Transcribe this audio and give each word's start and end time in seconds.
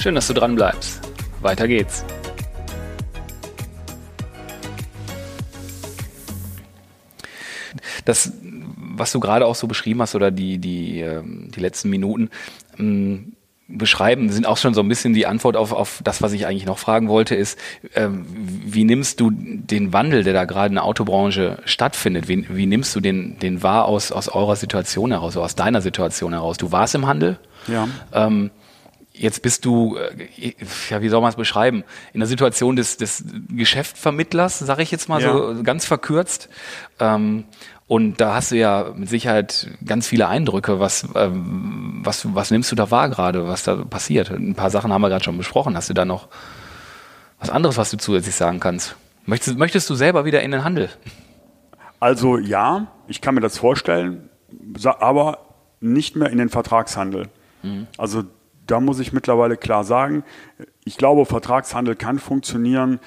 Schön, 0.00 0.14
dass 0.14 0.28
du 0.28 0.32
dran 0.32 0.54
bleibst. 0.54 1.00
Weiter 1.40 1.66
geht's. 1.66 2.04
Das, 8.04 8.32
was 8.42 9.10
du 9.10 9.18
gerade 9.18 9.44
auch 9.44 9.56
so 9.56 9.66
beschrieben 9.66 10.00
hast 10.00 10.14
oder 10.14 10.30
die, 10.30 10.58
die, 10.58 11.00
ähm, 11.00 11.50
die 11.54 11.60
letzten 11.60 11.90
Minuten, 11.90 12.30
ähm, 12.78 13.32
beschreiben, 13.66 14.30
sind 14.30 14.46
auch 14.46 14.56
schon 14.56 14.72
so 14.72 14.80
ein 14.80 14.88
bisschen 14.88 15.14
die 15.14 15.26
Antwort 15.26 15.56
auf, 15.56 15.72
auf 15.72 16.00
das, 16.02 16.22
was 16.22 16.32
ich 16.32 16.46
eigentlich 16.46 16.64
noch 16.64 16.78
fragen 16.78 17.08
wollte, 17.08 17.34
ist, 17.34 17.58
ähm, 17.94 18.24
wie 18.30 18.84
nimmst 18.84 19.20
du 19.20 19.30
den 19.30 19.92
Wandel, 19.92 20.22
der 20.22 20.32
da 20.32 20.44
gerade 20.46 20.68
in 20.68 20.76
der 20.76 20.84
Autobranche 20.84 21.58
stattfindet, 21.66 22.28
wie, 22.28 22.46
wie 22.48 22.66
nimmst 22.66 22.94
du 22.96 23.00
den, 23.00 23.38
den 23.40 23.62
wahr 23.62 23.84
aus, 23.84 24.10
aus 24.12 24.28
eurer 24.28 24.56
Situation 24.56 25.10
heraus, 25.10 25.36
aus 25.36 25.56
deiner 25.56 25.82
Situation 25.82 26.32
heraus? 26.32 26.56
Du 26.56 26.72
warst 26.72 26.94
im 26.94 27.06
Handel. 27.06 27.38
Ja. 27.66 27.88
Ähm, 28.14 28.50
jetzt 29.18 29.42
bist 29.42 29.64
du, 29.64 29.96
äh, 29.96 30.54
ja, 30.90 31.02
wie 31.02 31.08
soll 31.08 31.20
man 31.20 31.30
es 31.30 31.36
beschreiben, 31.36 31.84
in 32.12 32.20
der 32.20 32.26
Situation 32.26 32.76
des, 32.76 32.96
des 32.96 33.24
Geschäftsvermittlers, 33.48 34.58
sage 34.58 34.82
ich 34.82 34.90
jetzt 34.90 35.08
mal 35.08 35.20
ja. 35.20 35.32
so 35.32 35.62
ganz 35.62 35.84
verkürzt. 35.84 36.48
Ähm, 36.98 37.44
und 37.86 38.20
da 38.20 38.34
hast 38.34 38.50
du 38.50 38.56
ja 38.56 38.92
mit 38.94 39.08
Sicherheit 39.08 39.68
ganz 39.84 40.06
viele 40.06 40.28
Eindrücke. 40.28 40.78
Was, 40.78 41.08
ähm, 41.14 42.00
was, 42.04 42.34
was 42.34 42.50
nimmst 42.50 42.70
du 42.70 42.76
da 42.76 42.90
wahr 42.90 43.08
gerade, 43.08 43.46
was 43.46 43.62
da 43.62 43.76
passiert? 43.76 44.30
Ein 44.30 44.54
paar 44.54 44.70
Sachen 44.70 44.92
haben 44.92 45.00
wir 45.00 45.08
gerade 45.08 45.24
schon 45.24 45.38
besprochen. 45.38 45.74
Hast 45.74 45.88
du 45.88 45.94
da 45.94 46.04
noch 46.04 46.28
was 47.40 47.50
anderes, 47.50 47.78
was 47.78 47.90
du 47.90 47.96
zusätzlich 47.96 48.34
sagen 48.34 48.60
kannst? 48.60 48.96
Möchtest, 49.24 49.58
möchtest 49.58 49.88
du 49.88 49.94
selber 49.94 50.24
wieder 50.24 50.42
in 50.42 50.50
den 50.50 50.64
Handel? 50.64 50.90
Also 52.00 52.38
ja, 52.38 52.88
ich 53.06 53.20
kann 53.20 53.34
mir 53.34 53.40
das 53.40 53.58
vorstellen, 53.58 54.28
aber 54.84 55.38
nicht 55.80 56.16
mehr 56.16 56.30
in 56.30 56.38
den 56.38 56.48
Vertragshandel. 56.48 57.28
Mhm. 57.62 57.86
Also 57.96 58.24
da 58.68 58.80
muss 58.80 59.00
ich 59.00 59.12
mittlerweile 59.12 59.56
klar 59.56 59.82
sagen, 59.82 60.22
ich 60.84 60.96
glaube, 60.96 61.26
Vertragshandel 61.26 61.96
kann 61.96 62.18
funktionieren, 62.18 63.00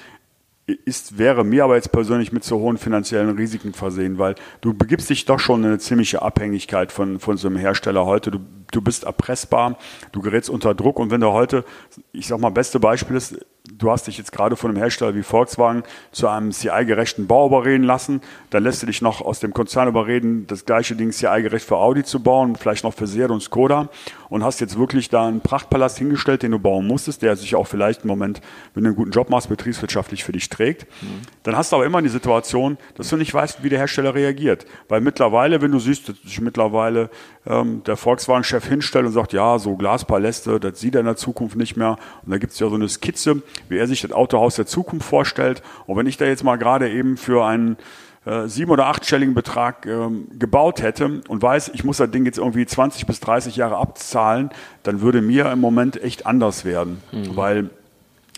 ist, 0.66 1.18
wäre 1.18 1.44
mir 1.44 1.64
aber 1.64 1.76
jetzt 1.76 1.92
persönlich 1.92 2.32
mit 2.32 2.44
so 2.44 2.60
hohen 2.60 2.78
finanziellen 2.78 3.36
Risiken 3.36 3.72
versehen, 3.72 4.18
weil 4.18 4.34
du 4.60 4.74
begibst 4.74 5.10
dich 5.10 5.24
doch 5.24 5.40
schon 5.40 5.60
in 5.62 5.66
eine 5.66 5.78
ziemliche 5.78 6.22
Abhängigkeit 6.22 6.92
von, 6.92 7.18
von 7.18 7.36
so 7.36 7.48
einem 7.48 7.56
Hersteller 7.56 8.06
heute. 8.06 8.30
Du, 8.30 8.38
du 8.70 8.80
bist 8.80 9.04
erpressbar, 9.04 9.78
du 10.12 10.20
gerätst 10.20 10.50
unter 10.50 10.74
Druck 10.74 10.98
und 10.98 11.10
wenn 11.10 11.20
du 11.20 11.32
heute, 11.32 11.64
ich 12.12 12.28
sag 12.28 12.38
mal, 12.38 12.50
beste 12.50 12.78
Beispiel 12.78 13.16
ist, 13.16 13.44
du 13.70 13.90
hast 13.90 14.06
dich 14.06 14.18
jetzt 14.18 14.32
gerade 14.32 14.56
von 14.56 14.70
einem 14.70 14.78
Hersteller 14.78 15.14
wie 15.14 15.22
Volkswagen 15.22 15.84
zu 16.10 16.28
einem 16.28 16.50
CI-gerechten 16.50 17.26
Bau 17.26 17.46
überreden 17.46 17.84
lassen, 17.84 18.20
dann 18.50 18.64
lässt 18.64 18.82
du 18.82 18.86
dich 18.86 19.02
noch 19.02 19.20
aus 19.20 19.40
dem 19.40 19.54
Konzern 19.54 19.88
überreden, 19.88 20.46
das 20.48 20.64
gleiche 20.64 20.96
Ding 20.96 21.12
CI-gerecht 21.12 21.66
für 21.66 21.76
Audi 21.76 22.02
zu 22.02 22.20
bauen, 22.20 22.56
vielleicht 22.56 22.82
noch 22.82 22.94
für 22.94 23.06
Seat 23.06 23.30
und 23.30 23.40
Skoda 23.40 23.88
und 24.28 24.42
hast 24.42 24.60
jetzt 24.60 24.78
wirklich 24.78 25.10
da 25.10 25.28
einen 25.28 25.40
Prachtpalast 25.40 25.98
hingestellt, 25.98 26.42
den 26.42 26.52
du 26.52 26.58
bauen 26.58 26.86
musstest, 26.86 27.22
der 27.22 27.36
sich 27.36 27.54
auch 27.54 27.66
vielleicht 27.66 28.02
im 28.02 28.08
Moment, 28.08 28.40
wenn 28.74 28.82
du 28.82 28.88
einen 28.88 28.96
guten 28.96 29.10
Job 29.10 29.30
machst, 29.30 29.48
betriebswirtschaftlich 29.48 30.24
für 30.24 30.32
dich 30.32 30.48
trägt. 30.48 30.86
Mhm. 31.02 31.20
Dann 31.42 31.56
hast 31.56 31.70
du 31.70 31.76
aber 31.76 31.86
immer 31.86 32.02
die 32.02 32.08
Situation, 32.08 32.78
dass 32.96 33.10
du 33.10 33.16
nicht 33.16 33.32
weißt, 33.32 33.62
wie 33.62 33.68
der 33.68 33.78
Hersteller 33.78 34.14
reagiert. 34.14 34.66
Weil 34.88 35.02
mittlerweile, 35.02 35.60
wenn 35.60 35.70
du 35.70 35.78
siehst, 35.78 36.08
dass 36.08 36.16
sich 36.22 36.40
mittlerweile 36.40 37.10
ähm, 37.46 37.82
der 37.84 37.96
Volkswagen-Chef 37.96 38.66
hinstellt 38.66 39.06
und 39.06 39.12
sagt, 39.12 39.32
ja, 39.32 39.58
so 39.58 39.76
Glaspaläste, 39.76 40.58
das 40.58 40.80
sieht 40.80 40.94
er 40.94 41.00
in 41.00 41.06
der 41.06 41.16
Zukunft 41.16 41.56
nicht 41.56 41.76
mehr. 41.76 41.98
Und 42.24 42.32
da 42.32 42.38
gibt 42.38 42.54
es 42.54 42.58
ja 42.58 42.68
so 42.68 42.74
eine 42.74 42.88
Skizze, 42.88 43.42
wie 43.68 43.78
er 43.78 43.86
sich 43.86 44.02
das 44.02 44.12
Autohaus 44.12 44.56
der 44.56 44.66
Zukunft 44.66 45.06
vorstellt. 45.06 45.62
Und 45.86 45.96
wenn 45.96 46.06
ich 46.06 46.16
da 46.16 46.24
jetzt 46.24 46.44
mal 46.44 46.56
gerade 46.56 46.90
eben 46.90 47.16
für 47.16 47.44
einen 47.44 47.76
äh, 48.24 48.46
sieben- 48.46 48.70
oder 48.70 48.86
achtstelligen 48.86 49.34
Betrag 49.34 49.86
ähm, 49.86 50.28
gebaut 50.38 50.82
hätte 50.82 51.22
und 51.28 51.42
weiß, 51.42 51.72
ich 51.74 51.84
muss 51.84 51.96
das 51.96 52.10
Ding 52.10 52.24
jetzt 52.24 52.38
irgendwie 52.38 52.66
20 52.66 53.06
bis 53.06 53.20
30 53.20 53.56
Jahre 53.56 53.76
abzahlen, 53.76 54.50
dann 54.82 55.00
würde 55.00 55.22
mir 55.22 55.50
im 55.50 55.60
Moment 55.60 56.02
echt 56.02 56.26
anders 56.26 56.64
werden. 56.64 57.02
Mhm. 57.10 57.36
Weil 57.36 57.70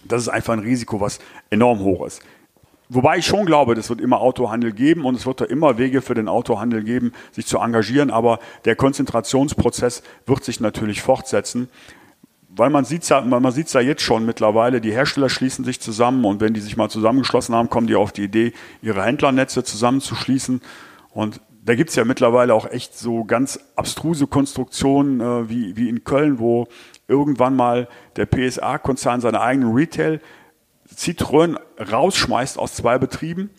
das 0.06 0.22
ist 0.22 0.28
einfach 0.28 0.52
ein 0.54 0.60
Risiko, 0.60 1.00
was 1.00 1.18
enorm 1.50 1.80
hoch 1.80 2.06
ist. 2.06 2.22
Wobei 2.90 3.18
ich 3.18 3.26
schon 3.26 3.46
glaube, 3.46 3.72
es 3.74 3.88
wird 3.88 4.00
immer 4.00 4.20
Autohandel 4.20 4.72
geben 4.72 5.04
und 5.04 5.14
es 5.14 5.26
wird 5.26 5.40
da 5.40 5.46
immer 5.46 5.78
Wege 5.78 6.02
für 6.02 6.14
den 6.14 6.28
Autohandel 6.28 6.84
geben, 6.84 7.12
sich 7.32 7.46
zu 7.46 7.58
engagieren, 7.58 8.10
aber 8.10 8.38
der 8.66 8.76
Konzentrationsprozess 8.76 10.02
wird 10.26 10.44
sich 10.44 10.60
natürlich 10.60 11.00
fortsetzen. 11.00 11.68
Weil 12.56 12.70
man 12.70 12.84
sieht 12.84 13.08
ja, 13.08 13.20
man 13.20 13.50
sieht's 13.50 13.72
ja 13.72 13.80
jetzt 13.80 14.02
schon 14.02 14.24
mittlerweile, 14.24 14.80
die 14.80 14.92
Hersteller 14.92 15.28
schließen 15.28 15.64
sich 15.64 15.80
zusammen 15.80 16.24
und 16.24 16.40
wenn 16.40 16.54
die 16.54 16.60
sich 16.60 16.76
mal 16.76 16.88
zusammengeschlossen 16.88 17.54
haben, 17.54 17.68
kommen 17.68 17.88
die 17.88 17.96
auf 17.96 18.12
die 18.12 18.24
Idee, 18.24 18.52
ihre 18.80 19.02
Händlernetze 19.02 19.64
zusammenzuschließen. 19.64 20.60
Und 21.10 21.40
da 21.64 21.74
gibt's 21.74 21.96
ja 21.96 22.04
mittlerweile 22.04 22.54
auch 22.54 22.70
echt 22.70 22.96
so 22.96 23.24
ganz 23.24 23.58
abstruse 23.74 24.26
Konstruktionen 24.26 25.20
äh, 25.20 25.48
wie, 25.48 25.76
wie 25.76 25.88
in 25.88 26.04
Köln, 26.04 26.38
wo 26.38 26.68
irgendwann 27.08 27.56
mal 27.56 27.88
der 28.16 28.26
PSA-Konzern 28.26 29.20
seine 29.20 29.40
eigenen 29.40 29.74
Retail 29.74 30.20
Citroën 30.94 31.56
rausschmeißt 31.90 32.58
aus 32.58 32.74
zwei 32.74 32.98
Betrieben, 32.98 33.50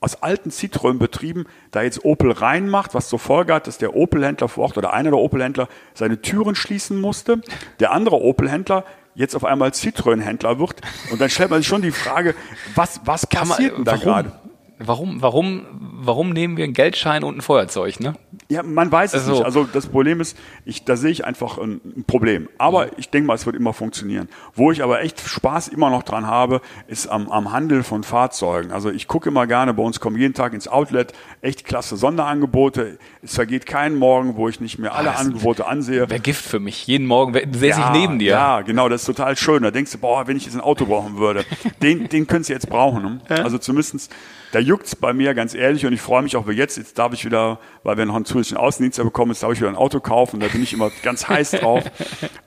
aus 0.00 0.22
alten 0.22 0.50
Citroën-Betrieben, 0.50 1.46
da 1.70 1.82
jetzt 1.82 2.04
Opel 2.04 2.30
reinmacht, 2.30 2.94
was 2.94 3.08
zur 3.08 3.18
Folge 3.18 3.54
hat, 3.54 3.66
dass 3.66 3.78
der 3.78 3.96
Opel-Händler 3.96 4.48
vor 4.48 4.64
Ort 4.64 4.78
oder 4.78 4.92
einer 4.92 5.10
der 5.10 5.18
Opel-Händler 5.18 5.68
seine 5.94 6.22
Türen 6.22 6.54
schließen 6.54 7.00
musste. 7.00 7.40
Der 7.80 7.92
andere 7.92 8.20
Opel-Händler 8.20 8.84
jetzt 9.14 9.34
auf 9.34 9.44
einmal 9.44 9.70
Citroën-Händler 9.70 10.60
wird. 10.60 10.80
Und 11.10 11.20
dann 11.20 11.28
stellt 11.28 11.50
man 11.50 11.60
sich 11.60 11.68
schon 11.68 11.82
die 11.82 11.90
Frage, 11.90 12.34
was, 12.74 13.00
was 13.04 13.26
passiert 13.26 13.76
denn 13.76 13.84
da 13.84 13.96
gerade? 13.96 14.32
Warum, 14.80 15.20
warum, 15.20 15.66
warum 15.72 16.30
nehmen 16.30 16.56
wir 16.56 16.64
einen 16.64 16.72
Geldschein 16.72 17.24
und 17.24 17.38
ein 17.38 17.40
Feuerzeug, 17.40 17.98
ne? 17.98 18.14
Ja, 18.48 18.62
man 18.62 18.90
weiß 18.92 19.12
es 19.12 19.22
also, 19.22 19.32
nicht. 19.32 19.44
Also 19.44 19.64
das 19.64 19.88
Problem 19.88 20.20
ist, 20.20 20.38
ich, 20.64 20.84
da 20.84 20.96
sehe 20.96 21.10
ich 21.10 21.24
einfach 21.24 21.58
ein, 21.58 21.80
ein 21.84 22.04
Problem. 22.06 22.48
Aber 22.58 22.86
mhm. 22.86 22.92
ich 22.96 23.10
denke 23.10 23.26
mal, 23.26 23.34
es 23.34 23.44
wird 23.44 23.56
immer 23.56 23.72
funktionieren. 23.72 24.28
Wo 24.54 24.70
ich 24.70 24.82
aber 24.82 25.02
echt 25.02 25.20
Spaß 25.20 25.68
immer 25.68 25.90
noch 25.90 26.04
dran 26.04 26.26
habe, 26.26 26.60
ist 26.86 27.08
am, 27.08 27.28
am 27.28 27.52
Handel 27.52 27.82
von 27.82 28.04
Fahrzeugen. 28.04 28.70
Also 28.70 28.90
ich 28.90 29.08
gucke 29.08 29.28
immer 29.28 29.48
gerne, 29.48 29.74
bei 29.74 29.82
uns 29.82 29.98
kommen 29.98 30.16
jeden 30.16 30.34
Tag 30.34 30.54
ins 30.54 30.68
Outlet 30.68 31.12
echt 31.40 31.64
klasse 31.64 31.96
Sonderangebote. 31.96 32.98
Es 33.20 33.34
vergeht 33.34 33.66
keinen 33.66 33.96
Morgen, 33.96 34.36
wo 34.36 34.48
ich 34.48 34.60
nicht 34.60 34.78
mehr 34.78 34.94
alle 34.94 35.10
ah, 35.10 35.18
Angebote 35.18 35.66
ansehe. 35.66 36.08
Wäre 36.08 36.20
Gift 36.20 36.44
für 36.44 36.60
mich. 36.60 36.86
Jeden 36.86 37.06
Morgen 37.06 37.34
säße 37.34 37.80
ja, 37.80 37.92
ich 37.92 38.00
neben 38.00 38.20
dir. 38.20 38.30
Ja, 38.30 38.60
genau, 38.60 38.88
das 38.88 39.02
ist 39.02 39.06
total 39.06 39.36
schön. 39.36 39.64
Da 39.64 39.72
denkst 39.72 39.90
du, 39.90 39.98
boah, 39.98 40.28
wenn 40.28 40.36
ich 40.36 40.44
jetzt 40.44 40.54
ein 40.54 40.60
Auto 40.60 40.86
brauchen 40.86 41.18
würde, 41.18 41.44
den, 41.82 42.08
den 42.08 42.28
könntest 42.28 42.50
du 42.50 42.54
jetzt 42.54 42.68
brauchen. 42.68 43.20
Ne? 43.28 43.44
Also 43.44 43.58
zumindestens 43.58 44.08
da 44.52 44.58
juckt's 44.58 44.96
bei 44.96 45.12
mir 45.12 45.34
ganz 45.34 45.54
ehrlich 45.54 45.84
und 45.86 45.92
ich 45.92 46.00
freue 46.00 46.22
mich 46.22 46.36
auch 46.36 46.46
wie 46.48 46.52
jetzt. 46.52 46.76
Jetzt 46.76 46.98
darf 46.98 47.12
ich 47.12 47.24
wieder, 47.24 47.58
weil 47.82 47.96
wir 47.96 48.06
noch 48.06 48.16
einen 48.16 48.24
zusätzlichen 48.24 48.58
Außendienst 48.58 49.02
bekommen, 49.02 49.32
jetzt 49.32 49.42
darf 49.42 49.52
ich 49.52 49.60
wieder 49.60 49.68
ein 49.68 49.76
Auto 49.76 50.00
kaufen. 50.00 50.40
Da 50.40 50.48
bin 50.48 50.62
ich 50.62 50.72
immer 50.72 50.90
ganz 51.02 51.28
heiß 51.28 51.52
drauf. 51.52 51.84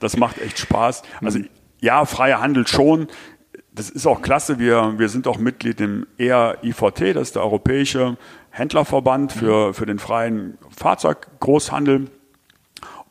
Das 0.00 0.16
macht 0.16 0.40
echt 0.40 0.58
Spaß. 0.58 1.02
Also 1.20 1.38
ja, 1.80 2.04
freier 2.04 2.40
Handel 2.40 2.66
schon. 2.66 3.08
Das 3.72 3.88
ist 3.88 4.06
auch 4.06 4.20
klasse. 4.20 4.58
Wir, 4.58 4.94
wir 4.98 5.08
sind 5.08 5.26
auch 5.26 5.38
Mitglied 5.38 5.80
im 5.80 6.06
ERIVT, 6.18 7.14
das 7.14 7.28
ist 7.28 7.36
der 7.36 7.42
Europäische 7.42 8.16
Händlerverband 8.50 9.32
für, 9.32 9.72
für 9.72 9.86
den 9.86 9.98
freien 9.98 10.58
Fahrzeuggroßhandel. 10.76 12.10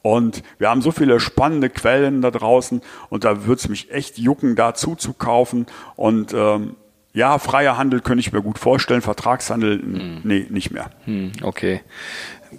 Und 0.03 0.41
wir 0.57 0.69
haben 0.69 0.81
so 0.81 0.91
viele 0.91 1.19
spannende 1.19 1.69
Quellen 1.69 2.22
da 2.22 2.31
draußen 2.31 2.81
und 3.09 3.24
da 3.24 3.46
würde 3.46 3.59
es 3.59 3.69
mich 3.69 3.91
echt 3.91 4.18
jucken, 4.18 4.56
da 4.56 4.74
zuzukaufen. 4.74 5.68
Und 5.96 6.34
ähm, 6.34 6.75
ja, 7.13 7.38
freier 7.39 7.77
Handel 7.77 8.01
könnte 8.01 8.22
ich 8.22 8.31
mir 8.31 8.41
gut 8.41 8.57
vorstellen, 8.57 9.01
Vertragshandel, 9.01 9.81
hm. 9.81 10.22
nee, 10.23 10.45
nicht 10.49 10.72
mehr. 10.72 10.91
Hm, 11.05 11.31
okay. 11.41 11.81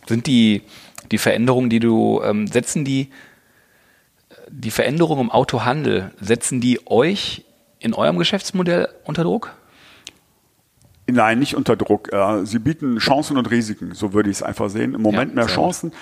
Sind 0.06 0.26
die, 0.26 0.62
die 1.10 1.18
Veränderungen, 1.18 1.70
die 1.70 1.80
du, 1.80 2.20
ähm, 2.22 2.46
setzen 2.46 2.84
die, 2.84 3.08
die 4.48 4.70
Veränderungen 4.70 5.22
im 5.22 5.30
Autohandel, 5.30 6.10
setzen 6.20 6.60
die 6.60 6.80
euch 6.86 7.44
in 7.78 7.94
eurem 7.94 8.18
Geschäftsmodell 8.18 8.88
unter 9.04 9.24
Druck? 9.24 9.54
Nein, 11.06 11.40
nicht 11.40 11.56
unter 11.56 11.76
Druck. 11.76 12.10
Sie 12.44 12.58
bieten 12.58 12.98
Chancen 12.98 13.36
und 13.36 13.50
Risiken, 13.50 13.94
so 13.94 14.12
würde 14.12 14.30
ich 14.30 14.36
es 14.36 14.42
einfach 14.42 14.70
sehen. 14.70 14.94
Im 14.94 15.02
Moment 15.02 15.32
ja, 15.32 15.36
mehr 15.36 15.46
Chancen. 15.46 15.92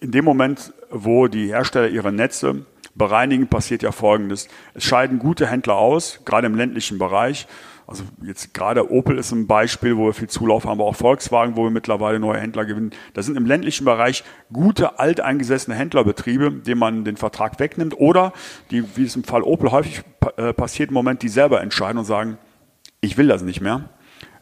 In 0.00 0.10
dem 0.10 0.24
Moment, 0.24 0.72
wo 0.90 1.28
die 1.28 1.48
Hersteller 1.48 1.88
ihre 1.88 2.12
Netze 2.12 2.66
bereinigen, 2.94 3.46
passiert 3.46 3.82
ja 3.82 3.92
Folgendes. 3.92 4.48
Es 4.74 4.84
scheiden 4.84 5.18
gute 5.18 5.46
Händler 5.46 5.76
aus, 5.76 6.20
gerade 6.24 6.46
im 6.46 6.56
ländlichen 6.56 6.98
Bereich. 6.98 7.46
Also 7.90 8.04
jetzt 8.22 8.54
gerade 8.54 8.92
Opel 8.92 9.18
ist 9.18 9.32
ein 9.32 9.48
Beispiel, 9.48 9.96
wo 9.96 10.06
wir 10.06 10.14
viel 10.14 10.28
Zulauf 10.28 10.64
haben, 10.64 10.80
aber 10.80 10.84
auch 10.84 10.94
Volkswagen, 10.94 11.56
wo 11.56 11.64
wir 11.64 11.70
mittlerweile 11.70 12.20
neue 12.20 12.38
Händler 12.38 12.64
gewinnen. 12.64 12.92
Das 13.14 13.26
sind 13.26 13.36
im 13.36 13.46
ländlichen 13.46 13.84
Bereich 13.84 14.22
gute, 14.52 15.00
alteingesessene 15.00 15.76
Händlerbetriebe, 15.76 16.52
denen 16.52 16.78
man 16.78 17.04
den 17.04 17.16
Vertrag 17.16 17.58
wegnimmt 17.58 17.98
oder 17.98 18.32
die, 18.70 18.84
wie 18.96 19.04
es 19.04 19.16
im 19.16 19.24
Fall 19.24 19.42
Opel 19.42 19.72
häufig 19.72 20.02
äh, 20.36 20.52
passiert, 20.52 20.90
im 20.90 20.94
Moment, 20.94 21.22
die 21.22 21.28
selber 21.28 21.60
entscheiden 21.62 21.98
und 21.98 22.04
sagen, 22.04 22.38
ich 23.00 23.18
will 23.18 23.26
das 23.26 23.42
nicht 23.42 23.60
mehr. 23.60 23.88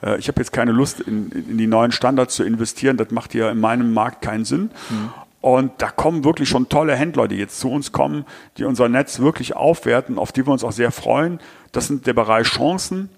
Äh, 0.02 0.18
ich 0.18 0.28
habe 0.28 0.40
jetzt 0.40 0.52
keine 0.52 0.72
Lust, 0.72 1.00
in, 1.00 1.30
in, 1.30 1.56
die 1.56 1.66
neuen 1.66 1.90
Standards 1.90 2.34
zu 2.34 2.44
investieren. 2.44 2.98
Das 2.98 3.10
macht 3.10 3.32
ja 3.32 3.50
in 3.50 3.60
meinem 3.60 3.94
Markt 3.94 4.20
keinen 4.20 4.44
Sinn. 4.44 4.70
Mhm. 4.90 5.10
Und 5.40 5.72
da 5.78 5.90
kommen 5.90 6.24
wirklich 6.24 6.48
schon 6.48 6.68
tolle 6.68 6.96
Händler, 6.96 7.28
die 7.28 7.36
jetzt 7.36 7.60
zu 7.60 7.70
uns 7.70 7.92
kommen, 7.92 8.24
die 8.56 8.64
unser 8.64 8.88
Netz 8.88 9.20
wirklich 9.20 9.54
aufwerten, 9.54 10.18
auf 10.18 10.32
die 10.32 10.44
wir 10.44 10.52
uns 10.52 10.64
auch 10.64 10.72
sehr 10.72 10.90
freuen. 10.90 11.38
Das 11.70 11.86
sind 11.86 12.06
der 12.06 12.12
Bereich 12.12 12.48
Chancen, 12.48 13.08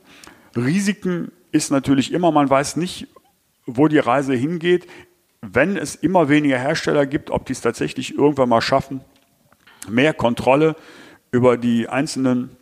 Risiken 0.56 1.32
ist 1.52 1.70
natürlich 1.70 2.12
immer, 2.12 2.30
man 2.32 2.48
weiß 2.48 2.76
nicht, 2.76 3.08
wo 3.66 3.88
die 3.88 3.98
Reise 3.98 4.34
hingeht. 4.34 4.86
Wenn 5.40 5.76
es 5.76 5.94
immer 5.94 6.28
weniger 6.28 6.58
Hersteller 6.58 7.06
gibt, 7.06 7.30
ob 7.30 7.46
die 7.46 7.52
es 7.52 7.60
tatsächlich 7.60 8.16
irgendwann 8.16 8.48
mal 8.48 8.60
schaffen, 8.60 9.00
mehr 9.88 10.12
Kontrolle 10.12 10.76
über 11.30 11.56
die 11.56 11.88
einzelnen 11.88 12.56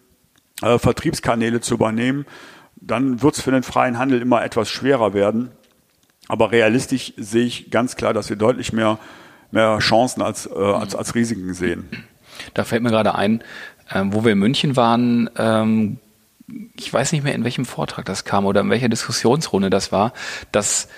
äh, 0.63 0.79
Vertriebskanäle 0.79 1.61
zu 1.61 1.75
übernehmen, 1.75 2.27
dann 2.77 3.23
wird 3.23 3.37
es 3.37 3.43
für 3.43 3.51
den 3.51 3.63
freien 3.63 3.99
Handel 3.99 4.21
immer 4.21 4.45
etwas 4.45 4.69
schwerer 4.69 5.15
werden. 5.15 5.51
Aber 6.29 6.53
realistisch 6.53 7.15
sehe 7.17 7.47
ich 7.47 7.71
ganz 7.71 7.97
klar, 7.97 8.13
dass 8.13 8.29
wir 8.29 8.37
deutlich 8.37 8.73
mehr, 8.73 8.99
mehr 9.51 9.79
Chancen 9.79 10.23
als, 10.23 10.47
äh, 10.47 10.55
als, 10.55 10.95
als 10.95 11.15
Risiken 11.15 11.55
sehen. 11.55 11.89
Da 12.55 12.65
fällt 12.65 12.83
mir 12.83 12.91
gerade 12.91 13.15
ein, 13.15 13.43
ähm, 13.91 14.13
wo 14.13 14.25
wir 14.25 14.33
in 14.33 14.39
München 14.39 14.77
waren, 14.77 15.31
ähm, 15.37 15.99
ich 16.77 16.93
weiß 16.93 17.13
nicht 17.13 17.25
mehr, 17.25 17.35
in 17.35 17.45
welchem 17.45 17.65
Vortrag 17.65 18.05
das 18.05 18.25
kam 18.25 18.47
oder 18.47 18.63
in 18.63 18.71
welcher 18.71 18.89
Diskussionsrunde 18.89 19.71
das 19.71 19.93
war, 19.93 20.13
dass 20.53 20.89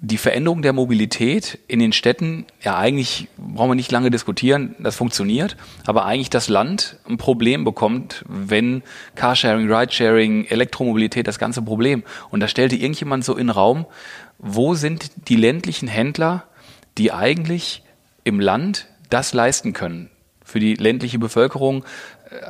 die 0.00 0.18
Veränderung 0.18 0.60
der 0.60 0.74
Mobilität 0.74 1.58
in 1.66 1.78
den 1.78 1.92
Städten, 1.92 2.44
ja 2.62 2.76
eigentlich 2.76 3.28
brauchen 3.38 3.70
wir 3.70 3.74
nicht 3.74 3.90
lange 3.90 4.10
diskutieren, 4.10 4.74
das 4.78 4.96
funktioniert, 4.96 5.56
aber 5.86 6.04
eigentlich 6.04 6.28
das 6.28 6.48
Land 6.48 6.98
ein 7.08 7.16
Problem 7.16 7.64
bekommt, 7.64 8.24
wenn 8.28 8.82
Carsharing, 9.14 9.72
Ridesharing, 9.72 10.44
Elektromobilität, 10.44 11.26
das 11.26 11.38
ganze 11.38 11.62
Problem. 11.62 12.02
Und 12.30 12.40
da 12.40 12.48
stellte 12.48 12.76
irgendjemand 12.76 13.24
so 13.24 13.32
in 13.32 13.46
den 13.46 13.50
Raum, 13.50 13.86
wo 14.38 14.74
sind 14.74 15.10
die 15.28 15.36
ländlichen 15.36 15.88
Händler, 15.88 16.44
die 16.98 17.12
eigentlich 17.12 17.82
im 18.24 18.40
Land 18.40 18.88
das 19.08 19.32
leisten 19.32 19.72
können? 19.72 20.10
Für 20.44 20.60
die 20.60 20.74
ländliche 20.74 21.18
Bevölkerung 21.18 21.84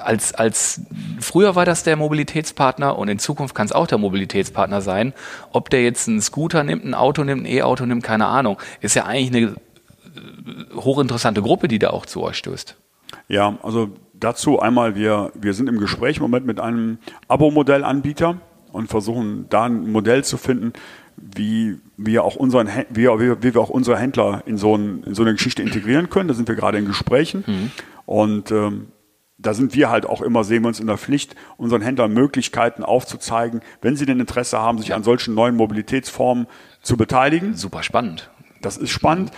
als, 0.03 0.35
als 0.35 0.81
früher 1.21 1.55
war 1.55 1.65
das 1.65 1.83
der 1.83 1.97
Mobilitätspartner 1.97 2.99
und 2.99 3.09
in 3.09 3.19
Zukunft 3.19 3.55
kann 3.55 3.67
es 3.67 3.73
auch 3.73 3.87
der 3.87 3.99
Mobilitätspartner 3.99 4.81
sein. 4.81 5.13
Ob 5.53 5.71
der 5.71 5.83
jetzt 5.83 6.09
einen 6.09 6.21
Scooter 6.21 6.65
nimmt, 6.65 6.85
ein 6.85 6.95
Auto 6.95 7.25
nimmt, 7.25 7.43
ein 7.43 7.47
E-Auto 7.47 7.87
nimmt, 7.87 8.03
keine 8.03 8.27
Ahnung. 8.27 8.59
Ist 8.81 8.95
ja 8.95 9.05
eigentlich 9.05 9.45
eine 9.45 9.53
äh, 9.53 10.75
hochinteressante 10.75 11.43
Gruppe, 11.43 11.69
die 11.69 11.79
da 11.79 11.91
auch 11.91 12.07
zu 12.07 12.23
euch 12.23 12.37
stößt. 12.37 12.77
Ja, 13.29 13.59
also 13.63 13.91
dazu 14.13 14.61
einmal, 14.61 14.95
wir, 14.95 15.33
wir 15.35 15.55
sind 15.55 15.69
im 15.69 15.79
Gespräch 15.79 16.17
im 16.17 16.23
Moment 16.23 16.47
mit 16.47 16.61
einem 16.61 16.99
Abo-Modellanbieter 17.29 18.39
und 18.73 18.89
versuchen 18.89 19.47
da 19.51 19.65
ein 19.65 19.91
Modell 19.93 20.25
zu 20.25 20.37
finden, 20.37 20.73
wie 21.17 21.79
wir 21.97 22.25
auch 22.25 22.37
unseren, 22.37 22.69
wie, 22.91 23.07
wie, 23.07 23.43
wie 23.43 23.55
wir 23.55 23.61
auch 23.61 23.71
unsere 23.71 23.99
Händler 23.99 24.43
in 24.47 24.59
so, 24.59 24.77
ein, 24.77 25.05
in 25.05 25.15
so, 25.15 25.23
eine 25.23 25.33
Geschichte 25.33 25.63
integrieren 25.63 26.11
können. 26.11 26.29
Da 26.29 26.35
sind 26.35 26.49
wir 26.49 26.57
gerade 26.57 26.79
in 26.79 26.87
Gesprächen. 26.87 27.45
Mhm. 27.47 27.71
Und 28.05 28.51
ähm, 28.51 28.89
da 29.39 29.53
sind 29.53 29.75
wir 29.75 29.91
halt 29.91 30.07
auch 30.07 30.23
immer, 30.23 30.45
sehen 30.45 30.63
wir 30.63 30.69
uns 30.69 30.81
in 30.81 30.87
der 30.87 30.99
Pflicht, 30.99 31.35
unseren 31.57 31.83
Händlern 31.83 32.13
Möglichkeiten 32.13 32.83
aufzuzeigen, 32.83 33.61
wenn 33.81 33.97
sie 33.97 34.07
denn 34.07 34.21
Interesse 34.21 34.59
haben, 34.59 34.79
sich 34.79 34.89
ja. 34.89 34.97
an 34.97 35.03
solchen 35.03 35.35
neuen 35.35 35.57
Mobilitätsformen 35.57 36.47
zu 36.83 36.97
beteiligen. 36.97 37.55
Super 37.55 37.83
spannend. 37.83 38.31
Das 38.63 38.77
ist 38.77 38.91
spannend. 38.91 39.33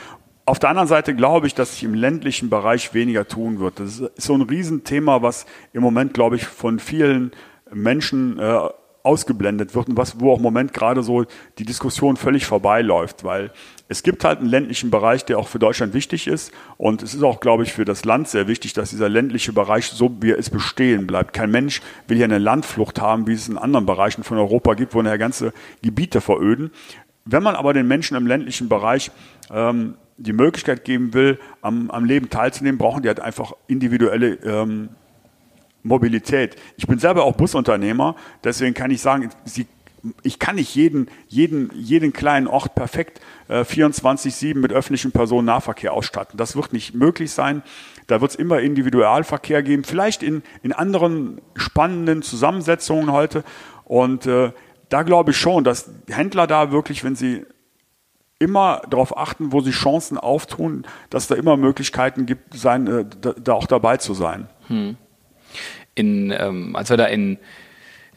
Auf 0.44 0.58
der 0.60 0.70
anderen 0.70 0.88
Seite 0.88 1.14
glaube 1.14 1.48
ich, 1.48 1.54
dass 1.54 1.72
sich 1.72 1.82
im 1.82 1.94
ländlichen 1.94 2.50
Bereich 2.50 2.94
weniger 2.94 3.26
tun 3.26 3.58
wird. 3.58 3.80
Das 3.80 3.98
ist 3.98 4.22
so 4.22 4.34
ein 4.34 4.42
Riesenthema, 4.42 5.22
was 5.22 5.46
im 5.72 5.82
Moment, 5.82 6.14
glaube 6.14 6.36
ich, 6.36 6.46
von 6.46 6.78
vielen 6.78 7.32
Menschen 7.72 8.38
äh, 8.38 8.68
ausgeblendet 9.06 9.74
wird 9.74 9.88
und 9.88 9.96
was, 9.96 10.20
wo 10.20 10.32
auch 10.32 10.38
im 10.38 10.42
Moment 10.42 10.72
gerade 10.72 11.02
so 11.02 11.24
die 11.58 11.64
Diskussion 11.64 12.16
völlig 12.16 12.44
vorbeiläuft, 12.44 13.24
weil 13.24 13.52
es 13.88 14.02
gibt 14.02 14.24
halt 14.24 14.40
einen 14.40 14.48
ländlichen 14.48 14.90
Bereich, 14.90 15.24
der 15.24 15.38
auch 15.38 15.46
für 15.46 15.60
Deutschland 15.60 15.94
wichtig 15.94 16.26
ist 16.26 16.52
und 16.76 17.02
es 17.02 17.14
ist 17.14 17.22
auch, 17.22 17.40
glaube 17.40 17.62
ich, 17.62 17.72
für 17.72 17.84
das 17.84 18.04
Land 18.04 18.28
sehr 18.28 18.48
wichtig, 18.48 18.72
dass 18.72 18.90
dieser 18.90 19.08
ländliche 19.08 19.52
Bereich 19.52 19.86
so 19.86 20.10
wie 20.20 20.32
er 20.32 20.36
ist 20.36 20.50
bestehen 20.50 21.06
bleibt. 21.06 21.32
Kein 21.32 21.50
Mensch 21.50 21.80
will 22.08 22.16
hier 22.16 22.24
eine 22.24 22.38
Landflucht 22.38 23.00
haben, 23.00 23.26
wie 23.26 23.32
es 23.32 23.48
in 23.48 23.56
anderen 23.56 23.86
Bereichen 23.86 24.24
von 24.24 24.38
Europa 24.38 24.74
gibt, 24.74 24.94
wo 24.94 25.02
nachher 25.02 25.18
ganze 25.18 25.52
Gebiete 25.82 26.20
veröden. 26.20 26.72
Wenn 27.24 27.42
man 27.42 27.54
aber 27.54 27.72
den 27.72 27.86
Menschen 27.86 28.16
im 28.16 28.26
ländlichen 28.26 28.68
Bereich 28.68 29.10
ähm, 29.50 29.94
die 30.16 30.32
Möglichkeit 30.32 30.84
geben 30.84 31.14
will, 31.14 31.38
am, 31.60 31.90
am 31.90 32.04
Leben 32.04 32.30
teilzunehmen, 32.30 32.78
brauchen 32.78 33.02
die 33.02 33.08
halt 33.08 33.20
einfach 33.20 33.52
individuelle 33.68 34.34
ähm, 34.44 34.88
Mobilität. 35.86 36.56
Ich 36.76 36.86
bin 36.86 36.98
selber 36.98 37.24
auch 37.24 37.36
Busunternehmer, 37.36 38.16
deswegen 38.44 38.74
kann 38.74 38.90
ich 38.90 39.00
sagen, 39.00 39.30
Sie, 39.44 39.66
ich 40.22 40.38
kann 40.38 40.56
nicht 40.56 40.74
jeden, 40.74 41.08
jeden, 41.28 41.70
jeden 41.74 42.12
kleinen 42.12 42.46
Ort 42.46 42.74
perfekt 42.74 43.20
äh, 43.48 43.60
24-7 43.60 44.56
mit 44.56 44.72
öffentlichem 44.72 45.12
Personennahverkehr 45.12 45.92
ausstatten. 45.92 46.36
Das 46.36 46.56
wird 46.56 46.72
nicht 46.72 46.94
möglich 46.94 47.32
sein. 47.32 47.62
Da 48.06 48.20
wird 48.20 48.32
es 48.32 48.36
immer 48.36 48.60
Individualverkehr 48.60 49.62
geben, 49.62 49.84
vielleicht 49.84 50.22
in, 50.22 50.42
in 50.62 50.72
anderen 50.72 51.40
spannenden 51.56 52.22
Zusammensetzungen 52.22 53.10
heute. 53.10 53.42
Und 53.84 54.26
äh, 54.26 54.52
da 54.88 55.02
glaube 55.02 55.32
ich 55.32 55.36
schon, 55.36 55.64
dass 55.64 55.90
Händler 56.08 56.46
da 56.46 56.70
wirklich, 56.70 57.02
wenn 57.02 57.16
sie 57.16 57.44
immer 58.38 58.82
darauf 58.90 59.16
achten, 59.16 59.50
wo 59.50 59.60
sie 59.60 59.70
Chancen 59.70 60.18
auftun, 60.18 60.86
dass 61.10 61.26
da 61.26 61.34
immer 61.34 61.56
Möglichkeiten 61.56 62.26
gibt, 62.26 62.54
sein, 62.54 62.86
äh, 62.86 63.04
da, 63.20 63.32
da, 63.32 63.54
auch 63.54 63.66
dabei 63.66 63.96
zu 63.96 64.14
sein. 64.14 64.48
Hm 64.68 64.96
in, 65.94 66.32
ähm, 66.36 66.76
als 66.76 66.90
wir 66.90 66.96
da 66.96 67.06
in, 67.06 67.38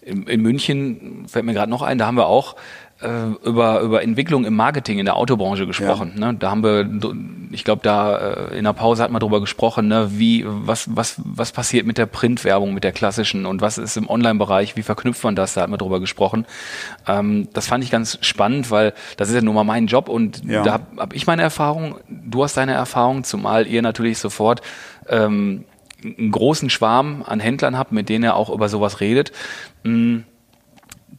in, 0.02 0.24
in 0.24 0.42
München, 0.42 1.26
fällt 1.28 1.46
mir 1.46 1.54
gerade 1.54 1.70
noch 1.70 1.82
ein, 1.82 1.98
da 1.98 2.06
haben 2.06 2.18
wir 2.18 2.28
auch 2.28 2.56
äh, 3.02 3.48
über, 3.48 3.80
über 3.82 4.04
Entwicklung 4.04 4.46
im 4.46 4.56
Marketing 4.56 5.00
in 5.00 5.06
der 5.06 5.16
Autobranche 5.16 5.66
gesprochen. 5.66 6.14
Ja. 6.20 6.32
Ne? 6.32 6.38
Da 6.38 6.52
haben 6.52 6.64
wir, 6.64 6.90
ich 7.52 7.64
glaube, 7.64 7.82
da 7.82 8.18
äh, 8.18 8.58
in 8.58 8.66
der 8.66 8.74
Pause 8.74 9.04
hat 9.04 9.12
man 9.12 9.20
darüber 9.20 9.40
gesprochen, 9.40 9.88
ne? 9.88 10.10
wie, 10.12 10.44
was, 10.46 10.90
was, 10.94 11.16
was 11.24 11.52
passiert 11.52 11.86
mit 11.86 11.98
der 11.98 12.08
Printwerbung, 12.08 12.74
mit 12.74 12.84
der 12.84 12.92
klassischen 12.92 13.46
und 13.46 13.62
was 13.62 13.78
ist 13.78 13.96
im 13.96 14.10
Online-Bereich, 14.10 14.76
wie 14.76 14.84
verknüpft 14.84 15.24
man 15.24 15.36
das, 15.36 15.54
da 15.54 15.62
hat 15.62 15.70
man 15.70 15.80
darüber 15.80 16.00
gesprochen. 16.00 16.46
Ähm, 17.08 17.48
das 17.54 17.68
fand 17.68 17.84
ich 17.84 17.92
ganz 17.92 18.18
spannend, 18.22 18.70
weil 18.70 18.94
das 19.18 19.30
ist 19.30 19.36
ja 19.36 19.42
nun 19.42 19.56
mal 19.56 19.64
mein 19.64 19.88
Job 19.88 20.10
und 20.10 20.44
ja. 20.46 20.64
da 20.64 20.74
habe 20.74 20.86
hab 20.98 21.14
ich 21.14 21.26
meine 21.26 21.42
Erfahrung, 21.42 21.96
du 22.10 22.44
hast 22.44 22.58
deine 22.58 22.74
Erfahrung, 22.74 23.24
zumal 23.24 23.66
ihr 23.66 23.82
natürlich 23.82 24.18
sofort 24.18 24.62
ähm, 25.08 25.64
einen 26.04 26.32
großen 26.32 26.70
Schwarm 26.70 27.24
an 27.26 27.40
Händlern 27.40 27.78
habt, 27.78 27.92
mit 27.92 28.10
denen 28.10 28.24
er 28.24 28.36
auch 28.36 28.50
über 28.50 28.70
sowas 28.70 29.00
redet. 29.00 29.32
Mm, 29.84 30.20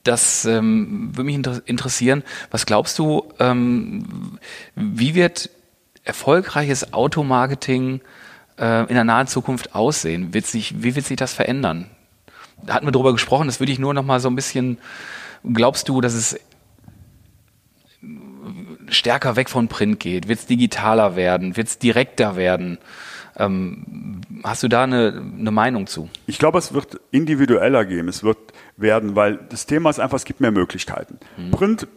das 0.03 0.44
ähm, 0.47 1.11
würde 1.15 1.25
mich 1.25 1.62
interessieren. 1.67 2.23
Was 2.50 2.67
glaubst 2.67 2.99
du, 2.99 3.32
ähm, 3.38 4.38
wie 4.75 5.15
wird 5.15 5.50
erfolgreiches 6.05 6.93
Automarketing 6.93 8.00
äh, 8.59 8.81
in 8.87 8.94
der 8.94 9.05
nahen 9.05 9.27
Zukunft 9.27 9.75
aussehen? 9.75 10.32
Wird 10.32 10.47
sich, 10.47 10.83
wie 10.83 10.97
wird 10.97 11.05
sich 11.05 11.17
das 11.17 11.35
verändern? 11.35 11.91
Da 12.65 12.75
hatten 12.75 12.87
wir 12.87 12.93
darüber 12.93 13.12
gesprochen, 13.12 13.47
das 13.47 13.61
würde 13.61 13.73
ich 13.73 13.79
nur 13.79 13.94
noch 13.94 14.05
mal 14.05 14.21
so 14.21 14.29
ein 14.29 14.37
bisschen, 14.37 14.79
glaubst 15.44 15.88
du, 15.88 16.00
dass 16.00 16.15
es 16.15 16.38
stärker 18.88 19.37
weg 19.37 19.50
von 19.50 19.69
Print 19.69 20.00
geht? 20.00 20.29
Wird 20.29 20.41
es 20.41 20.47
digitaler 20.47 21.16
werden? 21.16 21.57
Wird 21.57 21.69
es 21.69 21.78
direkter 21.78 22.37
werden? 22.37 22.78
Ähm, 23.37 24.21
hast 24.45 24.63
du 24.63 24.69
da 24.69 24.85
eine, 24.85 25.23
eine 25.39 25.51
Meinung 25.51 25.87
zu? 25.87 26.09
Ich 26.27 26.39
glaube, 26.39 26.59
es 26.59 26.73
wird 26.75 27.01
individueller 27.11 27.85
gehen. 27.85 28.09
Es 28.09 28.23
wird 28.25 28.39
werden, 28.77 29.17
weil 29.17 29.39
das 29.49 29.67
Thema 29.67 29.91
ist 29.91 30.01
einfach, 30.01 30.17
es 30.17 30.25
gibt 30.25 30.41
mehr 30.41 30.53
Möglichkeiten. 30.53 31.19
Mhm. 31.37 31.51
Print 31.51 31.89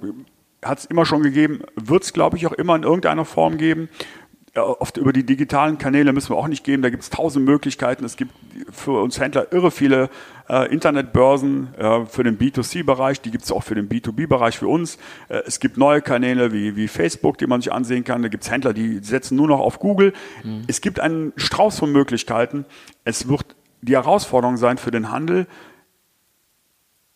hat 0.63 0.79
es 0.79 0.85
immer 0.85 1.05
schon 1.05 1.23
gegeben, 1.23 1.61
wird 1.75 2.03
es, 2.03 2.13
glaube 2.13 2.37
ich, 2.37 2.47
auch 2.47 2.53
immer 2.53 2.75
in 2.75 2.83
irgendeiner 2.83 3.25
Form 3.25 3.57
geben. 3.57 3.89
Oft 4.55 4.97
über 4.97 5.13
die 5.13 5.25
digitalen 5.25 5.79
Kanäle 5.79 6.13
müssen 6.13 6.29
wir 6.29 6.37
auch 6.37 6.47
nicht 6.47 6.63
gehen. 6.63 6.83
Da 6.83 6.91
gibt 6.91 7.01
es 7.01 7.09
tausend 7.09 7.45
Möglichkeiten. 7.45 8.05
Es 8.05 8.17
gibt 8.17 8.31
für 8.71 9.01
uns 9.01 9.19
Händler 9.19 9.51
irre 9.51 9.71
viele 9.71 10.09
äh, 10.49 10.71
Internetbörsen 10.71 11.73
äh, 11.75 12.05
für 12.05 12.23
den 12.23 12.37
B2C-Bereich. 12.37 13.21
Die 13.21 13.31
gibt 13.31 13.43
es 13.43 13.51
auch 13.51 13.63
für 13.63 13.75
den 13.75 13.89
B2B-Bereich 13.89 14.57
für 14.57 14.67
uns. 14.67 14.97
Äh, 15.29 15.41
es 15.45 15.59
gibt 15.59 15.77
neue 15.77 16.01
Kanäle 16.01 16.51
wie, 16.51 16.75
wie 16.75 16.87
Facebook, 16.87 17.37
die 17.37 17.47
man 17.47 17.61
sich 17.61 17.71
ansehen 17.71 18.03
kann. 18.03 18.21
Da 18.21 18.27
gibt 18.27 18.43
es 18.43 18.51
Händler, 18.51 18.73
die 18.73 18.99
setzen 18.99 19.35
nur 19.35 19.47
noch 19.47 19.59
auf 19.59 19.79
Google. 19.79 20.13
Mhm. 20.43 20.63
Es 20.67 20.81
gibt 20.81 20.99
einen 20.99 21.33
Strauß 21.35 21.79
von 21.79 21.91
Möglichkeiten. 21.91 22.65
Es 23.03 23.27
wird 23.27 23.55
die 23.81 23.93
Herausforderung 23.93 24.57
sein 24.57 24.77
für 24.77 24.91
den 24.91 25.11
Handel, 25.11 25.47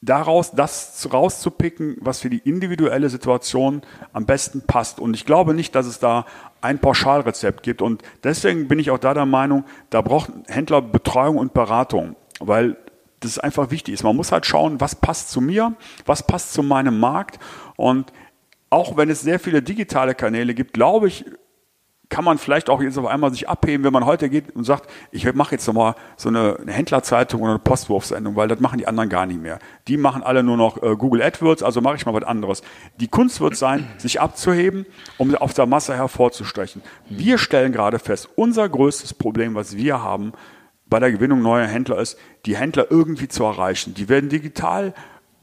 daraus 0.02 0.52
das 0.52 1.08
rauszupicken, 1.12 1.98
was 2.02 2.20
für 2.20 2.30
die 2.30 2.40
individuelle 2.40 3.10
Situation 3.10 3.82
am 4.14 4.26
besten 4.26 4.62
passt. 4.62 5.00
Und 5.00 5.16
ich 5.16 5.26
glaube 5.26 5.54
nicht, 5.54 5.76
dass 5.76 5.86
es 5.86 6.00
da 6.00 6.26
ein 6.62 6.80
Pauschalrezept 6.80 7.64
gibt. 7.64 7.82
Und 7.82 8.04
deswegen 8.24 8.68
bin 8.68 8.80
ich 8.80 8.92
auch 8.92 9.00
da 9.00 9.14
der 9.14 9.26
Meinung, 9.26 9.64
da 9.90 10.02
braucht 10.02 10.32
Händler 10.48 10.82
Betreuung 10.82 11.38
und 11.38 11.54
Beratung, 11.54 12.16
weil 12.40 12.78
das 13.20 13.40
einfach 13.40 13.72
wichtig 13.72 13.94
ist. 13.94 14.04
Man 14.04 14.16
muss 14.16 14.32
halt 14.32 14.46
schauen, 14.46 14.80
was 14.80 14.96
passt 14.96 15.32
zu 15.32 15.42
mir, 15.42 15.74
was 16.06 16.26
passt 16.26 16.54
zu 16.54 16.64
meinem 16.64 17.00
Markt. 17.00 17.40
Und 17.76 18.12
auch 18.70 18.98
wenn 18.98 19.10
es 19.10 19.22
sehr 19.22 19.40
viele 19.40 19.62
digitale 19.62 20.16
Kanäle 20.16 20.54
gibt, 20.54 20.74
glaube 20.74 21.08
ich, 21.08 21.26
kann 22.10 22.24
man 22.24 22.38
vielleicht 22.38 22.70
auch 22.70 22.82
jetzt 22.82 22.98
auf 22.98 23.06
einmal 23.06 23.32
sich 23.32 23.50
abheben, 23.50 23.84
wenn 23.84 23.92
man 23.92 24.06
heute 24.06 24.30
geht 24.30 24.56
und 24.56 24.64
sagt, 24.64 24.90
ich 25.12 25.32
mache 25.34 25.56
jetzt 25.56 25.68
nochmal 25.68 25.96
so 26.16 26.30
eine, 26.30 26.58
eine 26.62 26.72
Händlerzeitung 26.72 27.42
oder 27.42 27.52
eine 27.52 27.60
Postwurfsendung, 27.60 28.36
weil 28.36 28.48
das 28.48 28.60
machen 28.60 28.78
die 28.78 28.88
anderen 28.88 29.10
gar 29.10 29.26
nicht 29.26 29.42
mehr. 29.42 29.60
Die 29.88 29.98
machen 29.98 30.24
alle 30.24 30.42
nur 30.42 30.56
noch 30.56 30.82
äh, 30.82 30.96
Google 30.96 31.22
AdWords, 31.22 31.64
also 31.64 31.82
mache 31.82 31.98
ich 31.98 32.06
mal 32.06 32.14
was 32.14 32.24
anderes. 32.24 32.62
Die 33.00 33.10
Kunst 33.10 33.42
wird 33.42 33.58
sein, 33.58 33.88
sich 33.98 34.22
abzuheben, 34.22 34.86
um 35.18 35.36
auf 35.36 35.54
der 35.54 35.66
Masse 35.66 35.96
hervorzustechen. 35.96 36.82
Wir 37.10 37.38
stellen 37.38 37.74
gerade 37.74 38.00
fest, 38.00 38.30
unser 38.36 38.70
größtes 38.70 39.14
Problem, 39.14 39.56
was 39.56 39.76
wir 39.76 40.02
haben 40.02 40.32
bei 40.90 41.00
der 41.00 41.12
Gewinnung 41.12 41.42
neuer 41.42 41.68
Händler 41.68 42.00
ist, 42.00 42.18
die 42.46 42.56
Händler 42.56 42.88
irgendwie 42.90 43.28
zu 43.28 43.44
erreichen. 43.44 43.94
Die 43.94 44.10
werden 44.10 44.30
digital 44.30 44.94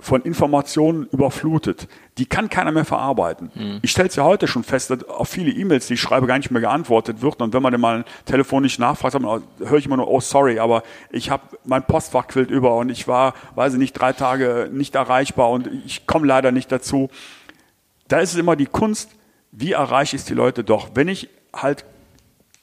von 0.00 0.22
Informationen 0.22 1.06
überflutet. 1.12 1.86
Die 2.18 2.26
kann 2.26 2.50
keiner 2.50 2.72
mehr 2.72 2.84
verarbeiten. 2.84 3.50
Mhm. 3.54 3.78
Ich 3.82 3.92
stelle 3.92 4.08
es 4.08 4.16
ja 4.16 4.24
heute 4.24 4.48
schon 4.48 4.64
fest, 4.64 4.90
dass 4.90 5.04
auf 5.08 5.28
viele 5.28 5.50
E-Mails, 5.50 5.86
die 5.86 5.94
ich 5.94 6.00
schreibe, 6.00 6.26
gar 6.26 6.36
nicht 6.36 6.50
mehr 6.50 6.60
geantwortet 6.60 7.22
wird. 7.22 7.40
Und 7.40 7.54
wenn 7.54 7.62
man 7.62 7.72
dann 7.72 7.80
mal 7.80 8.04
telefonisch 8.24 8.78
nachfragt, 8.78 9.14
höre 9.14 9.78
ich 9.78 9.86
immer 9.86 9.96
nur, 9.96 10.08
oh 10.08 10.20
sorry, 10.20 10.58
aber 10.58 10.82
ich 11.10 11.30
habe 11.30 11.44
mein 11.64 11.84
Postfach 11.84 12.26
quillt 12.26 12.50
über 12.50 12.76
und 12.76 12.90
ich 12.90 13.06
war, 13.06 13.34
weiß 13.54 13.74
ich 13.74 13.78
nicht, 13.78 13.92
drei 13.92 14.12
Tage 14.12 14.68
nicht 14.72 14.94
erreichbar 14.94 15.50
und 15.50 15.68
ich 15.86 16.06
komme 16.06 16.26
leider 16.26 16.50
nicht 16.50 16.72
dazu. 16.72 17.08
Da 18.08 18.18
ist 18.18 18.32
es 18.32 18.38
immer 18.38 18.56
die 18.56 18.66
Kunst, 18.66 19.10
wie 19.52 19.72
erreiche 19.72 20.16
ich 20.16 20.24
die 20.24 20.34
Leute 20.34 20.64
doch? 20.64 20.90
Wenn 20.94 21.08
ich 21.08 21.28
halt 21.54 21.84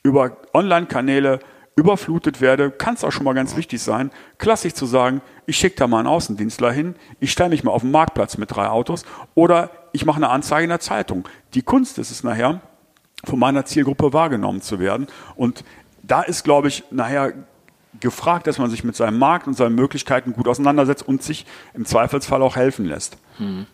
über 0.04 0.38
Online-Kanäle 0.54 1.40
überflutet 1.76 2.42
werde, 2.42 2.70
kann 2.70 2.96
es 2.96 3.04
auch 3.04 3.12
schon 3.12 3.24
mal 3.24 3.34
ganz 3.34 3.56
wichtig 3.56 3.82
sein, 3.82 4.12
klassisch 4.38 4.74
zu 4.74 4.86
sagen, 4.86 5.22
ich 5.46 5.58
schicke 5.58 5.78
da 5.78 5.88
mal 5.88 6.00
einen 6.00 6.08
Außendienstler 6.08 6.72
hin, 6.72 6.96
ich 7.20 7.32
stelle 7.32 7.50
mich 7.50 7.64
mal 7.64 7.72
auf 7.72 7.82
den 7.82 7.92
Marktplatz 7.92 8.38
mit 8.38 8.54
drei 8.54 8.68
Autos 8.68 9.06
oder 9.36 9.72
ich 9.94 10.06
mache 10.06 10.18
eine 10.18 10.30
Anzeige 10.30 10.64
in 10.64 10.70
der 10.70 10.80
Zeitung. 10.80 11.28
Die 11.54 11.62
Kunst 11.62 11.98
ist 11.98 12.12
es 12.12 12.24
nachher, 12.24 12.62
von 13.24 13.40
meiner 13.40 13.66
Zielgruppe 13.66 14.14
wahrgenommen 14.14 14.62
zu 14.62 14.80
werden. 14.80 15.08
Und 15.36 15.64
da 16.04 16.22
ist, 16.22 16.44
glaube 16.44 16.68
ich, 16.68 16.84
nachher 16.92 17.34
gefragt, 18.00 18.48
dass 18.48 18.58
man 18.58 18.70
sich 18.70 18.84
mit 18.84 18.96
seinem 18.96 19.20
Markt 19.20 19.48
und 19.48 19.56
seinen 19.56 19.76
Möglichkeiten 19.76 20.34
gut 20.34 20.48
auseinandersetzt 20.48 21.08
und 21.08 21.22
sich 21.22 21.46
im 21.74 21.86
Zweifelsfall 21.86 22.42
auch 22.42 22.56
helfen 22.56 22.86
lässt. 22.86 23.18
Hm. 23.38 23.68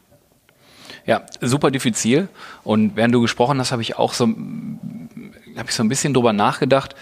Ja, 1.05 1.25
super 1.39 1.71
diffizil. 1.71 2.27
Und 2.63 2.95
während 2.95 3.13
du 3.13 3.21
gesprochen 3.21 3.59
hast, 3.59 3.71
habe 3.71 3.81
ich 3.81 3.97
auch 3.97 4.13
so, 4.13 4.27
habe 4.27 5.69
ich 5.69 5.75
so 5.75 5.83
ein 5.83 5.89
bisschen 5.89 6.13
drüber 6.13 6.33
nachgedacht, 6.33 6.95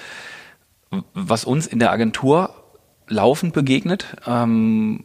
was 1.13 1.45
uns 1.45 1.67
in 1.67 1.79
der 1.79 1.91
Agentur 1.91 2.53
laufend 3.07 3.53
begegnet. 3.53 4.07
Ähm, 4.25 5.03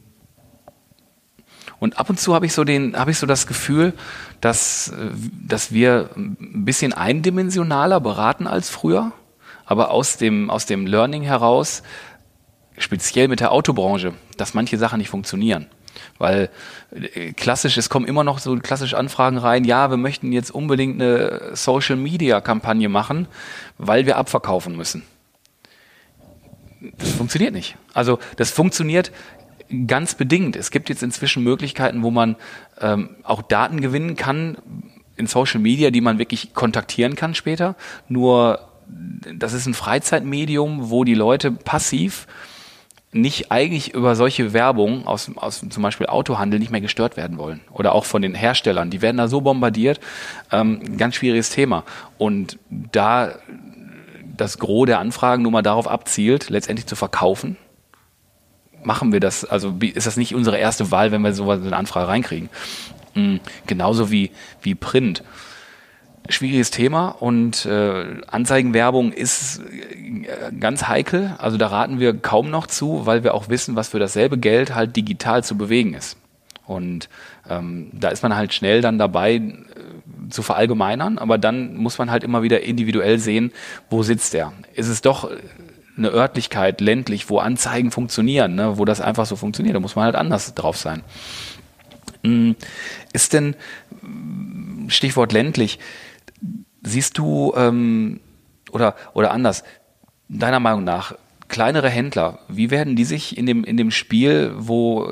und 1.78 1.98
ab 1.98 2.10
und 2.10 2.20
zu 2.20 2.34
habe 2.34 2.46
ich 2.46 2.52
so 2.52 2.64
den, 2.64 2.96
habe 2.96 3.10
ich 3.10 3.18
so 3.18 3.26
das 3.26 3.46
Gefühl, 3.46 3.94
dass, 4.40 4.92
dass 5.46 5.72
wir 5.72 6.10
ein 6.14 6.64
bisschen 6.64 6.92
eindimensionaler 6.92 8.00
beraten 8.00 8.46
als 8.46 8.68
früher, 8.68 9.12
aber 9.64 9.90
aus 9.90 10.18
dem, 10.18 10.50
aus 10.50 10.66
dem 10.66 10.86
Learning 10.86 11.22
heraus, 11.22 11.82
speziell 12.76 13.28
mit 13.28 13.40
der 13.40 13.52
Autobranche, 13.52 14.12
dass 14.36 14.54
manche 14.54 14.78
Sachen 14.78 14.98
nicht 14.98 15.08
funktionieren. 15.08 15.66
Weil 16.18 16.50
äh, 16.92 17.32
klassisch, 17.32 17.76
es 17.78 17.88
kommen 17.88 18.06
immer 18.06 18.24
noch 18.24 18.38
so 18.38 18.54
klassische 18.56 18.98
Anfragen 18.98 19.38
rein, 19.38 19.64
ja, 19.64 19.90
wir 19.90 19.96
möchten 19.96 20.32
jetzt 20.32 20.50
unbedingt 20.50 21.00
eine 21.00 21.50
Social 21.54 21.96
Media 21.96 22.40
Kampagne 22.40 22.88
machen, 22.88 23.26
weil 23.78 24.06
wir 24.06 24.18
abverkaufen 24.18 24.76
müssen. 24.76 25.02
Das 26.98 27.10
funktioniert 27.12 27.52
nicht. 27.52 27.76
Also 27.94 28.18
das 28.36 28.50
funktioniert 28.50 29.12
ganz 29.86 30.14
bedingt. 30.14 30.56
Es 30.56 30.70
gibt 30.70 30.88
jetzt 30.88 31.02
inzwischen 31.02 31.42
Möglichkeiten, 31.42 32.02
wo 32.02 32.10
man 32.10 32.36
ähm, 32.80 33.10
auch 33.22 33.42
Daten 33.42 33.80
gewinnen 33.80 34.16
kann 34.16 34.56
in 35.16 35.26
Social 35.26 35.60
Media, 35.60 35.90
die 35.90 36.00
man 36.00 36.18
wirklich 36.18 36.54
kontaktieren 36.54 37.14
kann 37.14 37.34
später. 37.34 37.76
Nur 38.08 38.60
das 39.32 39.52
ist 39.52 39.66
ein 39.66 39.74
Freizeitmedium, 39.74 40.90
wo 40.90 41.04
die 41.04 41.14
Leute 41.14 41.52
passiv 41.52 42.26
nicht 43.12 43.50
eigentlich 43.50 43.92
über 43.94 44.14
solche 44.14 44.52
Werbung 44.52 45.06
aus, 45.06 45.30
aus 45.34 45.64
zum 45.68 45.82
Beispiel 45.82 46.06
Autohandel 46.06 46.60
nicht 46.60 46.70
mehr 46.70 46.80
gestört 46.80 47.16
werden 47.16 47.38
wollen. 47.38 47.60
Oder 47.72 47.92
auch 47.92 48.04
von 48.04 48.22
den 48.22 48.34
Herstellern. 48.34 48.90
Die 48.90 49.02
werden 49.02 49.16
da 49.16 49.26
so 49.26 49.40
bombardiert. 49.40 49.98
Ähm, 50.52 50.96
ganz 50.96 51.16
schwieriges 51.16 51.50
Thema. 51.50 51.84
Und 52.18 52.58
da 52.70 53.34
das 54.40 54.58
Gros 54.58 54.86
der 54.86 54.98
Anfragen 54.98 55.42
nur 55.42 55.52
mal 55.52 55.62
darauf 55.62 55.88
abzielt, 55.88 56.50
letztendlich 56.50 56.86
zu 56.86 56.96
verkaufen, 56.96 57.56
machen 58.82 59.12
wir 59.12 59.20
das. 59.20 59.44
Also 59.44 59.76
ist 59.80 60.06
das 60.06 60.16
nicht 60.16 60.34
unsere 60.34 60.58
erste 60.58 60.90
Wahl, 60.90 61.12
wenn 61.12 61.22
wir 61.22 61.32
so 61.32 61.50
eine 61.50 61.76
Anfrage 61.76 62.08
reinkriegen. 62.08 62.48
Mhm. 63.14 63.40
Genauso 63.66 64.10
wie, 64.10 64.30
wie 64.62 64.74
Print 64.74 65.22
schwieriges 66.28 66.70
Thema 66.70 67.08
und 67.08 67.66
äh, 67.66 68.20
Anzeigenwerbung 68.28 69.12
ist 69.12 69.60
äh, 69.60 70.52
ganz 70.58 70.86
heikel. 70.86 71.34
Also 71.38 71.56
da 71.56 71.68
raten 71.68 71.98
wir 71.98 72.16
kaum 72.16 72.50
noch 72.50 72.66
zu, 72.66 73.06
weil 73.06 73.24
wir 73.24 73.34
auch 73.34 73.48
wissen, 73.48 73.76
was 73.76 73.88
für 73.88 73.98
dasselbe 73.98 74.38
Geld 74.38 74.74
halt 74.74 74.96
digital 74.96 75.42
zu 75.42 75.56
bewegen 75.56 75.94
ist. 75.94 76.16
Und 76.66 77.08
ähm, 77.48 77.90
da 77.92 78.10
ist 78.10 78.22
man 78.22 78.36
halt 78.36 78.54
schnell 78.54 78.80
dann 78.80 78.98
dabei 78.98 79.42
zu 80.28 80.42
verallgemeinern, 80.42 81.18
aber 81.18 81.38
dann 81.38 81.76
muss 81.76 81.98
man 81.98 82.10
halt 82.10 82.24
immer 82.24 82.42
wieder 82.42 82.62
individuell 82.62 83.18
sehen, 83.18 83.52
wo 83.88 84.02
sitzt 84.02 84.34
der. 84.34 84.52
Ist 84.74 84.88
es 84.88 85.00
doch 85.00 85.30
eine 85.96 86.10
Örtlichkeit, 86.10 86.80
ländlich, 86.80 87.30
wo 87.30 87.38
Anzeigen 87.38 87.90
funktionieren, 87.90 88.54
ne, 88.54 88.78
wo 88.78 88.84
das 88.84 89.00
einfach 89.00 89.26
so 89.26 89.36
funktioniert, 89.36 89.76
da 89.76 89.80
muss 89.80 89.96
man 89.96 90.04
halt 90.04 90.16
anders 90.16 90.54
drauf 90.54 90.76
sein. 90.76 91.02
Hm, 92.22 92.56
ist 93.12 93.32
denn, 93.32 93.56
Stichwort 94.88 95.32
ländlich, 95.32 95.78
Siehst 96.82 97.18
du, 97.18 97.52
ähm, 97.56 98.20
oder, 98.72 98.96
oder 99.12 99.32
anders, 99.32 99.64
deiner 100.28 100.60
Meinung 100.60 100.84
nach, 100.84 101.14
kleinere 101.48 101.90
Händler, 101.90 102.38
wie 102.48 102.70
werden 102.70 102.96
die 102.96 103.04
sich 103.04 103.36
in 103.36 103.44
dem, 103.44 103.64
in 103.64 103.76
dem 103.76 103.90
Spiel, 103.90 104.52
wo 104.56 105.10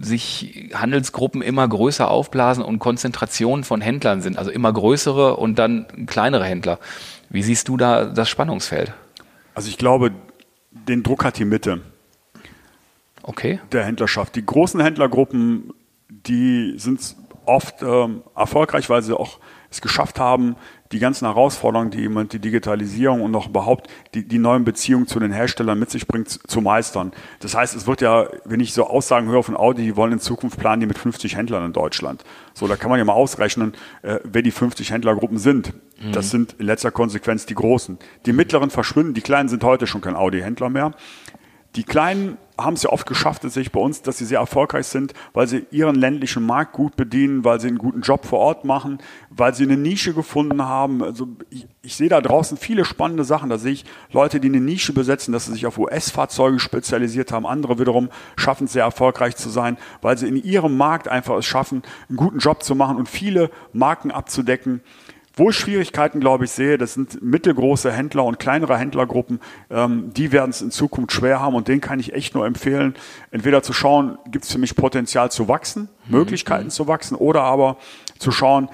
sich 0.00 0.70
Handelsgruppen 0.74 1.42
immer 1.42 1.66
größer 1.66 2.10
aufblasen 2.10 2.62
und 2.62 2.78
Konzentrationen 2.78 3.64
von 3.64 3.80
Händlern 3.80 4.20
sind, 4.20 4.38
also 4.38 4.50
immer 4.50 4.72
größere 4.72 5.36
und 5.36 5.58
dann 5.58 6.06
kleinere 6.06 6.44
Händler, 6.44 6.78
wie 7.30 7.42
siehst 7.42 7.68
du 7.68 7.76
da 7.76 8.06
das 8.06 8.28
Spannungsfeld? 8.28 8.92
Also 9.54 9.68
ich 9.68 9.78
glaube, 9.78 10.12
den 10.70 11.02
Druck 11.02 11.24
hat 11.24 11.38
die 11.38 11.44
Mitte. 11.44 11.80
Okay. 13.22 13.60
Der 13.72 13.84
Händlerschaft. 13.84 14.36
Die 14.36 14.46
großen 14.46 14.80
Händlergruppen, 14.80 15.74
die 16.08 16.74
sind 16.78 17.16
oft 17.44 17.82
ähm, 17.82 18.22
erfolgreich, 18.34 18.88
weil 18.88 19.02
sie 19.02 19.18
auch 19.18 19.38
es 19.70 19.80
geschafft 19.80 20.18
haben, 20.18 20.56
die 20.92 20.98
ganzen 20.98 21.26
Herausforderungen, 21.26 21.90
die 21.90 22.00
jemand 22.00 22.32
die 22.32 22.38
Digitalisierung 22.38 23.20
und 23.20 23.30
noch 23.30 23.48
überhaupt 23.48 23.88
die, 24.14 24.26
die 24.26 24.38
neuen 24.38 24.64
Beziehungen 24.64 25.06
zu 25.06 25.20
den 25.20 25.32
Herstellern 25.32 25.78
mit 25.78 25.90
sich 25.90 26.06
bringt, 26.06 26.28
zu 26.30 26.60
meistern. 26.62 27.12
Das 27.40 27.54
heißt, 27.54 27.76
es 27.76 27.86
wird 27.86 28.00
ja, 28.00 28.28
wenn 28.44 28.60
ich 28.60 28.72
so 28.72 28.86
Aussagen 28.86 29.28
höre 29.28 29.42
von 29.42 29.56
Audi, 29.56 29.82
die 29.82 29.96
wollen 29.96 30.12
in 30.12 30.20
Zukunft 30.20 30.58
planen 30.58 30.80
die 30.80 30.86
mit 30.86 30.98
50 30.98 31.36
Händlern 31.36 31.64
in 31.66 31.72
Deutschland. 31.74 32.24
So, 32.54 32.66
da 32.66 32.76
kann 32.76 32.88
man 32.88 32.98
ja 32.98 33.04
mal 33.04 33.12
ausrechnen, 33.12 33.74
äh, 34.02 34.20
wer 34.24 34.40
die 34.40 34.50
50 34.50 34.90
Händlergruppen 34.90 35.38
sind. 35.38 35.74
Mhm. 36.00 36.12
Das 36.12 36.30
sind 36.30 36.56
in 36.58 36.66
letzter 36.66 36.90
Konsequenz 36.90 37.44
die 37.44 37.54
Großen. 37.54 37.98
Die 38.24 38.32
mittleren 38.32 38.70
verschwinden, 38.70 39.12
die 39.12 39.20
kleinen 39.20 39.50
sind 39.50 39.62
heute 39.64 39.86
schon 39.86 40.00
kein 40.00 40.16
Audi-Händler 40.16 40.70
mehr. 40.70 40.92
Die 41.76 41.84
Kleinen 41.84 42.38
haben 42.58 42.74
es 42.74 42.82
ja 42.82 42.90
oft 42.90 43.06
geschafft, 43.06 43.44
dass 43.44 43.54
sich 43.54 43.70
bei 43.70 43.78
uns, 43.78 44.02
dass 44.02 44.18
sie 44.18 44.24
sehr 44.24 44.40
erfolgreich 44.40 44.86
sind, 44.86 45.12
weil 45.32 45.46
sie 45.46 45.66
ihren 45.70 45.94
ländlichen 45.94 46.44
Markt 46.44 46.72
gut 46.72 46.96
bedienen, 46.96 47.44
weil 47.44 47.60
sie 47.60 47.68
einen 47.68 47.78
guten 47.78 48.00
Job 48.00 48.26
vor 48.26 48.40
Ort 48.40 48.64
machen, 48.64 48.98
weil 49.30 49.54
sie 49.54 49.62
eine 49.62 49.76
Nische 49.76 50.12
gefunden 50.12 50.62
haben. 50.62 51.02
Also 51.04 51.28
ich, 51.50 51.68
ich 51.82 51.94
sehe 51.94 52.08
da 52.08 52.20
draußen 52.20 52.56
viele 52.56 52.84
spannende 52.84 53.22
Sachen. 53.22 53.48
Da 53.50 53.58
sehe 53.58 53.72
ich 53.72 53.84
Leute, 54.10 54.40
die 54.40 54.48
eine 54.48 54.60
Nische 54.60 54.92
besetzen, 54.92 55.32
dass 55.32 55.46
sie 55.46 55.52
sich 55.52 55.66
auf 55.66 55.78
US-Fahrzeuge 55.78 56.58
spezialisiert 56.58 57.30
haben. 57.30 57.46
Andere 57.46 57.78
wiederum 57.78 58.08
schaffen 58.36 58.64
es 58.64 58.72
sehr 58.72 58.84
erfolgreich 58.84 59.36
zu 59.36 59.50
sein, 59.50 59.76
weil 60.02 60.18
sie 60.18 60.26
in 60.26 60.36
ihrem 60.36 60.76
Markt 60.76 61.06
einfach 61.06 61.36
es 61.36 61.46
schaffen, 61.46 61.82
einen 62.08 62.16
guten 62.16 62.38
Job 62.38 62.64
zu 62.64 62.74
machen 62.74 62.96
und 62.96 63.08
viele 63.08 63.50
Marken 63.72 64.10
abzudecken. 64.10 64.80
Wo 65.38 65.50
ich 65.50 65.56
Schwierigkeiten, 65.56 66.18
glaube 66.18 66.46
ich, 66.46 66.50
sehe, 66.50 66.78
das 66.78 66.94
sind 66.94 67.22
mittelgroße 67.22 67.92
Händler 67.92 68.24
und 68.24 68.40
kleinere 68.40 68.76
Händlergruppen, 68.76 69.38
ähm, 69.70 70.12
die 70.12 70.32
werden 70.32 70.50
es 70.50 70.60
in 70.60 70.72
Zukunft 70.72 71.12
schwer 71.12 71.40
haben 71.40 71.54
und 71.54 71.68
denen 71.68 71.80
kann 71.80 72.00
ich 72.00 72.12
echt 72.12 72.34
nur 72.34 72.44
empfehlen, 72.44 72.94
entweder 73.30 73.62
zu 73.62 73.72
schauen, 73.72 74.18
gibt 74.26 74.46
es 74.46 74.52
für 74.52 74.58
mich 74.58 74.74
Potenzial 74.74 75.30
zu 75.30 75.46
wachsen, 75.46 75.88
mhm. 76.06 76.18
Möglichkeiten 76.18 76.70
zu 76.70 76.88
wachsen 76.88 77.14
oder 77.14 77.42
aber 77.42 77.76
zu 78.18 78.32
schauen, 78.32 78.68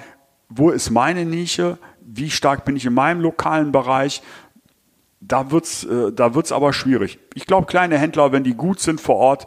wo 0.49 0.71
ist 0.71 0.89
meine 0.89 1.23
Nische, 1.23 1.77
wie 2.01 2.31
stark 2.31 2.65
bin 2.65 2.75
ich 2.75 2.85
in 2.85 2.93
meinem 2.95 3.21
lokalen 3.21 3.71
Bereich, 3.71 4.23
da 5.21 5.51
wird's, 5.51 5.83
äh, 5.83 6.11
da 6.11 6.33
wird's 6.33 6.51
aber 6.51 6.73
schwierig. 6.73 7.19
Ich 7.35 7.45
glaube, 7.45 7.67
kleine 7.67 7.99
Händler, 7.99 8.31
wenn 8.31 8.43
die 8.43 8.55
gut 8.55 8.79
sind 8.79 8.99
vor 8.99 9.17
Ort, 9.17 9.45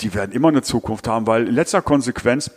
die 0.00 0.14
werden 0.14 0.30
immer 0.30 0.48
eine 0.48 0.62
Zukunft 0.62 1.08
haben, 1.08 1.26
weil 1.26 1.48
in 1.48 1.54
letzter 1.54 1.82
Konsequenz 1.82 2.50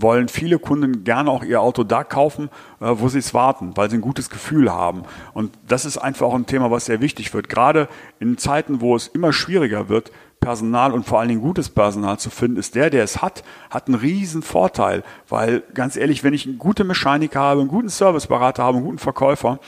wollen 0.00 0.28
viele 0.28 0.58
Kunden 0.58 1.04
gerne 1.04 1.30
auch 1.30 1.44
ihr 1.44 1.60
Auto 1.60 1.84
da 1.84 2.04
kaufen, 2.04 2.50
äh, 2.80 2.86
wo 2.90 3.08
sie 3.08 3.18
es 3.18 3.34
warten, 3.34 3.76
weil 3.76 3.90
sie 3.90 3.96
ein 3.96 4.02
gutes 4.02 4.30
Gefühl 4.30 4.72
haben. 4.72 5.02
Und 5.32 5.52
das 5.66 5.84
ist 5.84 5.98
einfach 5.98 6.26
auch 6.26 6.34
ein 6.34 6.46
Thema, 6.46 6.70
was 6.70 6.86
sehr 6.86 7.00
wichtig 7.00 7.32
wird. 7.34 7.48
Gerade 7.48 7.88
in 8.20 8.38
Zeiten, 8.38 8.80
wo 8.80 8.96
es 8.96 9.08
immer 9.08 9.32
schwieriger 9.32 9.88
wird, 9.88 10.10
Personal 10.40 10.92
und 10.92 11.06
vor 11.06 11.20
allen 11.20 11.30
Dingen 11.30 11.40
gutes 11.40 11.70
Personal 11.70 12.18
zu 12.18 12.28
finden, 12.28 12.58
ist 12.58 12.74
der, 12.74 12.90
der 12.90 13.02
es 13.02 13.22
hat, 13.22 13.44
hat 13.70 13.88
einen 13.88 13.94
riesen 13.94 14.42
Vorteil. 14.42 15.02
Weil 15.26 15.62
ganz 15.72 15.96
ehrlich, 15.96 16.22
wenn 16.22 16.34
ich 16.34 16.46
einen 16.46 16.58
guten 16.58 16.86
Mechaniker 16.86 17.40
habe, 17.40 17.60
einen 17.60 17.70
guten 17.70 17.88
Serviceberater 17.88 18.62
habe, 18.62 18.76
einen 18.76 18.86
guten 18.86 18.98
Verkäufer, 18.98 19.58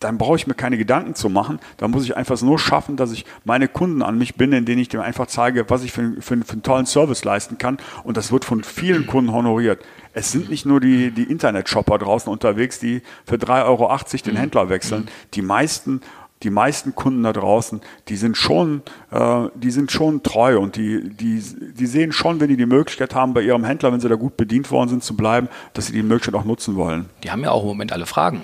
dann 0.00 0.16
brauche 0.16 0.36
ich 0.36 0.46
mir 0.46 0.54
keine 0.54 0.78
Gedanken 0.78 1.14
zu 1.14 1.28
machen. 1.28 1.60
Da 1.76 1.86
muss 1.86 2.04
ich 2.04 2.16
einfach 2.16 2.40
nur 2.40 2.58
schaffen, 2.58 2.96
dass 2.96 3.12
ich 3.12 3.26
meine 3.44 3.68
Kunden 3.68 4.02
an 4.02 4.16
mich 4.16 4.34
binde, 4.34 4.56
indem 4.56 4.78
ich 4.78 4.88
dem 4.88 5.00
einfach 5.00 5.26
zeige, 5.26 5.68
was 5.68 5.84
ich 5.84 5.92
für, 5.92 6.14
für, 6.20 6.38
für 6.38 6.52
einen 6.52 6.62
tollen 6.62 6.86
Service 6.86 7.22
leisten 7.22 7.58
kann. 7.58 7.76
Und 8.02 8.16
das 8.16 8.32
wird 8.32 8.46
von 8.46 8.64
vielen 8.64 9.06
Kunden 9.06 9.30
honoriert. 9.32 9.84
Es 10.14 10.32
sind 10.32 10.48
nicht 10.48 10.64
nur 10.64 10.80
die, 10.80 11.10
die 11.10 11.24
Internet-Shopper 11.24 11.98
draußen 11.98 12.32
unterwegs, 12.32 12.78
die 12.78 13.02
für 13.26 13.36
3,80 13.36 13.64
Euro 13.66 13.98
den 14.24 14.34
mhm. 14.34 14.38
Händler 14.38 14.68
wechseln. 14.70 15.08
Die 15.34 15.42
meisten 15.42 16.00
die 16.42 16.48
meisten 16.48 16.94
Kunden 16.94 17.22
da 17.22 17.34
draußen, 17.34 17.82
die 18.08 18.16
sind 18.16 18.34
schon, 18.34 18.80
äh, 19.10 19.48
die 19.56 19.70
sind 19.70 19.92
schon 19.92 20.22
treu 20.22 20.58
und 20.58 20.76
die, 20.76 21.10
die, 21.10 21.42
die 21.42 21.86
sehen 21.86 22.12
schon, 22.12 22.40
wenn 22.40 22.48
die 22.48 22.56
die 22.56 22.64
Möglichkeit 22.64 23.14
haben, 23.14 23.34
bei 23.34 23.42
ihrem 23.42 23.62
Händler, 23.62 23.92
wenn 23.92 24.00
sie 24.00 24.08
da 24.08 24.14
gut 24.14 24.38
bedient 24.38 24.70
worden 24.70 24.88
sind, 24.88 25.04
zu 25.04 25.14
bleiben, 25.14 25.48
dass 25.74 25.88
sie 25.88 25.92
die 25.92 26.02
Möglichkeit 26.02 26.34
auch 26.34 26.46
nutzen 26.46 26.76
wollen. 26.76 27.10
Die 27.24 27.30
haben 27.30 27.42
ja 27.42 27.50
auch 27.50 27.60
im 27.60 27.68
Moment 27.68 27.92
alle 27.92 28.06
Fragen. 28.06 28.40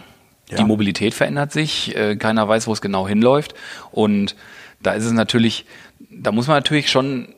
Ja. 0.49 0.59
Die 0.59 0.65
Mobilität 0.65 1.15
verändert 1.15 1.53
sich, 1.53 1.97
äh, 1.97 2.17
keiner 2.17 2.49
weiß, 2.49 2.67
wo 2.67 2.73
es 2.73 2.81
genau 2.81 3.09
hinläuft. 3.09 3.55
Und 3.91 4.37
da 4.81 4.93
ist 4.93 5.05
es 5.05 5.13
natürlich, 5.13 5.67
da 6.11 6.33
muss 6.33 6.47
man 6.47 6.57
natürlich 6.57 6.91
schon 6.91 7.29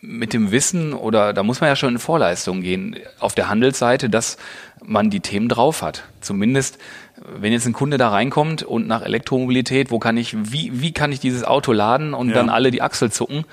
mit 0.00 0.32
dem 0.32 0.52
Wissen 0.52 0.92
oder 0.92 1.32
da 1.32 1.42
muss 1.42 1.60
man 1.60 1.68
ja 1.68 1.76
schon 1.76 1.94
in 1.94 1.98
Vorleistungen 1.98 2.62
gehen 2.62 2.96
auf 3.18 3.34
der 3.34 3.48
Handelsseite, 3.48 4.08
dass 4.08 4.36
man 4.84 5.10
die 5.10 5.20
Themen 5.20 5.48
drauf 5.48 5.82
hat. 5.82 6.04
Zumindest, 6.20 6.78
wenn 7.16 7.52
jetzt 7.52 7.66
ein 7.66 7.72
Kunde 7.72 7.98
da 7.98 8.10
reinkommt 8.10 8.62
und 8.62 8.86
nach 8.86 9.02
Elektromobilität, 9.02 9.90
wo 9.90 9.98
kann 9.98 10.16
ich, 10.16 10.36
wie, 10.52 10.70
wie 10.80 10.92
kann 10.92 11.12
ich 11.12 11.20
dieses 11.20 11.44
Auto 11.44 11.72
laden 11.72 12.14
und 12.14 12.28
ja. 12.28 12.34
dann 12.34 12.50
alle 12.50 12.70
die 12.70 12.82
Achsel 12.82 13.10
zucken, 13.10 13.44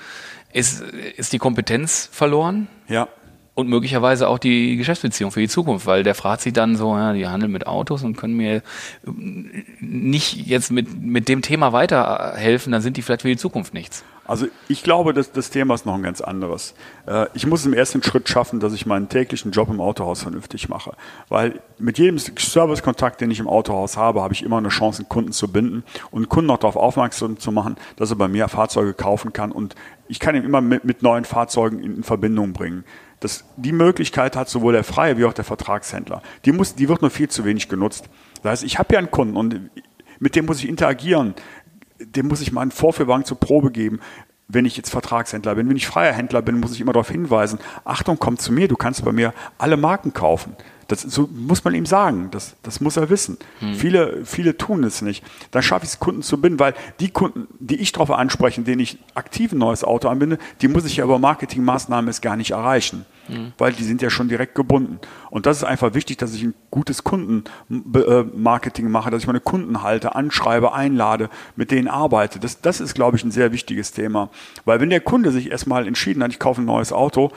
ist, 0.52 0.82
ist 0.82 1.32
die 1.32 1.38
Kompetenz 1.38 2.08
verloren. 2.12 2.68
Ja. 2.88 3.08
Und 3.54 3.68
möglicherweise 3.68 4.28
auch 4.28 4.38
die 4.38 4.76
Geschäftsbeziehung 4.76 5.30
für 5.30 5.40
die 5.40 5.48
Zukunft, 5.48 5.86
weil 5.86 6.02
der 6.02 6.16
fragt 6.16 6.42
sich 6.42 6.52
dann 6.52 6.76
so, 6.76 6.96
ja, 6.96 7.12
die 7.12 7.28
handeln 7.28 7.52
mit 7.52 7.68
Autos 7.68 8.02
und 8.02 8.16
können 8.16 8.34
mir 8.36 8.62
nicht 9.80 10.46
jetzt 10.46 10.72
mit, 10.72 11.00
mit 11.00 11.28
dem 11.28 11.40
Thema 11.40 11.72
weiterhelfen, 11.72 12.72
dann 12.72 12.82
sind 12.82 12.96
die 12.96 13.02
vielleicht 13.02 13.22
für 13.22 13.28
die 13.28 13.36
Zukunft 13.36 13.72
nichts. 13.72 14.02
Also 14.26 14.46
ich 14.68 14.82
glaube, 14.82 15.12
dass 15.12 15.32
das 15.32 15.50
Thema 15.50 15.74
ist 15.74 15.84
noch 15.84 15.94
ein 15.94 16.02
ganz 16.02 16.20
anderes. 16.20 16.74
Äh, 17.06 17.26
ich 17.34 17.46
muss 17.46 17.66
im 17.66 17.74
ersten 17.74 18.02
Schritt 18.02 18.28
schaffen, 18.28 18.58
dass 18.58 18.72
ich 18.72 18.86
meinen 18.86 19.08
täglichen 19.08 19.52
Job 19.52 19.68
im 19.68 19.80
Autohaus 19.80 20.22
vernünftig 20.22 20.68
mache. 20.68 20.92
Weil 21.28 21.60
mit 21.78 21.98
jedem 21.98 22.18
Servicekontakt, 22.18 23.20
den 23.20 23.30
ich 23.30 23.38
im 23.38 23.48
Autohaus 23.48 23.96
habe, 23.96 24.22
habe 24.22 24.32
ich 24.32 24.42
immer 24.42 24.58
eine 24.58 24.70
Chance, 24.70 25.00
einen 25.00 25.08
Kunden 25.10 25.32
zu 25.32 25.48
binden 25.48 25.84
und 26.10 26.28
Kunden 26.28 26.50
auch 26.50 26.58
darauf 26.58 26.76
aufmerksam 26.76 27.38
zu 27.38 27.52
machen, 27.52 27.76
dass 27.96 28.10
er 28.10 28.16
bei 28.16 28.28
mir 28.28 28.48
Fahrzeuge 28.48 28.94
kaufen 28.94 29.34
kann. 29.34 29.52
Und 29.52 29.74
ich 30.08 30.20
kann 30.20 30.34
ihn 30.34 30.44
immer 30.44 30.62
mit, 30.62 30.84
mit 30.84 31.02
neuen 31.02 31.24
Fahrzeugen 31.24 31.80
in 31.80 32.02
Verbindung 32.02 32.54
bringen. 32.54 32.84
Das, 33.24 33.44
die 33.56 33.72
Möglichkeit 33.72 34.36
hat 34.36 34.48
sowohl 34.48 34.74
der 34.74 34.84
Freie 34.84 35.18
wie 35.18 35.24
auch 35.24 35.32
der 35.32 35.44
Vertragshändler. 35.44 36.22
Die, 36.44 36.52
muss, 36.52 36.74
die 36.74 36.88
wird 36.88 37.00
nur 37.00 37.10
viel 37.10 37.28
zu 37.28 37.44
wenig 37.44 37.68
genutzt. 37.68 38.08
Das 38.42 38.52
heißt, 38.52 38.64
ich 38.64 38.78
habe 38.78 38.92
ja 38.94 38.98
einen 38.98 39.10
Kunden 39.10 39.36
und 39.36 39.70
mit 40.20 40.36
dem 40.36 40.46
muss 40.46 40.58
ich 40.58 40.68
interagieren 40.68 41.34
dem 41.98 42.28
muss 42.28 42.40
ich 42.40 42.52
mal 42.52 42.62
einen 42.62 42.70
Vorführwagen 42.70 43.24
zur 43.24 43.38
Probe 43.38 43.70
geben. 43.70 44.00
Wenn 44.46 44.66
ich 44.66 44.76
jetzt 44.76 44.90
Vertragshändler 44.90 45.54
bin, 45.54 45.68
wenn 45.68 45.76
ich 45.76 45.86
freier 45.86 46.12
Händler 46.12 46.42
bin, 46.42 46.60
muss 46.60 46.72
ich 46.72 46.80
immer 46.80 46.92
darauf 46.92 47.10
hinweisen, 47.10 47.58
Achtung, 47.84 48.18
komm 48.18 48.38
zu 48.38 48.52
mir, 48.52 48.68
du 48.68 48.76
kannst 48.76 49.04
bei 49.04 49.12
mir 49.12 49.32
alle 49.56 49.76
Marken 49.76 50.12
kaufen. 50.12 50.54
Das 50.86 51.00
so 51.00 51.30
muss 51.32 51.64
man 51.64 51.74
ihm 51.74 51.86
sagen. 51.86 52.28
Das, 52.30 52.56
das 52.62 52.82
muss 52.82 52.98
er 52.98 53.08
wissen. 53.08 53.38
Hm. 53.60 53.74
Viele, 53.74 54.26
viele 54.26 54.58
tun 54.58 54.84
es 54.84 55.00
nicht. 55.00 55.24
Dann 55.50 55.62
schaffe 55.62 55.86
ich 55.86 55.92
es, 55.92 55.98
Kunden 55.98 56.22
zu 56.22 56.38
binden, 56.38 56.58
weil 56.58 56.74
die 57.00 57.08
Kunden, 57.08 57.48
die 57.58 57.76
ich 57.76 57.92
darauf 57.92 58.10
anspreche, 58.10 58.60
denen 58.60 58.80
ich 58.80 58.98
aktiv 59.14 59.52
ein 59.52 59.58
neues 59.58 59.82
Auto 59.82 60.08
anbinde, 60.08 60.36
die 60.60 60.68
muss 60.68 60.84
ich 60.84 60.96
ja 60.96 61.04
über 61.04 61.18
Marketingmaßnahmen 61.18 62.10
es 62.10 62.20
gar 62.20 62.36
nicht 62.36 62.50
erreichen. 62.50 63.06
Weil 63.58 63.72
die 63.72 63.84
sind 63.84 64.02
ja 64.02 64.10
schon 64.10 64.28
direkt 64.28 64.54
gebunden. 64.54 64.98
Und 65.30 65.46
das 65.46 65.58
ist 65.58 65.64
einfach 65.64 65.94
wichtig, 65.94 66.18
dass 66.18 66.34
ich 66.34 66.42
ein 66.42 66.54
gutes 66.70 67.04
Kundenmarketing 67.04 68.90
mache, 68.90 69.10
dass 69.10 69.22
ich 69.22 69.26
meine 69.26 69.40
Kunden 69.40 69.82
halte, 69.82 70.14
anschreibe, 70.14 70.72
einlade, 70.72 71.30
mit 71.56 71.70
denen 71.70 71.88
arbeite. 71.88 72.38
Das, 72.38 72.60
das 72.60 72.80
ist, 72.80 72.94
glaube 72.94 73.16
ich, 73.16 73.24
ein 73.24 73.30
sehr 73.30 73.52
wichtiges 73.52 73.92
Thema. 73.92 74.30
Weil 74.64 74.80
wenn 74.80 74.90
der 74.90 75.00
Kunde 75.00 75.30
sich 75.30 75.50
erstmal 75.50 75.86
entschieden 75.86 76.22
hat, 76.22 76.30
ich 76.30 76.38
kaufe 76.38 76.62
ein 76.62 76.66
neues 76.66 76.92
Auto 76.92 77.32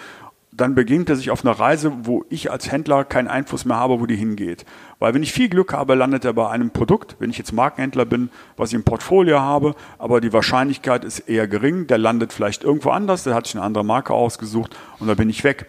dann 0.57 0.73
beginnt 0.73 1.07
er 1.09 1.15
sich 1.15 1.29
auf 1.29 1.45
einer 1.45 1.57
Reise, 1.57 1.93
wo 2.03 2.25
ich 2.29 2.51
als 2.51 2.71
Händler 2.71 3.05
keinen 3.05 3.27
Einfluss 3.27 3.63
mehr 3.63 3.77
habe, 3.77 3.99
wo 3.99 4.07
die 4.07 4.15
hingeht. 4.15 4.65
Weil 4.97 5.13
wenn 5.13 5.21
ich 5.21 5.31
viel 5.31 5.49
Glück 5.49 5.71
habe, 5.71 5.93
landet 5.93 6.25
er 6.25 6.33
bei 6.33 6.49
einem 6.49 6.71
Produkt, 6.71 7.15
wenn 7.19 7.29
ich 7.29 7.37
jetzt 7.37 7.53
Markenhändler 7.53 8.05
bin, 8.05 8.29
was 8.57 8.69
ich 8.69 8.75
im 8.75 8.83
Portfolio 8.83 9.39
habe, 9.39 9.75
aber 9.99 10.19
die 10.19 10.33
Wahrscheinlichkeit 10.33 11.05
ist 11.05 11.19
eher 11.19 11.47
gering, 11.47 11.85
der 11.85 11.99
landet 11.99 12.33
vielleicht 12.33 12.63
irgendwo 12.63 12.89
anders, 12.89 13.23
der 13.23 13.35
hat 13.35 13.45
sich 13.45 13.55
eine 13.55 13.63
andere 13.63 13.85
Marke 13.85 14.13
ausgesucht 14.13 14.75
und 14.99 15.07
da 15.07 15.13
bin 15.13 15.29
ich 15.29 15.43
weg. 15.43 15.67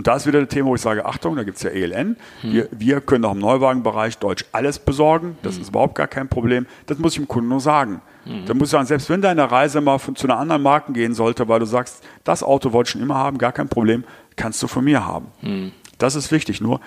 Und 0.00 0.06
da 0.06 0.16
ist 0.16 0.26
wieder 0.26 0.40
das 0.40 0.48
Thema, 0.48 0.70
wo 0.70 0.74
ich 0.74 0.80
sage, 0.80 1.04
Achtung, 1.04 1.36
da 1.36 1.42
gibt 1.42 1.58
es 1.58 1.62
ja 1.62 1.68
ELN. 1.68 2.16
Hm. 2.40 2.52
Wir, 2.54 2.68
wir, 2.70 3.00
können 3.02 3.22
auch 3.26 3.32
im 3.32 3.38
Neuwagenbereich 3.38 4.16
Deutsch 4.16 4.46
alles 4.50 4.78
besorgen. 4.78 5.36
Das 5.42 5.56
hm. 5.56 5.60
ist 5.60 5.68
überhaupt 5.68 5.94
gar 5.94 6.06
kein 6.06 6.26
Problem. 6.26 6.64
Das 6.86 6.98
muss 6.98 7.12
ich 7.12 7.18
dem 7.18 7.28
Kunden 7.28 7.50
nur 7.50 7.60
sagen. 7.60 8.00
Hm. 8.24 8.46
Dann 8.46 8.56
muss 8.56 8.68
ich 8.68 8.72
sagen, 8.72 8.86
selbst 8.86 9.10
wenn 9.10 9.20
deine 9.20 9.50
Reise 9.52 9.82
mal 9.82 9.98
von, 9.98 10.16
zu 10.16 10.26
einer 10.26 10.38
anderen 10.38 10.62
Marke 10.62 10.94
gehen 10.94 11.12
sollte, 11.12 11.46
weil 11.48 11.60
du 11.60 11.66
sagst, 11.66 12.02
das 12.24 12.42
Auto 12.42 12.72
wollte 12.72 12.88
ich 12.88 12.92
schon 12.92 13.02
immer 13.02 13.16
haben, 13.16 13.36
gar 13.36 13.52
kein 13.52 13.68
Problem, 13.68 14.04
kannst 14.36 14.62
du 14.62 14.68
von 14.68 14.84
mir 14.86 15.04
haben. 15.04 15.26
Hm. 15.40 15.72
Das 15.98 16.14
ist 16.14 16.32
wichtig. 16.32 16.62
Nur, 16.62 16.80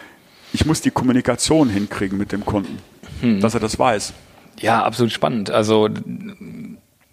ich 0.51 0.65
muss 0.65 0.81
die 0.81 0.89
Kommunikation 0.89 1.69
hinkriegen 1.69 2.17
mit 2.17 2.31
dem 2.31 2.43
Kunden, 2.43 2.79
hm. 3.21 3.41
dass 3.41 3.53
er 3.53 3.59
das 3.59 3.77
weiß. 3.77 4.11
Ja, 4.59 4.83
absolut 4.83 5.11
spannend. 5.11 5.51
Also 5.51 5.87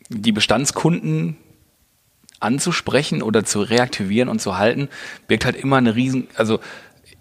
die 0.09 0.33
Bestandskunden 0.33 1.37
anzusprechen 2.41 3.23
oder 3.23 3.45
zu 3.45 3.61
reaktivieren 3.61 4.29
und 4.29 4.41
zu 4.41 4.59
halten, 4.59 4.89
birgt 5.29 5.45
halt 5.45 5.57
immer 5.57 5.77
eine 5.77 5.95
riesen, 5.95 6.29
also 6.35 6.59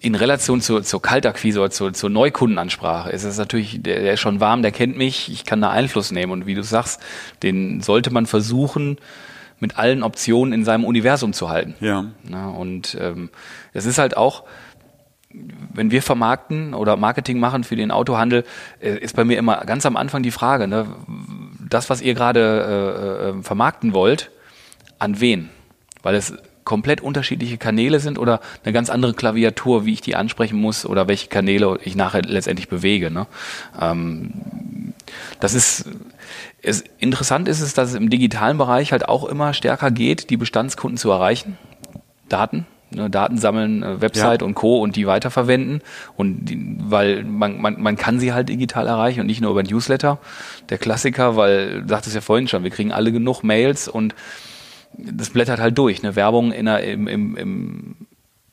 in 0.02 0.16
Relation 0.16 0.62
zur, 0.62 0.84
zur 0.84 1.02
Kaltakquise 1.02 1.60
oder 1.60 1.72
zur, 1.72 1.94
zur 1.94 2.10
Neukundenansprache 2.10 3.10
ist 3.10 3.26
es 3.26 3.38
natürlich, 3.38 3.82
der, 3.82 4.00
der 4.00 4.14
ist 4.14 4.22
schon 4.22 4.40
warm, 4.40 4.62
der 4.62 4.72
kennt 4.72 4.98
mich, 4.98 5.30
ich 5.32 5.44
kann 5.44 5.62
da 5.62 5.70
Einfluss 5.72 6.12
nehmen. 6.12 6.32
Und 6.32 6.46
wie 6.46 6.56
du 6.56 6.64
sagst, 6.64 7.02
den 7.44 7.82
sollte 7.82 8.12
man 8.12 8.26
versuchen, 8.26 8.98
mit 9.60 9.78
allen 9.78 10.04
Optionen 10.04 10.54
in 10.54 10.64
seinem 10.64 10.86
Universum 10.86 11.34
zu 11.34 11.50
halten. 11.50 11.76
Ja. 11.82 12.06
Na, 12.24 12.48
und 12.48 12.98
ähm, 13.00 13.30
es 13.74 13.86
ist 13.86 13.98
halt 13.98 14.16
auch, 14.16 14.44
wenn 15.74 15.92
wir 15.92 16.02
vermarkten 16.02 16.74
oder 16.74 16.96
Marketing 16.96 17.40
machen 17.40 17.66
für 17.66 17.76
den 17.76 17.92
Autohandel, 17.92 18.46
äh, 18.80 18.98
ist 18.98 19.18
bei 19.18 19.26
mir 19.26 19.38
immer 19.38 19.58
ganz 19.66 19.86
am 19.86 19.98
Anfang 19.98 20.24
die 20.24 20.32
Frage, 20.32 20.68
ne, 20.68 20.88
das, 21.70 21.90
was 21.90 22.02
ihr 22.02 22.14
gerade 22.14 23.34
äh, 23.34 23.40
äh, 23.40 23.44
vermarkten 23.44 23.94
wollt, 23.94 24.32
an 25.00 25.20
wen? 25.20 25.50
Weil 26.04 26.16
es 26.16 26.34
komplett 26.64 27.02
unterschiedliche 27.02 27.58
Kanäle 27.58 28.00
sind 28.00 28.20
oder 28.20 28.42
eine 28.64 28.74
ganz 28.74 28.92
andere 28.92 29.14
Klaviatur, 29.14 29.86
wie 29.86 29.94
ich 29.94 30.02
die 30.02 30.16
ansprechen 30.16 30.60
muss 30.60 30.86
oder 30.86 31.08
welche 31.08 31.28
Kanäle 31.28 31.80
ich 31.84 31.96
nachher 31.96 32.22
letztendlich 32.22 32.70
bewege. 32.70 33.10
Ne? 33.10 33.26
Ähm, 33.82 34.32
das 35.40 35.56
ist 35.56 35.86
es, 36.62 36.84
interessant 37.00 37.48
ist 37.48 37.62
es, 37.62 37.74
dass 37.74 37.90
es 37.90 37.96
im 37.96 38.10
digitalen 38.10 38.58
Bereich 38.58 38.92
halt 38.92 39.08
auch 39.08 39.26
immer 39.26 39.54
stärker 39.54 39.92
geht, 39.92 40.30
die 40.30 40.38
Bestandskunden 40.38 40.98
zu 40.98 41.10
erreichen. 41.10 41.58
Daten, 42.28 42.66
ne, 42.92 43.10
Daten 43.10 43.38
sammeln, 43.38 43.82
äh, 43.82 44.02
Website 44.02 44.42
ja. 44.42 44.48
und 44.48 44.56
Co. 44.56 44.80
und 44.80 44.96
die 44.96 45.08
weiterverwenden. 45.08 45.82
Und 46.18 46.46
die, 46.46 46.78
weil 46.80 47.24
man, 47.24 47.60
man, 47.60 47.82
man 47.82 47.96
kann 47.96 48.20
sie 48.20 48.34
halt 48.34 48.50
digital 48.50 48.88
erreichen 48.88 49.22
und 49.22 49.28
nicht 49.28 49.42
nur 49.42 49.52
über 49.52 49.64
Newsletter. 49.64 50.20
Der 50.70 50.78
Klassiker, 50.78 51.36
weil, 51.36 51.84
du 51.84 51.88
sagtest 51.88 52.16
ja 52.16 52.22
vorhin 52.22 52.48
schon, 52.48 52.64
wir 52.64 52.72
kriegen 52.72 52.92
alle 52.92 53.12
genug 53.12 53.42
Mails 53.44 53.88
und 53.88 54.14
das 54.94 55.30
blättert 55.30 55.60
halt 55.60 55.78
durch. 55.78 56.02
Ne? 56.02 56.16
Werbung 56.16 56.52
in 56.52 56.66
der, 56.66 56.84
im, 56.84 57.08
im, 57.08 57.36
im, 57.38 57.96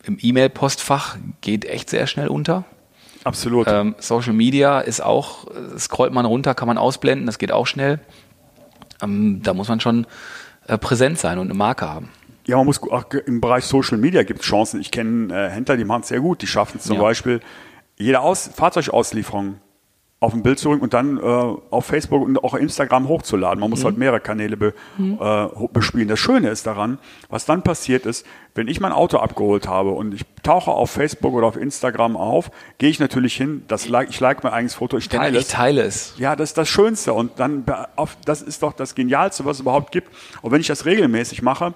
im 0.05 0.19
E-Mail-Postfach 0.21 1.17
geht 1.41 1.65
echt 1.65 1.91
sehr 1.91 2.07
schnell 2.07 2.29
unter. 2.29 2.65
Absolut. 3.25 3.67
Ähm, 3.69 3.97
Social 3.99 4.33
Media 4.33 4.81
ist 4.81 5.01
auch, 5.01 5.47
scrollt 5.79 6.13
man 6.13 6.27
runter, 6.27 6.55
kann 6.55 6.69
man 6.69 6.79
ausblenden, 6.79 7.27
das 7.27 7.39
geht 7.39 7.51
auch 7.51 7.67
schnell. 7.67 7.99
Ähm, 9.03 9.43
da 9.43 9.53
muss 9.53 9.69
man 9.69 9.81
schon 9.81 10.07
äh, 10.69 10.79
präsent 10.79 11.19
sein 11.19 11.39
und 11.39 11.49
eine 11.49 11.59
Marke 11.59 11.89
haben. 11.89 12.11
Ja, 12.47 12.57
man 12.57 12.67
muss 12.67 12.81
auch 12.83 13.05
im 13.27 13.41
Bereich 13.41 13.65
Social 13.65 13.99
Media 13.99 14.23
gibt 14.23 14.41
es 14.41 14.47
Chancen. 14.47 14.81
Ich 14.81 14.93
kenne 14.93 15.35
äh, 15.35 15.51
Händler, 15.51 15.77
die 15.77 15.85
machen 15.85 16.03
es 16.03 16.09
sehr 16.09 16.21
gut. 16.21 16.43
Die 16.43 16.47
schaffen 16.47 16.79
es 16.79 16.85
zum 16.85 16.97
ja. 16.97 17.03
Beispiel, 17.03 17.41
jede 17.97 18.21
Aus 18.21 18.49
Fahrzeugauslieferung 18.55 19.57
auf 20.19 20.33
ein 20.33 20.43
Bild 20.43 20.59
zurück 20.59 20.81
und 20.81 20.95
dann 20.95 21.19
äh, 21.19 21.21
auf 21.21 21.85
Facebook 21.85 22.23
und 22.23 22.43
auch 22.43 22.55
Instagram 22.55 23.07
hochzuladen. 23.07 23.61
Man 23.61 23.69
muss 23.69 23.81
mhm. 23.81 23.85
halt 23.85 23.99
mehrere 23.99 24.21
Kanäle 24.21 24.57
be, 24.57 24.73
mhm. 24.97 25.19
äh, 25.21 25.47
bespielen. 25.73 26.09
Das 26.09 26.19
Schöne 26.19 26.49
ist 26.49 26.67
daran, 26.67 26.99
was 27.29 27.45
dann 27.45 27.63
passiert 27.63 28.07
ist, 28.07 28.27
wenn 28.55 28.67
ich 28.67 28.81
mein 28.81 28.93
Auto 28.93 29.19
abgeholt 29.19 29.69
habe 29.69 29.91
und 29.91 30.15
ich 30.15 30.25
tauche 30.43 30.71
auf 30.71 30.91
Facebook 30.91 31.35
oder 31.35 31.47
auf 31.47 31.57
Instagram 31.59 32.17
auf, 32.17 32.51
gehe 32.79 32.89
ich 32.89 32.99
natürlich 32.99 33.37
hin, 33.37 33.65
das 33.69 33.89
like, 33.89 34.09
ich 34.09 34.19
like 34.19 34.43
mein 34.43 34.55
eigenes 34.55 34.75
Foto, 34.75 34.97
ich 34.97 35.11
teile, 35.11 35.39
ich 35.39 35.49
teile 35.49 35.83
es. 35.83 36.15
Ja, 36.17 36.35
das 36.35 36.51
ist 36.51 36.59
das 36.59 36.69
Schönste 36.69 37.13
und 37.13 37.39
dann 37.39 37.65
auf, 37.97 38.17
das 38.25 38.41
ist 38.41 38.63
doch 38.63 38.73
das 38.73 38.95
Genialste, 38.95 39.45
was 39.45 39.59
es 39.59 39.61
überhaupt 39.61 39.93
gibt. 39.93 40.09
Und 40.41 40.51
wenn 40.51 40.63
ich 40.63 40.67
das 40.67 40.87
regelmäßig 40.87 41.43
mache, 41.43 41.75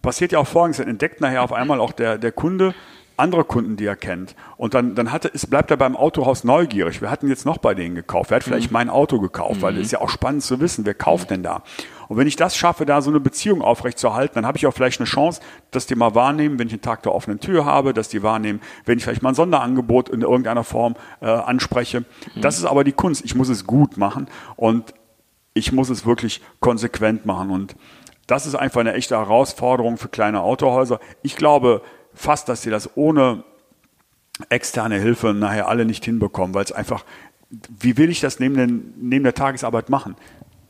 passiert 0.00 0.30
ja 0.30 0.38
auch 0.38 0.46
folgendes, 0.46 0.78
dann 0.78 0.88
entdeckt 0.88 1.20
nachher 1.20 1.42
auf 1.42 1.52
einmal 1.52 1.80
auch 1.80 1.92
der, 1.92 2.18
der 2.18 2.30
Kunde, 2.30 2.72
andere 3.20 3.44
Kunden, 3.44 3.76
die 3.76 3.86
er 3.86 3.96
kennt. 3.96 4.34
Und 4.56 4.74
dann, 4.74 4.94
dann 4.94 5.12
hat 5.12 5.24
er, 5.24 5.34
es 5.34 5.46
bleibt 5.46 5.70
er 5.70 5.76
beim 5.76 5.96
Autohaus 5.96 6.42
neugierig. 6.44 7.00
Wir 7.00 7.10
hatten 7.10 7.28
jetzt 7.28 7.46
noch 7.46 7.58
bei 7.58 7.74
denen 7.74 7.94
gekauft. 7.94 8.30
Wer 8.30 8.36
hat 8.36 8.44
vielleicht 8.44 8.70
mhm. 8.70 8.74
mein 8.74 8.90
Auto 8.90 9.20
gekauft? 9.20 9.58
Mhm. 9.58 9.62
Weil 9.62 9.76
es 9.76 9.86
ist 9.86 9.92
ja 9.92 10.00
auch 10.00 10.08
spannend 10.08 10.42
zu 10.42 10.60
wissen, 10.60 10.84
wer 10.86 10.94
kauft 10.94 11.30
denn 11.30 11.42
da? 11.42 11.62
Und 12.08 12.16
wenn 12.16 12.26
ich 12.26 12.34
das 12.34 12.56
schaffe, 12.56 12.86
da 12.86 13.02
so 13.02 13.10
eine 13.10 13.20
Beziehung 13.20 13.62
aufrechtzuerhalten, 13.62 14.34
dann 14.34 14.46
habe 14.46 14.58
ich 14.58 14.66
auch 14.66 14.74
vielleicht 14.74 14.98
eine 14.98 15.06
Chance, 15.06 15.40
dass 15.70 15.86
die 15.86 15.94
mal 15.94 16.16
wahrnehmen, 16.16 16.58
wenn 16.58 16.66
ich 16.66 16.72
einen 16.72 16.82
Tag 16.82 17.04
der 17.04 17.14
offenen 17.14 17.38
Tür 17.38 17.64
habe, 17.64 17.94
dass 17.94 18.08
die 18.08 18.24
wahrnehmen, 18.24 18.60
wenn 18.84 18.98
ich 18.98 19.04
vielleicht 19.04 19.22
mal 19.22 19.28
ein 19.28 19.36
Sonderangebot 19.36 20.08
in 20.08 20.22
irgendeiner 20.22 20.64
Form 20.64 20.96
äh, 21.20 21.26
anspreche. 21.26 22.00
Mhm. 22.00 22.40
Das 22.40 22.58
ist 22.58 22.64
aber 22.64 22.82
die 22.82 22.92
Kunst. 22.92 23.24
Ich 23.24 23.36
muss 23.36 23.48
es 23.48 23.64
gut 23.64 23.96
machen 23.96 24.28
und 24.56 24.92
ich 25.54 25.72
muss 25.72 25.88
es 25.88 26.04
wirklich 26.04 26.42
konsequent 26.58 27.26
machen. 27.26 27.50
Und 27.50 27.76
das 28.26 28.46
ist 28.46 28.54
einfach 28.54 28.80
eine 28.80 28.94
echte 28.94 29.16
Herausforderung 29.16 29.96
für 29.96 30.08
kleine 30.08 30.40
Autohäuser. 30.40 31.00
Ich 31.22 31.36
glaube, 31.36 31.82
fast, 32.14 32.48
dass 32.48 32.62
sie 32.62 32.70
das 32.70 32.96
ohne 32.96 33.44
externe 34.48 34.98
Hilfe 34.98 35.34
nachher 35.34 35.68
alle 35.68 35.84
nicht 35.84 36.04
hinbekommen, 36.04 36.54
weil 36.54 36.64
es 36.64 36.72
einfach, 36.72 37.04
wie 37.50 37.96
will 37.96 38.10
ich 38.10 38.20
das 38.20 38.40
neben, 38.40 38.54
den, 38.56 38.94
neben 38.96 39.24
der 39.24 39.34
Tagesarbeit 39.34 39.90
machen? 39.90 40.16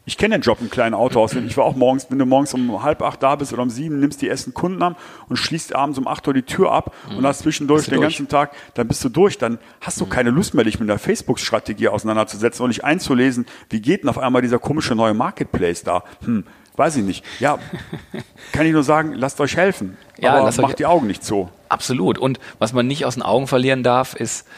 Ich 0.07 0.16
kenne 0.16 0.37
den 0.37 0.42
Job 0.42 0.59
im 0.61 0.70
kleinen 0.70 0.94
Autohaus. 0.94 1.35
Ich 1.35 1.57
war 1.57 1.64
auch 1.64 1.76
morgens, 1.76 2.11
wenn 2.11 2.18
du 2.18 2.26
morgens 2.26 2.53
um 2.55 2.83
halb 2.83 3.03
acht 3.03 3.22
da 3.22 3.37
bist 3.37 3.53
oder 3.53 3.62
um 3.62 3.70
sieben, 3.70 4.00
nimmst 4.00 4.20
die 4.22 4.29
ersten 4.29 4.55
Kunden 4.55 4.83
an 4.83 4.96
und 5.29 5.37
schließt 5.37 5.74
abends 5.74 5.98
um 5.98 6.09
acht 6.09 6.26
Uhr 6.26 6.35
die 6.35 6.42
Tür 6.42 6.72
ab 6.72 6.94
mhm. 7.09 7.18
und 7.18 7.26
hast 7.26 7.40
zwischendurch 7.40 7.85
den 7.85 7.96
durch. 7.96 8.16
ganzen 8.16 8.26
Tag, 8.26 8.53
dann 8.74 8.88
bist 8.88 9.05
du 9.05 9.09
durch. 9.09 9.38
Dann 9.38 9.59
hast 9.81 10.00
du 10.00 10.07
mhm. 10.07 10.11
keine 10.11 10.31
Lust 10.31 10.55
mehr, 10.55 10.64
dich 10.64 10.81
mit 10.81 10.88
der 10.88 10.98
Facebook-Strategie 10.98 11.88
auseinanderzusetzen 11.88 12.64
und 12.64 12.70
dich 12.70 12.83
einzulesen, 12.83 13.46
wie 13.68 13.81
geht 13.81 14.03
denn 14.03 14.09
auf 14.09 14.18
einmal 14.18 14.42
dieser 14.42 14.59
komische 14.59 14.96
neue 14.96 15.14
Marketplace 15.14 15.85
da? 15.85 16.03
Hm, 16.24 16.44
weiß 16.81 16.97
ich 16.97 17.05
nicht. 17.05 17.25
Ja, 17.38 17.61
kann 18.53 18.66
ich 18.66 18.73
nur 18.73 18.83
sagen, 18.83 19.12
lasst 19.14 19.40
euch 19.40 19.57
helfen. 19.57 19.97
Ja, 20.19 20.35
aber 20.35 20.62
macht 20.62 20.81
die 20.81 20.87
Augen 20.87 21.07
nicht 21.07 21.25
so. 21.25 21.49
Absolut. 21.69 22.19
Und 22.19 22.40
was 22.59 22.73
man 22.73 22.88
nicht 22.88 23.05
aus 23.05 23.14
den 23.14 23.23
Augen 23.23 23.47
verlieren 23.47 23.85
darf, 23.85 24.14
ist, 24.14 24.49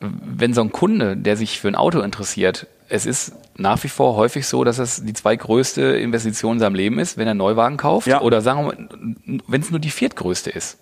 wenn 0.00 0.54
so 0.54 0.62
ein 0.62 0.72
Kunde, 0.72 1.16
der 1.16 1.36
sich 1.36 1.60
für 1.60 1.68
ein 1.68 1.76
Auto 1.76 2.00
interessiert, 2.00 2.66
es 2.88 3.06
ist 3.06 3.34
nach 3.56 3.82
wie 3.84 3.88
vor 3.88 4.16
häufig 4.16 4.46
so, 4.48 4.64
dass 4.64 4.78
es 4.78 5.04
die 5.04 5.12
zweitgrößte 5.12 5.82
Investition 5.82 6.54
in 6.54 6.58
seinem 6.58 6.74
Leben 6.74 6.98
ist, 6.98 7.16
wenn 7.16 7.28
er 7.28 7.32
einen 7.32 7.38
Neuwagen 7.38 7.76
kauft. 7.76 8.08
Ja. 8.08 8.20
Oder 8.22 8.40
sagen 8.40 8.66
wir, 8.66 9.40
wenn 9.46 9.60
es 9.60 9.70
nur 9.70 9.78
die 9.78 9.90
viertgrößte 9.90 10.50
ist. 10.50 10.78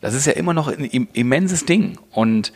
Das 0.00 0.12
ist 0.12 0.26
ja 0.26 0.32
immer 0.32 0.52
noch 0.52 0.68
ein 0.68 0.84
immenses 0.84 1.64
Ding. 1.64 1.98
Und 2.10 2.52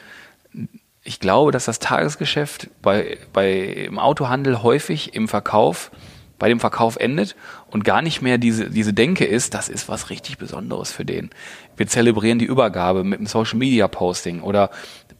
ich 1.03 1.20
glaube, 1.20 1.51
dass 1.51 1.64
das 1.64 1.79
Tagesgeschäft 1.79 2.68
bei, 2.83 3.16
bei 3.33 3.55
im 3.55 3.98
Autohandel 3.98 4.62
häufig 4.62 5.14
im 5.14 5.29
Verkauf, 5.29 5.90
bei 6.38 6.48
dem 6.48 6.61
Verkauf 6.61 6.96
endet 6.96 7.37
und 7.70 7.85
gar 7.85 8.03
nicht 8.03 8.22
mehr 8.22 8.38
diese, 8.38 8.70
diese 8.70 8.92
Denke 8.92 9.24
ist, 9.24 9.55
das 9.55 9.68
ist 9.68 9.88
was 9.88 10.11
richtig 10.11 10.38
Besonderes 10.38 10.92
für 10.92 11.05
den. 11.05 11.31
Wir 11.77 11.87
zelebrieren 11.87 12.38
die 12.38 12.44
Übergabe 12.44 13.05
mit 13.05 13.18
einem 13.18 13.27
Social 13.27 13.59
Media 13.59 13.88
Posting 13.88 14.42
oder 14.42 14.70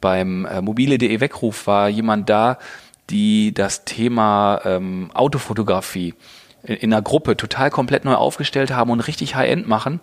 beim 0.01 0.45
äh, 0.45 0.61
mobile.de 0.61 1.19
Weckruf 1.19 1.67
war 1.67 1.89
jemand 1.89 2.29
da, 2.29 2.57
die 3.09 3.53
das 3.53 3.85
Thema 3.85 4.61
ähm, 4.63 5.11
Autofotografie 5.13 6.13
in, 6.63 6.75
in 6.75 6.93
einer 6.93 7.01
Gruppe 7.01 7.35
total 7.35 7.69
komplett 7.69 8.05
neu 8.05 8.15
aufgestellt 8.15 8.71
haben 8.71 8.91
und 8.91 9.01
richtig 9.01 9.35
High-End 9.35 9.67
machen. 9.67 9.99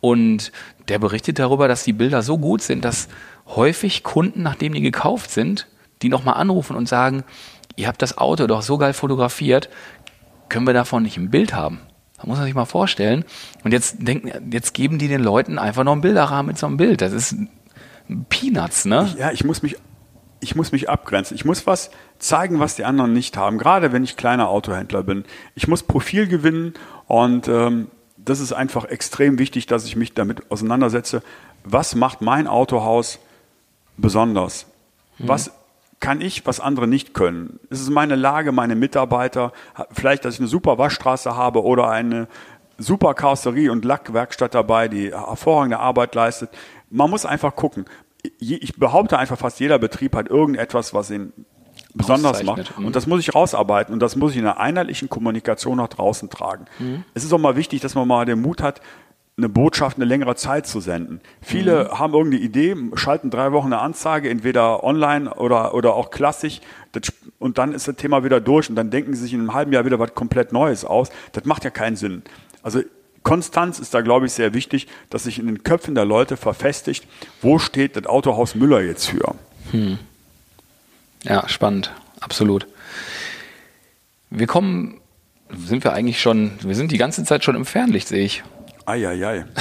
Und 0.00 0.52
der 0.88 0.98
berichtet 0.98 1.38
darüber, 1.38 1.68
dass 1.68 1.84
die 1.84 1.92
Bilder 1.92 2.22
so 2.22 2.38
gut 2.38 2.62
sind, 2.62 2.84
dass 2.84 3.08
häufig 3.46 4.02
Kunden, 4.02 4.42
nachdem 4.42 4.72
die 4.72 4.80
gekauft 4.80 5.30
sind, 5.30 5.66
die 6.02 6.08
nochmal 6.08 6.34
anrufen 6.34 6.76
und 6.76 6.88
sagen, 6.88 7.24
ihr 7.76 7.88
habt 7.88 8.02
das 8.02 8.18
Auto 8.18 8.46
doch 8.46 8.62
so 8.62 8.78
geil 8.78 8.92
fotografiert, 8.92 9.68
können 10.50 10.66
wir 10.66 10.74
davon 10.74 11.02
nicht 11.02 11.16
ein 11.16 11.30
Bild 11.30 11.54
haben? 11.54 11.80
Da 12.18 12.26
muss 12.26 12.36
man 12.36 12.44
sich 12.44 12.54
mal 12.54 12.66
vorstellen. 12.66 13.24
Und 13.64 13.72
jetzt 13.72 13.96
denken, 14.06 14.52
jetzt 14.52 14.74
geben 14.74 14.98
die 14.98 15.08
den 15.08 15.22
Leuten 15.22 15.58
einfach 15.58 15.84
noch 15.84 15.92
einen 15.92 16.02
Bilderrahmen 16.02 16.48
mit 16.48 16.58
so 16.58 16.66
einem 16.66 16.76
Bild. 16.76 17.00
Das 17.00 17.14
ist 17.14 17.34
Peanuts, 18.28 18.84
ne? 18.84 19.14
Ja, 19.18 19.30
ich 19.30 19.44
muss 19.44 19.62
mich 19.62 19.76
ich 20.40 20.56
muss 20.56 20.72
mich 20.72 20.88
abgrenzen. 20.88 21.34
Ich 21.34 21.44
muss 21.44 21.66
was 21.66 21.90
zeigen, 22.18 22.60
was 22.60 22.76
die 22.76 22.84
anderen 22.84 23.12
nicht 23.12 23.36
haben. 23.36 23.58
Gerade 23.58 23.92
wenn 23.92 24.04
ich 24.04 24.16
kleiner 24.16 24.48
Autohändler 24.48 25.02
bin. 25.02 25.24
Ich 25.54 25.68
muss 25.68 25.82
Profil 25.82 26.26
gewinnen 26.26 26.74
und 27.06 27.48
ähm, 27.48 27.88
das 28.16 28.40
ist 28.40 28.52
einfach 28.52 28.84
extrem 28.86 29.38
wichtig, 29.38 29.66
dass 29.66 29.84
ich 29.84 29.96
mich 29.96 30.14
damit 30.14 30.50
auseinandersetze. 30.50 31.22
Was 31.64 31.94
macht 31.94 32.20
mein 32.20 32.46
Autohaus 32.46 33.18
besonders? 33.96 34.66
Mhm. 35.18 35.28
Was 35.28 35.52
kann 36.00 36.20
ich, 36.20 36.46
was 36.46 36.60
andere 36.60 36.86
nicht 36.86 37.14
können? 37.14 37.60
Ist 37.68 37.80
es 37.80 37.90
meine 37.90 38.16
Lage, 38.16 38.52
meine 38.52 38.74
Mitarbeiter? 38.74 39.52
Vielleicht, 39.92 40.24
dass 40.24 40.34
ich 40.34 40.40
eine 40.40 40.48
super 40.48 40.78
Waschstraße 40.78 41.36
habe 41.36 41.62
oder 41.62 41.90
eine 41.90 42.26
super 42.78 43.14
Karosserie 43.14 43.70
und 43.70 43.84
Lackwerkstatt 43.84 44.54
dabei, 44.54 44.88
die 44.88 45.12
hervorragende 45.12 45.78
Arbeit 45.78 46.14
leistet. 46.14 46.50
Man 46.88 47.10
muss 47.10 47.26
einfach 47.26 47.54
gucken 47.54 47.84
ich 48.38 48.76
behaupte 48.76 49.18
einfach, 49.18 49.38
fast 49.38 49.60
jeder 49.60 49.78
Betrieb 49.78 50.14
hat 50.14 50.28
irgendetwas, 50.28 50.94
was 50.94 51.10
ihn 51.10 51.32
besonders 51.94 52.42
macht. 52.42 52.78
Mhm. 52.78 52.86
Und 52.86 52.96
das 52.96 53.06
muss 53.06 53.20
ich 53.20 53.34
rausarbeiten 53.34 53.92
und 53.92 54.00
das 54.00 54.16
muss 54.16 54.32
ich 54.32 54.38
in 54.38 54.44
einer 54.44 54.60
einheitlichen 54.60 55.08
Kommunikation 55.08 55.78
nach 55.78 55.88
draußen 55.88 56.30
tragen. 56.30 56.66
Mhm. 56.78 57.04
Es 57.14 57.24
ist 57.24 57.32
auch 57.32 57.38
mal 57.38 57.56
wichtig, 57.56 57.80
dass 57.80 57.94
man 57.94 58.06
mal 58.06 58.24
den 58.24 58.40
Mut 58.40 58.62
hat, 58.62 58.80
eine 59.40 59.48
Botschaft 59.48 59.96
eine 59.96 60.04
längere 60.04 60.36
Zeit 60.36 60.66
zu 60.66 60.80
senden. 60.80 61.20
Viele 61.40 61.84
mhm. 61.84 61.98
haben 61.98 62.14
irgendeine 62.14 62.44
Idee, 62.44 62.76
schalten 62.94 63.30
drei 63.30 63.52
Wochen 63.52 63.66
eine 63.66 63.80
Anzeige, 63.80 64.28
entweder 64.28 64.84
online 64.84 65.32
oder, 65.34 65.74
oder 65.74 65.94
auch 65.94 66.10
klassisch, 66.10 66.60
das, 66.92 67.12
und 67.38 67.58
dann 67.58 67.72
ist 67.72 67.88
das 67.88 67.96
Thema 67.96 68.24
wieder 68.24 68.40
durch 68.40 68.68
und 68.68 68.76
dann 68.76 68.90
denken 68.90 69.14
sie 69.14 69.22
sich 69.22 69.32
in 69.32 69.40
einem 69.40 69.54
halben 69.54 69.72
Jahr 69.72 69.84
wieder 69.84 69.98
was 69.98 70.14
komplett 70.14 70.52
Neues 70.52 70.84
aus. 70.84 71.10
Das 71.32 71.44
macht 71.44 71.64
ja 71.64 71.70
keinen 71.70 71.96
Sinn. 71.96 72.22
Also 72.62 72.82
Konstanz 73.22 73.78
ist 73.78 73.94
da, 73.94 74.00
glaube 74.00 74.26
ich, 74.26 74.32
sehr 74.32 74.54
wichtig, 74.54 74.86
dass 75.10 75.24
sich 75.24 75.38
in 75.38 75.46
den 75.46 75.62
Köpfen 75.62 75.94
der 75.94 76.04
Leute 76.04 76.36
verfestigt, 76.36 77.06
wo 77.42 77.58
steht 77.58 77.96
das 77.96 78.06
Autohaus 78.06 78.54
Müller 78.54 78.80
jetzt 78.80 79.06
für. 79.06 79.34
Hm. 79.70 79.98
Ja, 81.22 81.48
spannend, 81.48 81.92
absolut. 82.20 82.66
Wir 84.30 84.46
kommen, 84.46 85.00
sind 85.50 85.84
wir 85.84 85.92
eigentlich 85.92 86.20
schon, 86.20 86.52
wir 86.62 86.74
sind 86.74 86.92
die 86.92 86.98
ganze 86.98 87.24
Zeit 87.24 87.44
schon 87.44 87.56
im 87.56 87.66
Fernlicht, 87.66 88.08
sehe 88.08 88.24
ich. 88.24 88.42
Eieiei. 88.90 89.44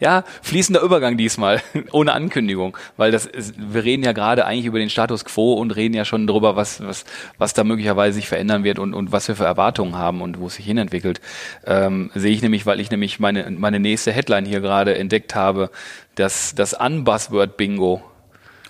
Ja, 0.00 0.24
fließender 0.42 0.82
Übergang 0.82 1.16
diesmal, 1.16 1.62
ohne 1.92 2.12
Ankündigung, 2.12 2.76
weil 2.98 3.10
das 3.10 3.24
ist, 3.24 3.54
wir 3.56 3.84
reden 3.84 4.02
ja 4.02 4.12
gerade 4.12 4.44
eigentlich 4.44 4.66
über 4.66 4.78
den 4.78 4.90
Status 4.90 5.24
quo 5.24 5.54
und 5.54 5.70
reden 5.70 5.94
ja 5.94 6.04
schon 6.04 6.26
darüber, 6.26 6.56
was, 6.56 6.84
was, 6.84 7.06
was 7.38 7.54
da 7.54 7.64
möglicherweise 7.64 8.16
sich 8.16 8.28
verändern 8.28 8.64
wird 8.64 8.78
und, 8.78 8.92
und 8.92 9.12
was 9.12 9.28
wir 9.28 9.36
für 9.36 9.44
Erwartungen 9.44 9.96
haben 9.96 10.20
und 10.20 10.40
wo 10.40 10.48
es 10.48 10.56
sich 10.56 10.66
hinentwickelt. 10.66 11.22
Ähm, 11.64 12.10
sehe 12.14 12.32
ich 12.32 12.42
nämlich, 12.42 12.66
weil 12.66 12.80
ich 12.80 12.90
nämlich 12.90 13.18
meine, 13.18 13.50
meine 13.50 13.80
nächste 13.80 14.12
Headline 14.12 14.44
hier 14.44 14.60
gerade 14.60 14.94
entdeckt 14.98 15.34
habe, 15.34 15.70
dass 16.16 16.54
das 16.54 16.74
Unbuzzword-Bingo. 16.74 18.02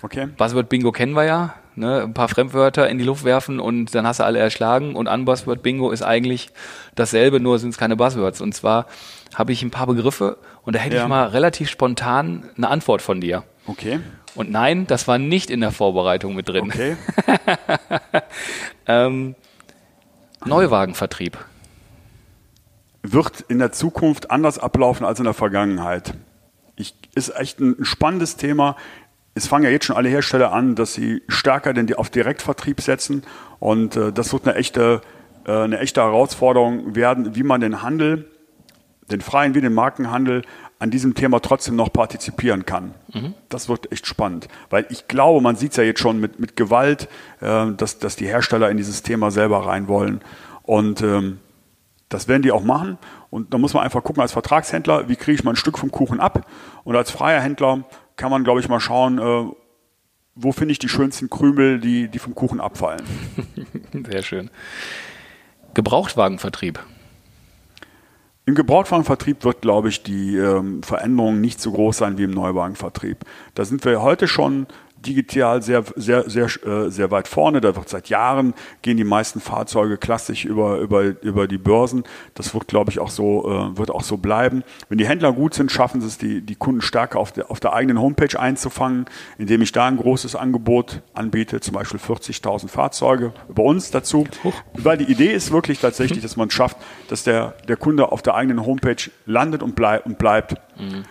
Okay. 0.03 0.27
Buzzword-Bingo 0.37 0.93
kennen 0.93 1.15
wir 1.15 1.25
ja, 1.25 1.55
ne, 1.75 2.03
ein 2.03 2.13
paar 2.13 2.27
Fremdwörter 2.27 2.89
in 2.89 2.97
die 2.97 3.03
Luft 3.03 3.23
werfen 3.23 3.59
und 3.59 3.93
dann 3.95 4.07
hast 4.07 4.19
du 4.19 4.23
alle 4.23 4.39
erschlagen. 4.39 4.95
Und 4.95 5.07
Unbuzzword 5.07 5.61
Bingo 5.61 5.91
ist 5.91 6.01
eigentlich 6.01 6.49
dasselbe, 6.95 7.39
nur 7.39 7.59
sind 7.59 7.69
es 7.69 7.77
keine 7.77 7.95
Buzzwords. 7.95 8.41
Und 8.41 8.53
zwar 8.53 8.87
habe 9.33 9.51
ich 9.51 9.61
ein 9.63 9.71
paar 9.71 9.87
Begriffe 9.87 10.37
und 10.63 10.75
da 10.75 10.79
hätte 10.79 10.95
ja. 10.95 11.03
ich 11.03 11.07
mal 11.07 11.27
relativ 11.27 11.69
spontan 11.69 12.49
eine 12.57 12.69
Antwort 12.69 13.01
von 13.01 13.21
dir. 13.21 13.43
Okay. 13.67 13.99
Und 14.35 14.51
nein, 14.51 14.85
das 14.87 15.07
war 15.07 15.17
nicht 15.17 15.49
in 15.49 15.61
der 15.61 15.71
Vorbereitung 15.71 16.35
mit 16.35 16.49
drin. 16.49 16.65
Okay. 16.65 16.97
ähm, 18.87 19.35
Neuwagenvertrieb. 20.45 21.37
Wird 23.01 23.41
in 23.47 23.59
der 23.59 23.71
Zukunft 23.71 24.31
anders 24.31 24.59
ablaufen 24.59 25.05
als 25.05 25.19
in 25.19 25.25
der 25.25 25.33
Vergangenheit. 25.33 26.15
Ich, 26.75 26.95
ist 27.15 27.29
echt 27.35 27.59
ein 27.59 27.85
spannendes 27.85 28.35
Thema 28.35 28.75
es 29.35 29.47
fangen 29.47 29.65
ja 29.65 29.69
jetzt 29.69 29.85
schon 29.85 29.97
alle 29.97 30.09
Hersteller 30.09 30.53
an, 30.53 30.75
dass 30.75 30.93
sie 30.93 31.21
stärker 31.27 31.73
denn 31.73 31.87
die 31.87 31.95
auf 31.95 32.09
Direktvertrieb 32.09 32.79
setzen. 32.81 33.23
Und 33.59 33.95
äh, 33.97 34.13
das 34.13 34.31
wird 34.31 34.47
eine 34.47 34.55
echte, 34.55 35.01
äh, 35.45 35.51
eine 35.51 35.79
echte 35.79 36.01
Herausforderung 36.01 36.95
werden, 36.95 37.35
wie 37.35 37.43
man 37.43 37.59
den 37.59 37.83
Handel, 37.83 38.31
den 39.11 39.19
freien 39.19 39.53
wie 39.53 39.61
den 39.61 39.73
Markenhandel 39.73 40.43
an 40.79 40.89
diesem 40.89 41.15
Thema 41.15 41.41
trotzdem 41.41 41.75
noch 41.75 41.91
partizipieren 41.91 42.65
kann. 42.65 42.93
Mhm. 43.13 43.33
Das 43.49 43.67
wird 43.67 43.91
echt 43.91 44.07
spannend. 44.07 44.47
Weil 44.69 44.85
ich 44.89 45.07
glaube, 45.09 45.41
man 45.41 45.57
sieht 45.57 45.71
es 45.71 45.77
ja 45.77 45.83
jetzt 45.83 45.99
schon 45.99 46.19
mit, 46.19 46.39
mit 46.39 46.55
Gewalt, 46.55 47.09
äh, 47.41 47.71
dass, 47.73 47.99
dass 47.99 48.15
die 48.15 48.27
Hersteller 48.27 48.69
in 48.69 48.77
dieses 48.77 49.03
Thema 49.03 49.31
selber 49.31 49.65
rein 49.65 49.89
wollen. 49.89 50.21
Und 50.63 51.01
ähm, 51.01 51.39
das 52.07 52.29
werden 52.29 52.41
die 52.41 52.53
auch 52.53 52.63
machen. 52.63 52.97
Und 53.29 53.53
da 53.53 53.57
muss 53.57 53.73
man 53.73 53.83
einfach 53.83 54.03
gucken 54.03 54.21
als 54.21 54.31
Vertragshändler, 54.31 55.09
wie 55.09 55.17
kriege 55.17 55.35
ich 55.35 55.43
mal 55.43 55.51
ein 55.51 55.57
Stück 55.57 55.77
vom 55.77 55.91
Kuchen 55.91 56.21
ab. 56.21 56.47
Und 56.85 56.95
als 56.95 57.11
freier 57.11 57.41
Händler 57.41 57.83
kann 58.15 58.31
man, 58.31 58.43
glaube 58.43 58.59
ich, 58.59 58.69
mal 58.69 58.79
schauen, 58.79 59.19
äh, 59.19 59.51
wo 60.35 60.51
finde 60.51 60.73
ich 60.73 60.79
die 60.79 60.89
schönsten 60.89 61.29
Krümel, 61.29 61.79
die, 61.79 62.07
die 62.07 62.19
vom 62.19 62.35
Kuchen 62.35 62.59
abfallen. 62.59 63.03
Sehr 64.09 64.23
schön. 64.23 64.49
Gebrauchtwagenvertrieb. 65.73 66.79
Im 68.45 68.53
Gebrauchtwagenvertrieb 68.53 69.43
wird, 69.43 69.61
glaube 69.61 69.89
ich, 69.89 70.03
die 70.03 70.37
ähm, 70.37 70.83
Veränderung 70.83 71.41
nicht 71.41 71.59
so 71.59 71.71
groß 71.71 71.97
sein 71.97 72.17
wie 72.17 72.23
im 72.23 72.31
Neuwagenvertrieb. 72.31 73.25
Da 73.55 73.65
sind 73.65 73.83
wir 73.85 74.01
heute 74.01 74.27
schon 74.27 74.67
digital 75.05 75.61
sehr, 75.61 75.83
sehr, 75.95 76.29
sehr, 76.29 76.45
äh, 76.65 76.89
sehr 76.89 77.11
weit 77.11 77.27
vorne. 77.27 77.61
Da 77.61 77.75
wird 77.75 77.89
seit 77.89 78.09
Jahren 78.09 78.53
gehen 78.81 78.97
die 78.97 79.03
meisten 79.03 79.39
Fahrzeuge 79.39 79.97
klassisch 79.97 80.45
über, 80.45 80.79
über, 80.79 81.03
über 81.21 81.47
die 81.47 81.57
Börsen. 81.57 82.03
Das 82.33 82.53
wird, 82.53 82.67
glaube 82.67 82.91
ich, 82.91 82.99
auch 82.99 83.09
so, 83.09 83.49
äh, 83.49 83.77
wird 83.77 83.91
auch 83.91 84.03
so 84.03 84.17
bleiben. 84.17 84.63
Wenn 84.89 84.97
die 84.97 85.07
Händler 85.07 85.33
gut 85.33 85.53
sind, 85.53 85.71
schaffen 85.71 86.01
sie 86.01 86.07
es, 86.07 86.17
die, 86.17 86.41
die 86.41 86.55
Kunden 86.55 86.81
stärker 86.81 87.19
auf 87.19 87.31
der, 87.31 87.51
auf 87.51 87.59
der 87.59 87.73
eigenen 87.73 87.99
Homepage 87.99 88.39
einzufangen, 88.39 89.05
indem 89.37 89.61
ich 89.61 89.71
da 89.71 89.87
ein 89.87 89.97
großes 89.97 90.35
Angebot 90.35 91.01
anbiete, 91.13 91.59
zum 91.59 91.73
Beispiel 91.73 91.99
40.000 91.99 92.67
Fahrzeuge 92.67 93.33
über 93.49 93.63
uns 93.63 93.91
dazu. 93.91 94.27
Weil 94.73 94.97
die 94.97 95.11
Idee 95.11 95.33
ist 95.33 95.51
wirklich 95.51 95.79
tatsächlich, 95.79 96.21
dass 96.21 96.37
man 96.37 96.47
es 96.47 96.53
schafft, 96.53 96.77
dass 97.09 97.23
der, 97.23 97.55
der 97.67 97.77
Kunde 97.77 98.11
auf 98.11 98.21
der 98.21 98.35
eigenen 98.35 98.65
Homepage 98.65 99.09
landet 99.25 99.63
und, 99.63 99.75
bleib, 99.75 100.05
und 100.05 100.17
bleibt. 100.17 100.55
Mhm 100.79 101.03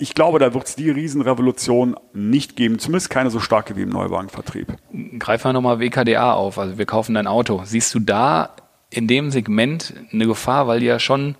ich 0.00 0.14
glaube, 0.14 0.38
da 0.38 0.54
wird 0.54 0.66
es 0.66 0.76
die 0.76 0.90
Riesenrevolution 0.90 1.94
nicht 2.14 2.56
geben, 2.56 2.78
zumindest 2.78 3.10
keine 3.10 3.30
so 3.30 3.38
starke 3.38 3.76
wie 3.76 3.82
im 3.82 3.90
Neuwagenvertrieb. 3.90 4.74
Greif 5.18 5.44
mal 5.44 5.52
nochmal 5.52 5.78
WKDA 5.78 6.32
auf, 6.32 6.58
also 6.58 6.78
wir 6.78 6.86
kaufen 6.86 7.14
dein 7.14 7.26
Auto. 7.26 7.60
Siehst 7.64 7.94
du 7.94 8.00
da 8.00 8.56
in 8.88 9.06
dem 9.06 9.30
Segment 9.30 9.92
eine 10.10 10.26
Gefahr, 10.26 10.66
weil 10.66 10.80
die 10.80 10.86
ja 10.86 10.98
schon 10.98 11.36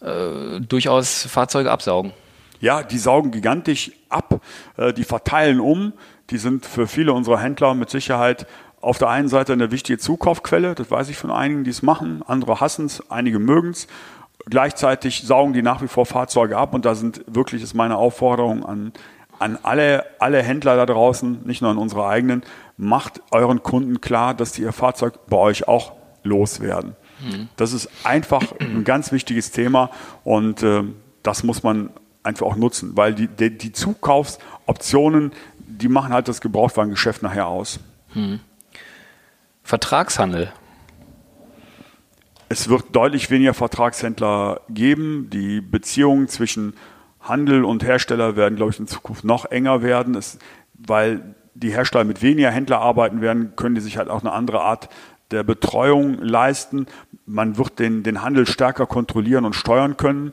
äh, 0.00 0.60
durchaus 0.60 1.26
Fahrzeuge 1.26 1.72
absaugen? 1.72 2.12
Ja, 2.60 2.84
die 2.84 2.98
saugen 2.98 3.32
gigantisch 3.32 3.90
ab, 4.08 4.40
äh, 4.76 4.92
die 4.92 5.04
verteilen 5.04 5.58
um, 5.58 5.92
die 6.30 6.38
sind 6.38 6.66
für 6.66 6.86
viele 6.86 7.12
unserer 7.12 7.40
Händler 7.40 7.74
mit 7.74 7.90
Sicherheit 7.90 8.46
auf 8.80 8.98
der 8.98 9.08
einen 9.08 9.28
Seite 9.28 9.52
eine 9.52 9.72
wichtige 9.72 9.98
Zukaufquelle, 9.98 10.76
das 10.76 10.88
weiß 10.88 11.08
ich 11.08 11.16
von 11.16 11.32
einigen, 11.32 11.64
die 11.64 11.70
es 11.70 11.82
machen, 11.82 12.22
andere 12.26 12.60
hassen 12.60 12.86
es, 12.86 13.10
einige 13.10 13.40
mögen 13.40 13.70
es. 13.70 13.88
Gleichzeitig 14.48 15.22
saugen 15.26 15.52
die 15.52 15.62
nach 15.62 15.82
wie 15.82 15.88
vor 15.88 16.06
Fahrzeuge 16.06 16.56
ab 16.56 16.72
und 16.72 16.84
da 16.84 16.94
sind 16.94 17.24
wirklich, 17.26 17.62
ist 17.62 17.74
meine 17.74 17.96
Aufforderung 17.96 18.64
an, 18.64 18.92
an 19.38 19.58
alle, 19.62 20.04
alle 20.20 20.42
Händler 20.42 20.76
da 20.76 20.86
draußen, 20.86 21.40
nicht 21.44 21.62
nur 21.62 21.70
an 21.72 21.78
unsere 21.78 22.06
eigenen, 22.06 22.42
macht 22.76 23.20
euren 23.32 23.62
Kunden 23.62 24.00
klar, 24.00 24.34
dass 24.34 24.52
die 24.52 24.62
ihr 24.62 24.72
Fahrzeug 24.72 25.26
bei 25.28 25.36
euch 25.36 25.66
auch 25.66 25.92
loswerden. 26.22 26.94
Mhm. 27.20 27.48
Das 27.56 27.72
ist 27.72 27.88
einfach 28.04 28.42
ein 28.60 28.84
ganz 28.84 29.10
wichtiges 29.12 29.50
Thema 29.50 29.90
und 30.24 30.62
äh, 30.62 30.84
das 31.22 31.42
muss 31.42 31.62
man 31.62 31.90
einfach 32.22 32.46
auch 32.46 32.56
nutzen, 32.56 32.96
weil 32.96 33.14
die, 33.14 33.28
die, 33.28 33.56
die 33.56 33.72
Zukaufsoptionen, 33.72 35.32
die 35.58 35.88
machen 35.88 36.12
halt 36.12 36.28
das 36.28 36.40
Gebrauchtwagengeschäft 36.40 37.22
nachher 37.22 37.46
aus. 37.46 37.80
Mhm. 38.14 38.40
Vertragshandel. 39.62 40.52
Es 42.48 42.68
wird 42.68 42.94
deutlich 42.94 43.30
weniger 43.30 43.54
Vertragshändler 43.54 44.60
geben. 44.68 45.30
Die 45.30 45.60
Beziehungen 45.60 46.28
zwischen 46.28 46.74
Handel 47.20 47.64
und 47.64 47.84
Hersteller 47.84 48.36
werden, 48.36 48.56
glaube 48.56 48.72
ich, 48.72 48.78
in 48.78 48.86
Zukunft 48.86 49.24
noch 49.24 49.46
enger 49.46 49.82
werden, 49.82 50.14
es, 50.14 50.38
weil 50.74 51.34
die 51.54 51.70
Hersteller 51.70 52.04
mit 52.04 52.22
weniger 52.22 52.50
Händler 52.50 52.80
arbeiten 52.80 53.20
werden, 53.20 53.54
können 53.56 53.74
die 53.74 53.80
sich 53.80 53.98
halt 53.98 54.08
auch 54.08 54.20
eine 54.20 54.32
andere 54.32 54.60
Art 54.60 54.88
der 55.30 55.42
Betreuung 55.42 56.18
leisten. 56.18 56.86
Man 57.24 57.58
wird 57.58 57.78
den, 57.78 58.02
den 58.02 58.22
Handel 58.22 58.46
stärker 58.46 58.86
kontrollieren 58.86 59.44
und 59.44 59.54
steuern 59.54 59.96
können, 59.96 60.32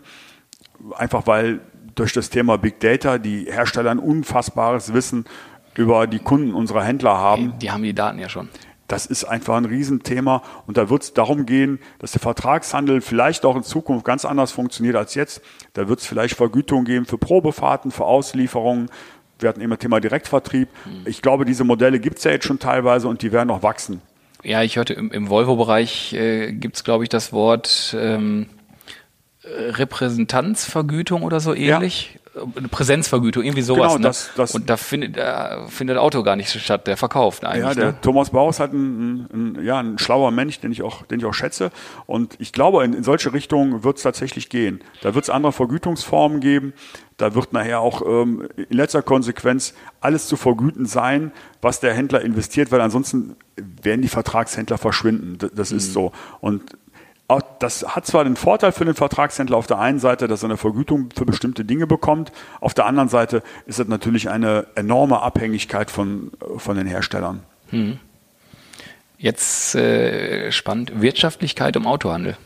einfach 0.96 1.26
weil 1.26 1.62
durch 1.96 2.14
das 2.14 2.30
Thema 2.30 2.58
Big 2.58 2.80
Data 2.80 3.18
die 3.18 3.46
Hersteller 3.46 3.92
ein 3.92 4.00
unfassbares 4.00 4.94
Wissen 4.94 5.26
über 5.76 6.06
die 6.08 6.20
Kunden 6.20 6.54
unserer 6.54 6.84
Händler 6.84 7.18
haben. 7.18 7.58
Die 7.60 7.72
haben 7.72 7.84
die 7.84 7.94
Daten 7.96 8.20
ja 8.20 8.30
schon. 8.30 8.50
Das 8.88 9.06
ist 9.06 9.24
einfach 9.24 9.56
ein 9.56 9.66
Riesenthema 9.66 10.44
und 10.68 10.78
da 10.78 10.90
wird 10.90 11.04
es 11.04 11.14
darum 11.14 11.46
gehen, 11.46 11.80
dass 12.00 12.12
der 12.12 12.22
Vertragshandel 12.22 13.02
vielleicht 13.02 13.46
auch 13.46 13.56
in 13.56 13.64
Zukunft 13.64 14.06
ganz 14.06 14.26
anders 14.26 14.52
funktioniert 14.52 14.96
als 14.96 15.16
jetzt. 15.16 15.42
Da 15.74 15.88
wird 15.88 16.00
es 16.00 16.06
vielleicht 16.06 16.36
Vergütungen 16.36 16.86
geben 16.86 17.06
für 17.06 17.18
Probefahrten, 17.18 17.92
für 17.92 18.06
Auslieferungen. 18.06 18.90
Wir 19.40 19.50
hatten 19.50 19.62
immer 19.62 19.80
Thema 19.80 20.00
Direktvertrieb. 20.00 20.70
Hm. 20.84 21.02
Ich 21.06 21.22
glaube, 21.22 21.46
diese 21.46 21.64
Modelle 21.64 22.00
gibt 22.00 22.18
es 22.18 22.24
ja 22.26 22.32
jetzt 22.32 22.46
schon 22.46 22.60
teilweise 22.60 23.08
und 23.08 23.22
die 23.22 23.32
werden 23.32 23.48
noch 23.48 23.64
wachsen. 23.64 24.02
Ja, 24.44 24.62
ich 24.62 24.76
hörte 24.76 24.94
im, 24.94 25.12
im 25.12 25.30
Volvo-Bereich 25.30 26.14
äh, 26.14 26.52
gibt 26.52 26.76
es, 26.76 26.84
glaube 26.84 27.06
ich, 27.06 27.10
das 27.10 27.32
Wort 27.32 27.96
ähm, 27.98 28.48
Repräsentanzvergütung 29.46 31.24
oder 31.24 31.40
so 31.40 31.54
ähnlich. 31.54 32.12
Ja 32.14 32.20
eine 32.36 32.68
Präsenzvergütung, 32.68 33.44
irgendwie 33.44 33.62
sowas. 33.62 33.94
Genau, 33.94 33.98
ne? 33.98 34.04
das, 34.04 34.32
das 34.36 34.56
und 34.56 34.70
da 34.70 34.78
findet, 34.78 35.18
da 35.18 35.68
findet 35.68 35.98
Auto 35.98 36.24
gar 36.24 36.36
nicht 36.36 36.50
statt, 36.50 36.88
der 36.88 36.98
verkauft 36.98 37.46
eigentlich. 37.46 37.64
Ja, 37.64 37.74
der 37.74 37.86
ne? 37.92 37.96
Thomas 38.02 38.32
Bauer 38.32 38.52
hat 38.58 38.74
ein, 38.74 39.28
ein, 39.28 39.58
ein, 39.58 39.64
ja, 39.64 39.80
ein 39.80 40.00
schlauer 40.00 40.32
Mensch, 40.32 40.60
den 40.60 40.72
ich 40.72 40.82
auch, 40.82 41.06
den 41.06 41.20
ich 41.20 41.26
auch 41.26 41.34
schätze. 41.34 41.72
Und 42.06 42.36
ich 42.40 42.52
glaube, 42.52 42.84
in, 42.84 42.94
in 42.94 43.04
solche 43.04 43.34
Richtungen 43.34 43.84
wird 43.84 43.98
es 43.98 44.04
tatsächlich 44.04 44.50
gehen. 44.50 44.82
Da 45.02 45.14
wird 45.14 45.26
es 45.26 45.30
andere 45.30 45.52
Vergütungsformen 45.52 46.40
geben. 46.40 46.74
Da 47.18 47.36
wird 47.36 47.54
nachher 47.54 47.80
auch 47.80 48.02
ähm, 48.02 48.48
in 48.56 48.76
letzter 48.76 49.04
Konsequenz 49.04 49.76
alles 50.02 50.28
zu 50.28 50.36
vergüten 50.36 50.88
sein, 50.88 51.32
was 51.62 51.80
der 51.80 51.94
Händler 51.94 52.22
investiert, 52.22 52.72
weil 52.72 52.82
ansonsten 52.82 53.36
werden 53.56 54.02
die 54.02 54.08
Vertragshändler 54.08 54.80
verschwinden. 54.80 55.38
Das, 55.38 55.52
das 55.54 55.72
mhm. 55.72 55.78
ist 55.78 55.94
so. 55.94 56.12
Und 56.42 56.64
das 57.60 57.96
hat 57.96 58.06
zwar 58.06 58.24
den 58.24 58.36
Vorteil 58.36 58.72
für 58.72 58.86
den 58.86 58.96
Vertragshändler 58.96 59.58
auf 59.58 59.68
der 59.68 59.80
einen 59.80 60.00
Seite, 60.00 60.28
dass 60.28 60.44
er 60.44 60.50
eine 60.50 60.58
Vergütung 60.58 61.10
für 61.16 61.26
bestimmte 61.26 61.66
Dinge 61.66 61.88
bekommt, 61.88 62.32
auf 62.60 62.74
der 62.74 62.86
anderen 62.86 63.10
Seite 63.10 63.44
ist 63.66 63.80
es 63.80 63.88
natürlich 63.88 64.30
eine 64.30 64.68
enorme 64.76 65.22
Abhängigkeit 65.22 65.90
von, 65.90 66.32
von 66.58 66.76
den 66.76 66.88
Herstellern. 66.88 67.44
Hm. 67.70 68.00
Jetzt 69.18 69.76
äh, 69.76 70.52
spannend, 70.52 71.02
Wirtschaftlichkeit 71.02 71.76
im 71.76 71.88
Autohandel. 71.88 72.38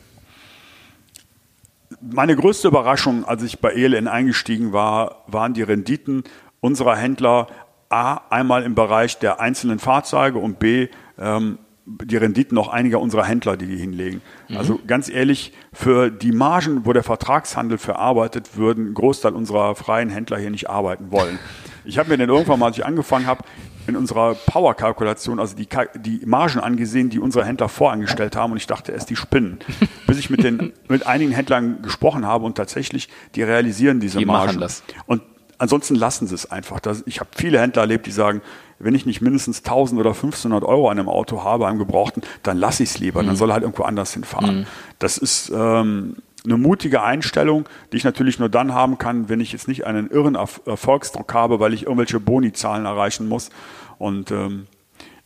Meine 2.02 2.36
größte 2.36 2.68
Überraschung, 2.68 3.26
als 3.26 3.42
ich 3.42 3.60
bei 3.60 3.72
ELN 3.72 4.08
eingestiegen 4.08 4.74
war, 4.74 5.24
waren 5.28 5.54
die 5.54 5.64
Renditen 5.64 6.24
unserer 6.60 6.96
Händler 6.96 7.48
A, 7.90 8.22
einmal 8.30 8.64
im 8.64 8.76
Bereich 8.76 9.18
der 9.18 9.40
einzelnen 9.40 9.80
Fahrzeuge 9.80 10.38
und 10.40 10.60
B, 10.60 10.90
ähm, 11.18 11.58
die 11.88 12.18
Renditen 12.18 12.56
noch 12.56 12.68
einiger 12.68 13.00
unserer 13.00 13.26
Händler, 13.26 13.56
die 13.56 13.66
die 13.66 13.78
hinlegen. 13.78 14.22
Mhm. 14.50 14.58
Also 14.58 14.80
ganz 14.86 15.10
ehrlich, 15.10 15.54
für 15.72 16.12
die 16.12 16.34
Margen, 16.34 16.86
wo 16.86 16.94
der 16.94 17.04
Vertragshandel 17.04 17.78
verarbeitet, 17.78 18.58
würden 18.58 18.92
ein 18.92 18.94
Großteil 18.94 19.34
unserer 19.34 19.76
freien 19.76 20.10
Händler 20.10 20.38
hier 20.38 20.52
nicht 20.52 20.70
arbeiten 20.70 21.12
wollen. 21.12 21.40
Ich 21.86 21.98
habe 21.98 22.10
mir 22.10 22.18
dann 22.18 22.30
irgendwann 22.30 22.60
mal, 22.60 22.68
als 22.68 22.78
ich 22.78 22.86
angefangen 22.86 23.26
habe, 23.26 23.44
in 23.88 23.96
unserer 23.96 24.36
Power-Kalkulation, 24.36 25.40
also 25.40 25.56
die, 25.56 25.70
die 25.96 26.26
Margen 26.26 26.60
angesehen, 26.60 27.10
die 27.10 27.20
unsere 27.20 27.46
Händler 27.46 27.70
vorangestellt 27.70 28.36
haben 28.36 28.52
und 28.52 28.58
ich 28.58 28.68
dachte 28.68 28.92
erst, 28.92 29.10
die 29.10 29.16
spinnen. 29.16 29.60
Bis 30.06 30.20
ich 30.20 30.30
mit, 30.30 30.44
den, 30.44 30.74
mit 30.90 31.08
einigen 31.08 31.32
Händlern 31.32 31.82
gesprochen 31.82 32.26
habe 32.26 32.46
und 32.46 32.56
tatsächlich, 32.56 33.08
die 33.36 33.44
realisieren 33.44 34.02
diese 34.02 34.18
die 34.18 34.26
Margen. 34.26 34.48
Machen 34.48 34.60
das. 34.60 34.84
Und 35.06 35.22
ansonsten 35.58 35.96
lassen 35.96 36.28
sie 36.28 36.36
es 36.36 36.52
einfach. 36.52 36.82
Ich 37.06 37.22
habe 37.22 37.30
viele 37.36 37.62
Händler 37.62 37.84
erlebt, 37.84 38.06
die 38.06 38.12
sagen, 38.12 38.42
wenn 38.80 38.96
ich 38.96 39.06
nicht 39.06 39.22
mindestens 39.22 39.60
1000 39.60 40.00
oder 40.00 40.12
1500 40.12 40.64
Euro 40.64 40.90
an 40.90 41.00
einem 41.00 41.10
Auto 41.10 41.44
habe, 41.44 41.68
einem 41.68 41.80
gebrauchten, 41.80 42.22
dann 42.44 42.58
lasse 42.58 42.84
ich 42.84 42.90
es 42.90 43.00
lieber. 43.00 43.24
Mhm. 43.24 43.28
Dann 43.28 43.36
soll 43.36 43.50
er 43.50 43.54
halt 43.54 43.64
irgendwo 43.64 43.84
anders 43.84 44.14
hinfahren. 44.14 44.60
Mhm. 44.60 44.66
Das 45.00 45.18
ist 45.18 45.52
ähm, 45.54 46.18
eine 46.46 46.58
mutige 46.58 47.02
Einstellung, 47.02 47.66
die 47.92 47.98
ich 47.98 48.04
natürlich 48.04 48.40
nur 48.40 48.50
dann 48.50 48.74
haben 48.74 48.98
kann, 48.98 49.30
wenn 49.30 49.40
ich 49.40 49.52
jetzt 49.52 49.68
nicht 49.68 49.86
einen 49.86 50.10
irren 50.10 50.36
Erfolgsdruck 50.36 51.34
habe, 51.34 51.60
weil 51.60 51.74
ich 51.74 51.84
irgendwelche 51.84 52.20
Boni-Zahlen 52.20 52.86
erreichen 52.86 53.28
muss. 53.28 53.50
Und 53.98 54.32
ähm, 54.32 54.68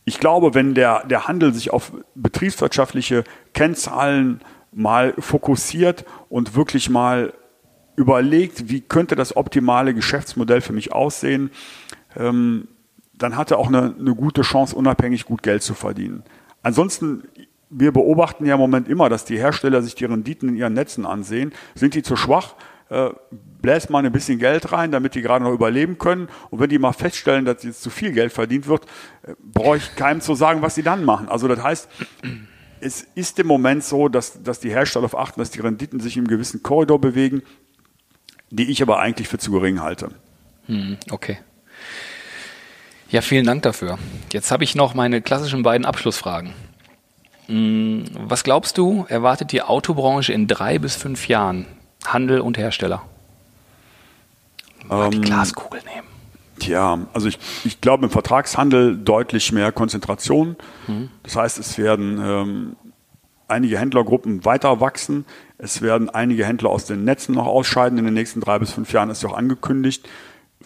ich 0.04 0.18
glaube, 0.18 0.54
wenn 0.54 0.74
der, 0.74 1.06
der 1.06 1.28
Handel 1.28 1.54
sich 1.54 1.72
auf 1.72 1.92
betriebswirtschaftliche 2.14 3.24
Kennzahlen 3.52 4.40
mal 4.72 5.14
fokussiert 5.18 6.04
und 6.28 6.56
wirklich 6.56 6.90
mal 6.90 7.34
überlegt, 7.94 8.68
wie 8.68 8.80
könnte 8.80 9.14
das 9.14 9.36
optimale 9.36 9.94
Geschäftsmodell 9.94 10.60
für 10.60 10.72
mich 10.72 10.92
aussehen, 10.92 11.50
ähm, 12.16 12.68
dann 13.14 13.36
hat 13.36 13.50
er 13.50 13.58
auch 13.58 13.68
eine, 13.68 13.94
eine 13.98 14.14
gute 14.14 14.42
Chance, 14.42 14.74
unabhängig 14.74 15.24
gut 15.24 15.42
Geld 15.42 15.62
zu 15.62 15.74
verdienen. 15.74 16.24
Ansonsten, 16.62 17.24
wir 17.70 17.92
beobachten 17.92 18.44
ja 18.46 18.54
im 18.54 18.60
Moment 18.60 18.88
immer, 18.88 19.08
dass 19.08 19.24
die 19.24 19.38
Hersteller 19.38 19.82
sich 19.82 19.94
die 19.94 20.04
Renditen 20.04 20.48
in 20.48 20.56
ihren 20.56 20.72
Netzen 20.72 21.06
ansehen. 21.06 21.52
Sind 21.74 21.94
die 21.94 22.02
zu 22.02 22.16
schwach? 22.16 22.54
Äh, 22.88 23.10
bläst 23.62 23.90
mal 23.90 24.04
ein 24.04 24.12
bisschen 24.12 24.38
Geld 24.38 24.72
rein, 24.72 24.90
damit 24.92 25.14
die 25.14 25.22
gerade 25.22 25.44
noch 25.44 25.52
überleben 25.52 25.96
können. 25.98 26.28
Und 26.50 26.60
wenn 26.60 26.68
die 26.68 26.78
mal 26.78 26.92
feststellen, 26.92 27.44
dass 27.44 27.62
jetzt 27.62 27.82
zu 27.82 27.90
viel 27.90 28.12
Geld 28.12 28.32
verdient 28.32 28.66
wird, 28.66 28.84
äh, 29.22 29.34
brauche 29.40 29.78
ich 29.78 29.96
keinem 29.96 30.20
zu 30.20 30.34
sagen, 30.34 30.62
was 30.62 30.74
sie 30.74 30.82
dann 30.82 31.04
machen. 31.04 31.28
Also 31.28 31.48
das 31.48 31.62
heißt, 31.62 31.88
es 32.80 33.06
ist 33.14 33.38
im 33.38 33.46
Moment 33.46 33.84
so, 33.84 34.08
dass, 34.08 34.42
dass 34.42 34.60
die 34.60 34.70
Hersteller 34.70 35.06
darauf 35.06 35.18
achten, 35.18 35.40
dass 35.40 35.50
die 35.50 35.60
Renditen 35.60 36.00
sich 36.00 36.16
im 36.16 36.26
gewissen 36.26 36.62
Korridor 36.62 37.00
bewegen, 37.00 37.42
die 38.50 38.70
ich 38.70 38.82
aber 38.82 38.98
eigentlich 38.98 39.28
für 39.28 39.38
zu 39.38 39.52
gering 39.52 39.80
halte. 39.80 40.10
Hm, 40.66 40.98
okay. 41.10 41.38
Ja, 43.12 43.20
vielen 43.20 43.44
Dank 43.44 43.62
dafür. 43.62 43.98
Jetzt 44.32 44.50
habe 44.50 44.64
ich 44.64 44.74
noch 44.74 44.94
meine 44.94 45.20
klassischen 45.20 45.62
beiden 45.62 45.84
Abschlussfragen. 45.84 46.54
Hm, 47.46 48.06
was 48.14 48.42
glaubst 48.42 48.78
du, 48.78 49.04
erwartet 49.06 49.52
die 49.52 49.60
Autobranche 49.60 50.32
in 50.32 50.46
drei 50.48 50.78
bis 50.78 50.96
fünf 50.96 51.28
Jahren? 51.28 51.66
Handel 52.06 52.40
und 52.40 52.56
Hersteller. 52.56 53.02
Mal 54.86 55.04
ähm, 55.04 55.10
die 55.10 55.20
Glaskugel 55.20 55.82
nehmen. 55.82 56.08
Tja, 56.58 57.00
also 57.12 57.28
ich, 57.28 57.38
ich 57.64 57.82
glaube 57.82 58.06
im 58.06 58.10
Vertragshandel 58.10 58.96
deutlich 58.96 59.52
mehr 59.52 59.72
Konzentration. 59.72 60.56
Mhm. 60.86 61.10
Das 61.22 61.36
heißt, 61.36 61.58
es 61.58 61.76
werden 61.76 62.18
ähm, 62.18 62.76
einige 63.46 63.78
Händlergruppen 63.78 64.46
weiter 64.46 64.80
wachsen. 64.80 65.26
Es 65.58 65.82
werden 65.82 66.08
einige 66.08 66.46
Händler 66.46 66.70
aus 66.70 66.86
den 66.86 67.04
Netzen 67.04 67.34
noch 67.34 67.46
ausscheiden 67.46 67.98
in 67.98 68.06
den 68.06 68.14
nächsten 68.14 68.40
drei 68.40 68.58
bis 68.58 68.72
fünf 68.72 68.90
Jahren, 68.90 69.10
ist 69.10 69.22
ja 69.22 69.28
auch 69.28 69.36
angekündigt 69.36 70.08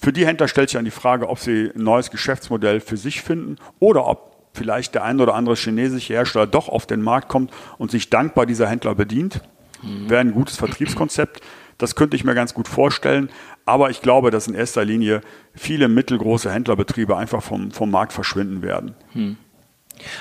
für 0.00 0.12
die 0.12 0.26
Händler 0.26 0.48
stellt 0.48 0.68
sich 0.68 0.76
dann 0.76 0.84
die 0.84 0.90
Frage, 0.90 1.28
ob 1.28 1.38
sie 1.38 1.70
ein 1.74 1.82
neues 1.82 2.10
Geschäftsmodell 2.10 2.80
für 2.80 2.96
sich 2.96 3.22
finden 3.22 3.56
oder 3.78 4.06
ob 4.06 4.36
vielleicht 4.52 4.94
der 4.94 5.04
ein 5.04 5.20
oder 5.20 5.34
andere 5.34 5.54
chinesische 5.54 6.14
Hersteller 6.14 6.46
doch 6.46 6.68
auf 6.68 6.86
den 6.86 7.02
Markt 7.02 7.28
kommt 7.28 7.52
und 7.78 7.90
sich 7.90 8.10
dankbar 8.10 8.46
dieser 8.46 8.68
Händler 8.68 8.94
bedient. 8.94 9.40
Mhm. 9.82 10.10
Wäre 10.10 10.20
ein 10.20 10.32
gutes 10.32 10.56
Vertriebskonzept. 10.56 11.40
Das 11.78 11.94
könnte 11.94 12.16
ich 12.16 12.24
mir 12.24 12.34
ganz 12.34 12.54
gut 12.54 12.68
vorstellen. 12.68 13.28
Aber 13.66 13.90
ich 13.90 14.00
glaube, 14.00 14.30
dass 14.30 14.48
in 14.48 14.54
erster 14.54 14.84
Linie 14.84 15.20
viele 15.54 15.88
mittelgroße 15.88 16.50
Händlerbetriebe 16.50 17.16
einfach 17.16 17.42
vom, 17.42 17.70
vom 17.70 17.90
Markt 17.90 18.12
verschwinden 18.12 18.62
werden. 18.62 18.94
Mhm. 19.12 19.36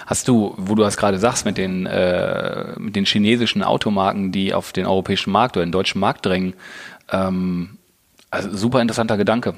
Hast 0.06 0.28
du, 0.28 0.54
wo 0.58 0.76
du 0.76 0.84
das 0.84 0.98
gerade 0.98 1.20
sagst, 1.20 1.46
mit 1.46 1.58
den, 1.58 1.86
äh, 1.86 2.78
mit 2.80 2.96
den 2.96 3.06
chinesischen 3.06 3.62
Automarken, 3.62 4.32
die 4.32 4.54
auf 4.54 4.72
den 4.72 4.86
europäischen 4.86 5.32
Markt 5.32 5.58
oder 5.58 5.66
den 5.66 5.72
deutschen 5.72 6.00
Markt 6.00 6.26
drängen, 6.26 6.54
ähm, 7.12 7.78
also 8.36 8.56
super 8.56 8.82
interessanter 8.82 9.18
Gedanke. 9.18 9.56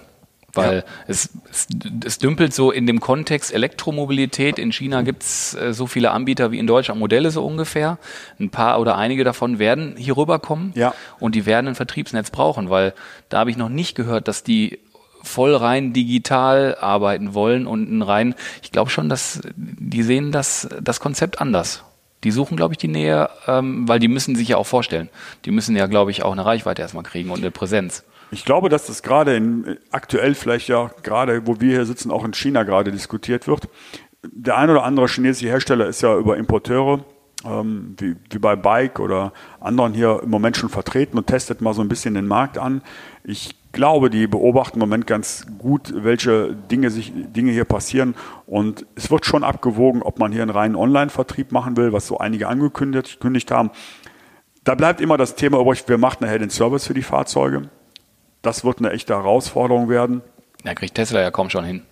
Weil 0.54 0.78
ja. 0.78 0.84
es, 1.08 1.30
es, 1.52 1.68
es, 2.06 2.18
dümpelt 2.18 2.54
so 2.54 2.72
in 2.72 2.88
dem 2.88 3.00
Kontext 3.00 3.54
Elektromobilität. 3.54 4.58
In 4.58 4.72
China 4.72 5.04
gibt's 5.04 5.54
äh, 5.54 5.74
so 5.74 5.88
viele 5.88 6.12
Anbieter 6.12 6.52
wie 6.52 6.58
in 6.58 6.68
Deutschland 6.68 7.00
Modelle 7.00 7.32
so 7.32 7.46
ungefähr. 7.46 8.00
Ein 8.40 8.50
paar 8.50 8.80
oder 8.80 8.98
einige 8.98 9.24
davon 9.24 9.60
werden 9.60 9.96
hier 9.98 10.18
rüberkommen 10.18 10.72
ja. 10.74 10.94
und 11.20 11.36
die 11.36 11.46
werden 11.46 11.68
ein 11.68 11.76
Vertriebsnetz 11.76 12.32
brauchen, 12.32 12.70
weil 12.70 12.94
da 13.30 13.40
habe 13.40 13.52
ich 13.52 13.58
noch 13.58 13.70
nicht 13.70 13.96
gehört, 13.96 14.28
dass 14.28 14.44
die 14.44 14.80
voll 15.22 15.56
rein 15.56 15.94
digital 15.94 16.78
arbeiten 16.80 17.34
wollen 17.34 17.68
und 17.68 17.92
ein 17.92 18.02
rein, 18.02 18.34
ich 18.64 18.72
glaube 18.72 18.90
schon, 18.90 19.10
dass 19.10 19.42
die 19.56 20.04
sehen 20.04 20.32
das, 20.32 20.70
das 20.82 21.00
Konzept 21.00 21.42
anders. 21.42 21.84
Die 22.24 22.32
suchen, 22.32 22.58
glaube 22.58 22.74
ich, 22.74 22.78
die 22.80 22.88
Nähe, 22.88 23.30
ähm, 23.46 23.88
weil 23.88 24.00
die 24.00 24.08
müssen 24.08 24.36
sich 24.36 24.48
ja 24.48 24.58
auch 24.58 24.66
vorstellen. 24.66 25.10
Die 25.46 25.52
müssen 25.52 25.76
ja, 25.76 25.86
glaube 25.86 26.10
ich, 26.10 26.24
auch 26.24 26.32
eine 26.32 26.46
Reichweite 26.46 26.82
erstmal 26.82 27.04
kriegen 27.04 27.30
und 27.30 27.40
eine 27.40 27.52
Präsenz. 27.52 28.04
Ich 28.32 28.46
glaube, 28.46 28.70
dass 28.70 28.88
das 28.88 29.04
gerade 29.04 29.36
in, 29.36 29.78
aktuell 29.92 30.36
vielleicht 30.36 30.68
ja 30.68 30.92
gerade, 31.04 31.48
wo 31.48 31.60
wir 31.62 31.72
hier 31.72 31.86
sitzen, 31.86 32.12
auch 32.12 32.26
in 32.26 32.34
China 32.34 32.64
gerade 32.64 32.92
diskutiert 32.92 33.48
wird. 33.48 33.70
Der 34.24 34.58
ein 34.58 34.70
oder 34.70 34.84
andere 34.84 35.08
chinesische 35.08 35.48
Hersteller 35.48 35.88
ist 35.88 36.02
ja 36.02 36.18
über 36.18 36.38
Importeure 36.38 37.06
ähm, 37.46 37.96
wie, 37.98 38.16
wie 38.30 38.40
bei 38.40 38.56
Bike 38.56 39.00
oder 39.00 39.32
anderen 39.60 39.94
hier 39.94 40.22
im 40.24 40.30
Moment 40.30 40.58
schon 40.58 40.70
vertreten 40.70 41.18
und 41.18 41.28
testet 41.28 41.62
mal 41.62 41.74
so 41.74 41.82
ein 41.82 41.90
bisschen 41.90 42.14
den 42.14 42.28
Markt 42.28 42.58
an. 42.58 42.82
Ich 43.24 43.56
glaube, 43.72 44.10
die 44.10 44.28
beobachten 44.28 44.78
im 44.78 44.82
Moment 44.82 45.08
ganz 45.08 45.46
gut, 45.58 45.94
welche 45.96 46.56
Dinge, 46.56 46.90
sich, 46.90 47.14
Dinge 47.16 47.52
hier 47.52 47.66
passieren. 47.66 48.16
Und 48.46 48.86
es 48.96 49.12
wird 49.12 49.26
schon 49.26 49.44
abgewogen, 49.44 50.02
ob 50.02 50.20
man 50.20 50.32
hier 50.32 50.42
einen 50.42 50.52
reinen 50.52 50.76
Online-Vertrieb 50.76 51.52
machen 51.52 51.78
will, 51.78 51.94
was 51.94 52.08
so 52.08 52.18
einige 52.18 52.48
angekündigt 52.48 53.52
haben. 53.52 53.72
Da 54.64 54.76
bleibt 54.76 55.00
immer 55.00 55.18
das 55.18 55.36
Thema 55.36 55.62
übrig, 55.62 55.84
wer 55.88 55.98
macht 55.98 56.22
nachher 56.22 56.40
den 56.40 56.50
Service 56.50 56.88
für 56.88 56.94
die 56.94 57.04
Fahrzeuge. 57.04 57.70
Das 58.42 58.64
wird 58.64 58.80
eine 58.80 58.92
echte 58.92 59.16
Herausforderung 59.16 59.90
werden. 59.90 60.22
Da 60.64 60.74
kriegt 60.74 60.96
Tesla 60.96 61.22
ja 61.22 61.32
kaum 61.32 61.50
schon 61.50 61.64
hin. 61.64 61.84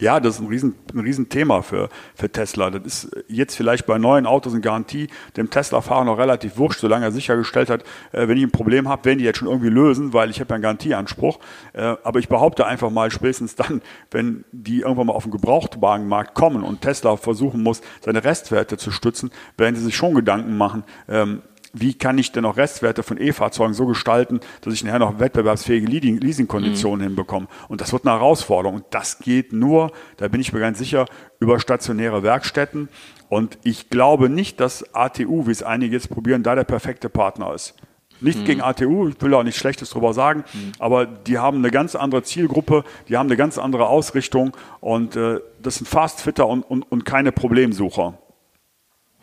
Ja, 0.00 0.18
das 0.18 0.36
ist 0.36 0.40
ein, 0.40 0.46
riesen, 0.46 0.74
ein 0.94 1.00
Riesenthema 1.00 1.60
für, 1.60 1.90
für 2.14 2.32
Tesla. 2.32 2.70
Das 2.70 3.04
ist 3.04 3.16
jetzt 3.28 3.54
vielleicht 3.54 3.84
bei 3.84 3.98
neuen 3.98 4.24
Autos 4.24 4.54
eine 4.54 4.62
Garantie 4.62 5.08
dem 5.36 5.50
Tesla-Fahrer 5.50 6.04
noch 6.04 6.16
relativ 6.16 6.56
wurscht, 6.56 6.80
solange 6.80 7.04
er 7.04 7.12
sichergestellt 7.12 7.68
hat, 7.68 7.82
äh, 8.12 8.26
wenn 8.26 8.38
ich 8.38 8.44
ein 8.44 8.50
Problem 8.50 8.88
habe, 8.88 9.04
werden 9.04 9.18
die 9.18 9.24
jetzt 9.24 9.38
schon 9.38 9.48
irgendwie 9.48 9.68
lösen, 9.68 10.14
weil 10.14 10.30
ich 10.30 10.40
habe 10.40 10.48
ja 10.50 10.54
einen 10.54 10.62
Garantieanspruch. 10.62 11.38
Äh, 11.74 11.96
aber 12.02 12.18
ich 12.18 12.28
behaupte 12.28 12.66
einfach 12.66 12.88
mal, 12.88 13.10
spätestens 13.10 13.56
dann, 13.56 13.82
wenn 14.10 14.44
die 14.52 14.80
irgendwann 14.80 15.08
mal 15.08 15.12
auf 15.12 15.24
den 15.24 15.32
Gebrauchtwagenmarkt 15.32 16.34
kommen 16.34 16.62
und 16.62 16.80
Tesla 16.80 17.18
versuchen 17.18 17.62
muss, 17.62 17.82
seine 18.00 18.24
Restwerte 18.24 18.78
zu 18.78 18.90
stützen, 18.90 19.30
werden 19.58 19.76
sie 19.76 19.82
sich 19.82 19.96
schon 19.96 20.14
Gedanken 20.14 20.56
machen, 20.56 20.84
ähm, 21.10 21.42
wie 21.72 21.94
kann 21.94 22.18
ich 22.18 22.32
denn 22.32 22.44
auch 22.44 22.56
Restwerte 22.56 23.02
von 23.02 23.20
E-Fahrzeugen 23.20 23.74
so 23.74 23.86
gestalten, 23.86 24.40
dass 24.62 24.74
ich 24.74 24.84
nachher 24.84 24.98
noch 24.98 25.20
wettbewerbsfähige 25.20 25.86
Leasingkonditionen 25.86 27.00
mhm. 27.00 27.10
hinbekomme. 27.10 27.46
Und 27.68 27.80
das 27.80 27.92
wird 27.92 28.06
eine 28.06 28.16
Herausforderung. 28.16 28.76
Und 28.76 28.86
das 28.90 29.18
geht 29.18 29.52
nur, 29.52 29.92
da 30.16 30.28
bin 30.28 30.40
ich 30.40 30.52
mir 30.52 30.60
ganz 30.60 30.78
sicher, 30.78 31.06
über 31.38 31.60
stationäre 31.60 32.22
Werkstätten. 32.22 32.88
Und 33.28 33.58
ich 33.62 33.90
glaube 33.90 34.28
nicht, 34.28 34.60
dass 34.60 34.94
ATU, 34.94 35.46
wie 35.46 35.52
es 35.52 35.62
einige 35.62 35.94
jetzt 35.94 36.10
probieren, 36.10 36.42
da 36.42 36.54
der 36.54 36.64
perfekte 36.64 37.08
Partner 37.08 37.54
ist. 37.54 37.74
Nicht 38.20 38.40
mhm. 38.40 38.44
gegen 38.44 38.60
ATU, 38.60 39.08
ich 39.08 39.20
will 39.22 39.32
auch 39.32 39.44
nichts 39.44 39.60
Schlechtes 39.60 39.90
drüber 39.90 40.12
sagen, 40.12 40.44
mhm. 40.52 40.72
aber 40.78 41.06
die 41.06 41.38
haben 41.38 41.58
eine 41.58 41.70
ganz 41.70 41.94
andere 41.94 42.22
Zielgruppe, 42.22 42.84
die 43.08 43.16
haben 43.16 43.28
eine 43.28 43.36
ganz 43.36 43.56
andere 43.56 43.86
Ausrichtung 43.86 44.54
und 44.80 45.16
äh, 45.16 45.40
das 45.62 45.76
sind 45.76 45.86
Fastfitter 45.86 46.46
und, 46.46 46.62
und, 46.62 46.82
und 46.82 47.06
keine 47.06 47.32
Problemsucher. 47.32 48.18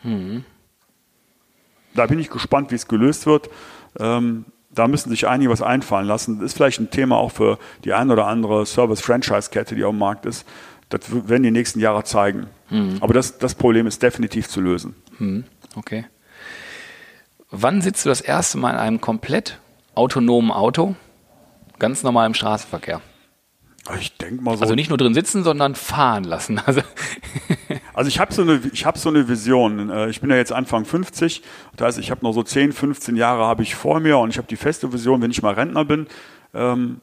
Mhm 0.02 0.44
da 1.94 2.06
bin 2.06 2.18
ich 2.18 2.30
gespannt, 2.30 2.70
wie 2.70 2.76
es 2.76 2.88
gelöst 2.88 3.26
wird. 3.26 3.50
Ähm, 3.98 4.44
da 4.70 4.86
müssen 4.86 5.10
sich 5.10 5.26
einige 5.26 5.50
was 5.50 5.62
einfallen 5.62 6.06
lassen. 6.06 6.38
Das 6.38 6.46
ist 6.46 6.56
vielleicht 6.56 6.80
ein 6.80 6.90
Thema 6.90 7.16
auch 7.16 7.32
für 7.32 7.58
die 7.84 7.92
ein 7.92 8.10
oder 8.10 8.26
andere 8.26 8.66
Service-Franchise-Kette, 8.66 9.74
die 9.74 9.84
auf 9.84 9.92
dem 9.92 9.98
Markt 9.98 10.26
ist. 10.26 10.46
Das 10.88 11.00
werden 11.10 11.42
die 11.42 11.50
nächsten 11.50 11.80
Jahre 11.80 12.04
zeigen. 12.04 12.46
Mhm. 12.70 12.98
Aber 13.00 13.14
das, 13.14 13.38
das 13.38 13.54
Problem 13.54 13.86
ist 13.86 14.02
definitiv 14.02 14.48
zu 14.48 14.60
lösen. 14.60 14.94
Mhm. 15.18 15.44
Okay. 15.74 16.06
Wann 17.50 17.80
sitzt 17.80 18.04
du 18.04 18.08
das 18.08 18.20
erste 18.20 18.58
Mal 18.58 18.70
in 18.70 18.76
einem 18.76 19.00
komplett 19.00 19.58
autonomen 19.94 20.50
Auto, 20.50 20.96
ganz 21.78 22.02
normal 22.02 22.26
im 22.26 22.34
Straßenverkehr? 22.34 23.00
Ich 24.00 24.16
denke 24.18 24.42
mal 24.42 24.56
so. 24.56 24.62
Also 24.62 24.74
nicht 24.74 24.90
nur 24.90 24.98
drin 24.98 25.14
sitzen, 25.14 25.42
sondern 25.44 25.74
fahren 25.74 26.24
lassen. 26.24 26.60
Also, 26.66 26.82
also 27.98 28.06
ich 28.06 28.20
habe 28.20 28.32
so 28.32 28.42
eine, 28.42 28.60
ich 28.72 28.86
habe 28.86 28.96
so 28.96 29.08
eine 29.08 29.28
Vision. 29.28 29.90
Äh, 29.90 30.08
ich 30.08 30.20
bin 30.20 30.30
ja 30.30 30.36
jetzt 30.36 30.52
Anfang 30.52 30.84
50, 30.84 31.42
das 31.76 31.84
heißt, 31.84 31.98
ich 31.98 32.12
habe 32.12 32.24
noch 32.24 32.32
so 32.32 32.44
10, 32.44 32.72
15 32.72 33.16
Jahre 33.16 33.44
habe 33.44 33.64
ich 33.64 33.74
vor 33.74 33.98
mir 33.98 34.18
und 34.18 34.30
ich 34.30 34.38
habe 34.38 34.46
die 34.46 34.54
feste 34.54 34.92
Vision, 34.92 35.20
wenn 35.20 35.32
ich 35.32 35.42
mal 35.42 35.54
Rentner 35.54 35.84
bin, 35.84 36.06
ähm, 36.54 37.00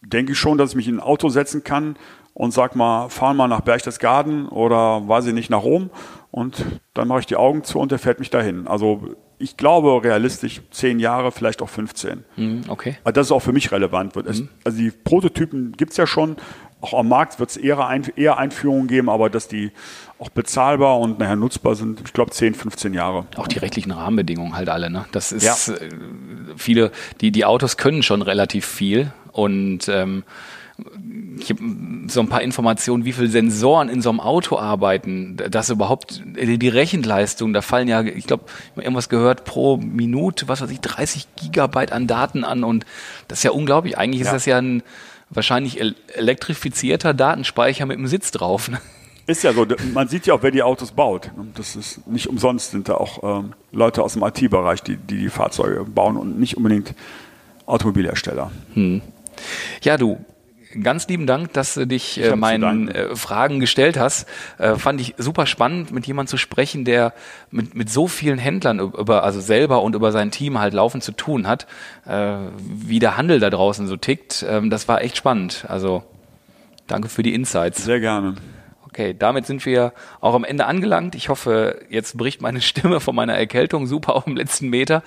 denke 0.00 0.32
ich 0.32 0.38
schon, 0.38 0.58
dass 0.58 0.70
ich 0.70 0.76
mich 0.76 0.88
in 0.88 0.96
ein 0.96 1.00
Auto 1.00 1.28
setzen 1.28 1.62
kann 1.62 1.94
und 2.34 2.52
sag 2.52 2.74
mal, 2.74 3.08
fahren 3.10 3.36
mal 3.36 3.46
nach 3.46 3.60
Berchtesgaden 3.60 4.48
oder 4.48 5.06
weiß 5.06 5.26
ich 5.26 5.34
nicht 5.34 5.50
nach 5.50 5.62
Rom 5.62 5.90
und 6.32 6.64
dann 6.94 7.06
mache 7.06 7.20
ich 7.20 7.26
die 7.26 7.36
Augen 7.36 7.62
zu 7.62 7.78
und 7.78 7.92
der 7.92 8.00
fährt 8.00 8.18
mich 8.18 8.30
dahin. 8.30 8.66
Also 8.66 9.14
ich 9.38 9.56
glaube 9.56 10.02
realistisch 10.02 10.62
zehn 10.70 10.98
Jahre, 10.98 11.32
vielleicht 11.32 11.62
auch 11.62 11.68
15. 11.68 12.24
Mhm, 12.36 12.62
okay. 12.68 12.96
Aber 13.04 13.12
das 13.12 13.28
ist 13.28 13.32
auch 13.32 13.40
für 13.40 13.52
mich 13.52 13.70
relevant. 13.70 14.16
Mhm. 14.16 14.48
Also 14.64 14.78
die 14.78 14.90
Prototypen 14.90 15.72
gibt 15.72 15.92
es 15.92 15.96
ja 15.96 16.06
schon. 16.06 16.36
Auch 16.80 16.94
am 16.94 17.08
Markt 17.08 17.40
wird 17.40 17.50
es 17.50 17.56
eher, 17.56 18.00
eher 18.14 18.38
Einführungen 18.38 18.86
geben, 18.86 19.08
aber 19.08 19.30
dass 19.30 19.48
die 19.48 19.72
auch 20.18 20.30
bezahlbar 20.30 20.98
und 20.98 21.18
nachher 21.18 21.36
nutzbar 21.36 21.74
sind, 21.76 22.00
ich 22.04 22.12
glaube 22.12 22.32
10, 22.32 22.54
15 22.54 22.94
Jahre. 22.94 23.26
Auch 23.36 23.46
die 23.46 23.58
rechtlichen 23.58 23.92
Rahmenbedingungen 23.92 24.56
halt 24.56 24.68
alle. 24.68 24.90
Ne? 24.90 25.04
Das 25.12 25.32
ist 25.32 25.44
ja. 25.44 25.74
Äh, 25.74 25.90
viele, 26.56 26.90
die, 27.20 27.30
die 27.30 27.44
Autos 27.44 27.76
können 27.76 28.02
schon 28.02 28.22
relativ 28.22 28.66
viel 28.66 29.12
und 29.32 29.88
ähm, 29.88 30.24
ich 31.38 31.50
habe 31.50 31.60
so 32.06 32.20
ein 32.20 32.28
paar 32.28 32.42
Informationen, 32.42 33.04
wie 33.04 33.12
viele 33.12 33.28
Sensoren 33.28 33.88
in 33.88 34.00
so 34.00 34.10
einem 34.10 34.20
Auto 34.20 34.58
arbeiten, 34.58 35.36
dass 35.36 35.70
überhaupt 35.70 36.22
die 36.24 36.68
Rechenleistung, 36.68 37.52
da 37.52 37.62
fallen 37.62 37.88
ja, 37.88 38.02
ich 38.02 38.26
glaube, 38.26 38.44
irgendwas 38.76 39.08
gehört 39.08 39.44
pro 39.44 39.76
Minute, 39.76 40.46
was 40.46 40.60
weiß 40.60 40.70
ich, 40.70 40.80
30 40.80 41.26
Gigabyte 41.36 41.92
an 41.92 42.06
Daten 42.06 42.44
an 42.44 42.62
und 42.62 42.86
das 43.26 43.40
ist 43.40 43.42
ja 43.44 43.50
unglaublich. 43.50 43.98
Eigentlich 43.98 44.20
ja. 44.20 44.26
ist 44.26 44.32
das 44.32 44.46
ja 44.46 44.58
ein 44.58 44.82
wahrscheinlich 45.30 45.80
elektrifizierter 45.80 47.12
Datenspeicher 47.12 47.84
mit 47.86 47.98
einem 47.98 48.06
Sitz 48.06 48.30
drauf. 48.30 48.68
Ne? 48.68 48.80
Ist 49.28 49.42
ja 49.42 49.52
so, 49.52 49.66
man 49.92 50.08
sieht 50.08 50.26
ja 50.26 50.32
auch, 50.32 50.42
wer 50.42 50.50
die 50.50 50.62
Autos 50.62 50.92
baut. 50.92 51.30
Das 51.54 51.76
ist 51.76 52.06
nicht 52.08 52.28
umsonst 52.28 52.70
sind 52.70 52.88
da 52.88 52.94
auch 52.94 53.40
ähm, 53.40 53.52
Leute 53.72 54.02
aus 54.02 54.14
dem 54.14 54.22
IT-Bereich, 54.22 54.82
die, 54.82 54.96
die, 54.96 55.18
die 55.18 55.28
Fahrzeuge 55.28 55.84
bauen 55.84 56.16
und 56.16 56.40
nicht 56.40 56.56
unbedingt 56.56 56.94
Automobilhersteller. 57.66 58.50
Hm. 58.72 59.02
Ja, 59.82 59.98
du, 59.98 60.24
ganz 60.82 61.08
lieben 61.08 61.26
Dank, 61.26 61.52
dass 61.52 61.74
du 61.74 61.86
dich 61.86 62.24
äh, 62.24 62.36
meinen 62.36 62.88
äh, 62.88 63.14
Fragen 63.16 63.60
gestellt 63.60 63.98
hast. 63.98 64.26
Äh, 64.56 64.76
fand 64.76 64.98
ich 64.98 65.14
super 65.18 65.44
spannend, 65.44 65.92
mit 65.92 66.06
jemandem 66.06 66.30
zu 66.30 66.38
sprechen, 66.38 66.86
der 66.86 67.12
mit, 67.50 67.74
mit 67.74 67.90
so 67.90 68.08
vielen 68.08 68.38
Händlern 68.38 68.78
über, 68.78 69.24
also 69.24 69.42
selber 69.42 69.82
und 69.82 69.94
über 69.94 70.10
sein 70.10 70.30
Team 70.30 70.58
halt 70.58 70.72
laufend 70.72 71.04
zu 71.04 71.12
tun 71.12 71.46
hat, 71.46 71.66
äh, 72.06 72.34
wie 72.58 72.98
der 72.98 73.18
Handel 73.18 73.40
da 73.40 73.50
draußen 73.50 73.86
so 73.88 73.98
tickt. 73.98 74.42
Ähm, 74.48 74.70
das 74.70 74.88
war 74.88 75.02
echt 75.02 75.18
spannend. 75.18 75.66
Also 75.68 76.02
danke 76.86 77.10
für 77.10 77.22
die 77.22 77.34
Insights. 77.34 77.84
Sehr 77.84 78.00
gerne. 78.00 78.34
Okay, 78.98 79.14
damit 79.16 79.46
sind 79.46 79.64
wir 79.64 79.92
auch 80.20 80.34
am 80.34 80.42
Ende 80.42 80.66
angelangt. 80.66 81.14
Ich 81.14 81.28
hoffe, 81.28 81.82
jetzt 81.88 82.18
bricht 82.18 82.42
meine 82.42 82.60
Stimme 82.68 82.98
von 82.98 83.14
meiner 83.14 83.34
Erkältung 83.34 83.86
super 83.86 84.16
auf 84.16 84.24
dem 84.24 84.34
letzten 84.34 84.70
Meter. 84.70 85.04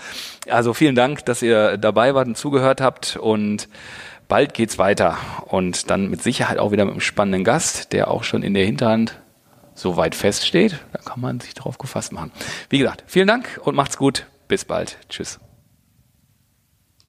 Also 0.49 0.73
vielen 0.73 0.95
Dank, 0.95 1.25
dass 1.25 1.41
ihr 1.41 1.77
dabei 1.77 2.15
wart 2.15 2.25
und 2.25 2.37
zugehört 2.37 2.79
habt 2.79 3.17
und 3.17 3.67
bald 4.29 4.53
geht's 4.53 4.77
weiter 4.77 5.17
und 5.45 5.89
dann 5.89 6.09
mit 6.09 6.23
Sicherheit 6.23 6.57
auch 6.57 6.71
wieder 6.71 6.85
mit 6.85 6.93
einem 6.93 7.01
spannenden 7.01 7.43
Gast, 7.43 7.91
der 7.91 8.09
auch 8.09 8.23
schon 8.23 8.43
in 8.43 8.53
der 8.53 8.65
Hinterhand 8.65 9.19
so 9.73 9.97
weit 9.97 10.15
feststeht. 10.15 10.77
Da 10.93 10.99
kann 10.99 11.19
man 11.19 11.41
sich 11.41 11.53
drauf 11.53 11.77
gefasst 11.77 12.13
machen. 12.13 12.31
Wie 12.69 12.77
gesagt, 12.77 13.03
vielen 13.07 13.27
Dank 13.27 13.59
und 13.61 13.75
macht's 13.75 13.97
gut. 13.97 14.25
Bis 14.47 14.63
bald. 14.63 14.99
Tschüss. 15.09 15.37